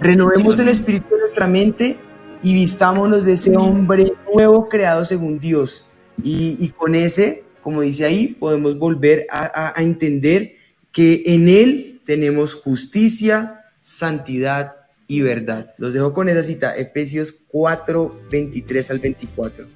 Renovemos 0.00 0.58
el 0.58 0.68
espíritu 0.68 1.14
de 1.14 1.20
nuestra 1.20 1.46
mente 1.46 1.98
y 2.42 2.54
vistámonos 2.54 3.26
de 3.26 3.34
ese 3.34 3.54
hombre 3.58 4.14
nuevo 4.34 4.70
creado 4.70 5.04
según 5.04 5.38
Dios. 5.38 5.84
Y, 6.24 6.66
con 6.78 6.94
ese, 6.94 7.44
como 7.60 7.82
dice 7.82 8.06
ahí, 8.06 8.28
podemos 8.28 8.78
volver 8.78 9.26
a 9.30 9.74
entender 9.76 10.61
que 10.92 11.22
en 11.26 11.48
Él 11.48 12.00
tenemos 12.04 12.54
justicia, 12.54 13.64
santidad 13.80 14.76
y 15.08 15.22
verdad. 15.22 15.74
Los 15.78 15.94
dejo 15.94 16.12
con 16.12 16.28
esa 16.28 16.42
cita, 16.42 16.76
Efesios 16.76 17.44
4, 17.48 18.20
23 18.30 18.90
al 18.90 18.98
24. 18.98 19.66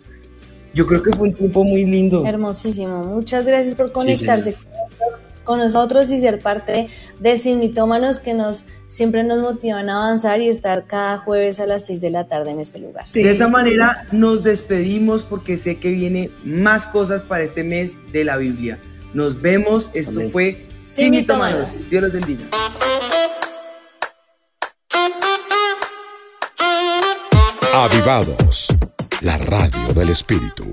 Yo 0.74 0.86
creo 0.86 1.02
que 1.02 1.10
fue 1.12 1.28
un 1.28 1.34
tiempo 1.34 1.64
muy 1.64 1.84
lindo. 1.84 2.24
Hermosísimo. 2.26 3.02
Muchas 3.02 3.46
gracias 3.46 3.74
por 3.74 3.92
conectarse 3.92 4.56
con 5.44 5.58
nosotros 5.58 6.10
y 6.10 6.20
ser 6.20 6.40
parte 6.40 6.88
de 7.20 7.36
Simitómanos 7.38 8.18
que 8.18 8.34
nos 8.34 8.66
siempre 8.88 9.24
nos 9.24 9.38
motivan 9.40 9.88
a 9.88 10.04
avanzar 10.04 10.40
y 10.40 10.48
estar 10.48 10.86
cada 10.86 11.18
jueves 11.18 11.60
a 11.60 11.66
las 11.66 11.86
6 11.86 12.00
de 12.00 12.10
la 12.10 12.26
tarde 12.26 12.50
en 12.50 12.60
este 12.60 12.78
lugar. 12.78 13.06
De 13.14 13.30
esta 13.30 13.48
manera 13.48 14.06
nos 14.12 14.42
despedimos 14.42 15.22
porque 15.22 15.56
sé 15.56 15.78
que 15.78 15.92
viene 15.92 16.30
más 16.44 16.86
cosas 16.86 17.22
para 17.22 17.44
este 17.44 17.62
mes 17.64 17.96
de 18.12 18.24
la 18.24 18.36
Biblia. 18.36 18.78
Nos 19.14 19.40
vemos. 19.40 19.90
Esto 19.94 20.20
fue 20.30 20.66
Simitómanos. 20.96 21.90
Dios 21.90 22.04
los 22.04 22.12
bendiga. 22.12 22.46
Avivados, 27.74 28.68
la 29.20 29.36
radio 29.36 29.92
del 29.94 30.08
Espíritu. 30.08 30.72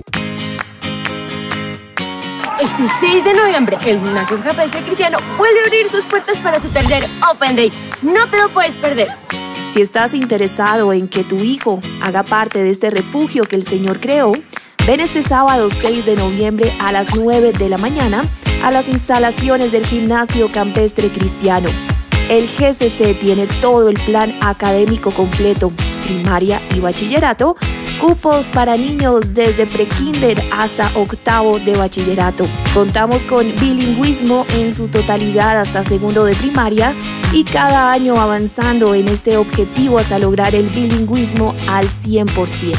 Este 2.58 2.82
6 3.00 3.24
de 3.24 3.34
noviembre, 3.34 3.76
el 3.84 4.00
Gimnasio 4.00 4.40
Campestre 4.40 4.80
Cristiano 4.80 5.18
vuelve 5.36 5.60
a 5.60 5.64
abrir 5.64 5.90
sus 5.90 6.06
puertas 6.06 6.38
para 6.38 6.58
su 6.58 6.68
taller 6.68 7.04
Open 7.30 7.54
Day. 7.54 7.70
No 8.00 8.26
te 8.28 8.38
lo 8.38 8.48
puedes 8.48 8.76
perder. 8.76 9.08
Si 9.70 9.82
estás 9.82 10.14
interesado 10.14 10.94
en 10.94 11.08
que 11.08 11.22
tu 11.24 11.36
hijo 11.36 11.80
haga 12.00 12.22
parte 12.22 12.62
de 12.62 12.70
este 12.70 12.88
refugio 12.88 13.44
que 13.44 13.56
el 13.56 13.62
Señor 13.62 14.00
creó, 14.00 14.32
ven 14.86 15.00
este 15.00 15.22
sábado 15.22 15.68
6 15.68 16.04
de 16.04 16.14
noviembre 16.14 16.72
a 16.78 16.92
las 16.92 17.16
9 17.16 17.52
de 17.52 17.68
la 17.68 17.78
mañana 17.78 18.22
a 18.62 18.70
las 18.70 18.88
instalaciones 18.88 19.72
del 19.72 19.86
Gimnasio 19.86 20.50
Campestre 20.50 21.08
Cristiano. 21.08 21.68
El 22.28 22.46
GCC 22.46 23.18
tiene 23.18 23.46
todo 23.60 23.88
el 23.88 23.98
plan 24.00 24.34
académico 24.40 25.10
completo, 25.10 25.72
primaria 26.04 26.60
y 26.74 26.80
bachillerato, 26.80 27.56
cupos 27.94 28.50
para 28.50 28.76
niños 28.76 29.34
desde 29.34 29.66
prekinder 29.66 30.42
hasta 30.52 30.90
octavo 30.94 31.58
de 31.58 31.76
bachillerato. 31.76 32.46
Contamos 32.72 33.24
con 33.24 33.54
bilingüismo 33.54 34.46
en 34.54 34.72
su 34.72 34.88
totalidad 34.88 35.60
hasta 35.60 35.82
segundo 35.82 36.24
de 36.24 36.34
primaria 36.34 36.94
y 37.32 37.44
cada 37.44 37.90
año 37.90 38.20
avanzando 38.20 38.94
en 38.94 39.08
este 39.08 39.36
objetivo 39.36 39.98
hasta 39.98 40.18
lograr 40.18 40.54
el 40.54 40.66
bilingüismo 40.68 41.54
al 41.68 41.88
100%. 41.88 42.74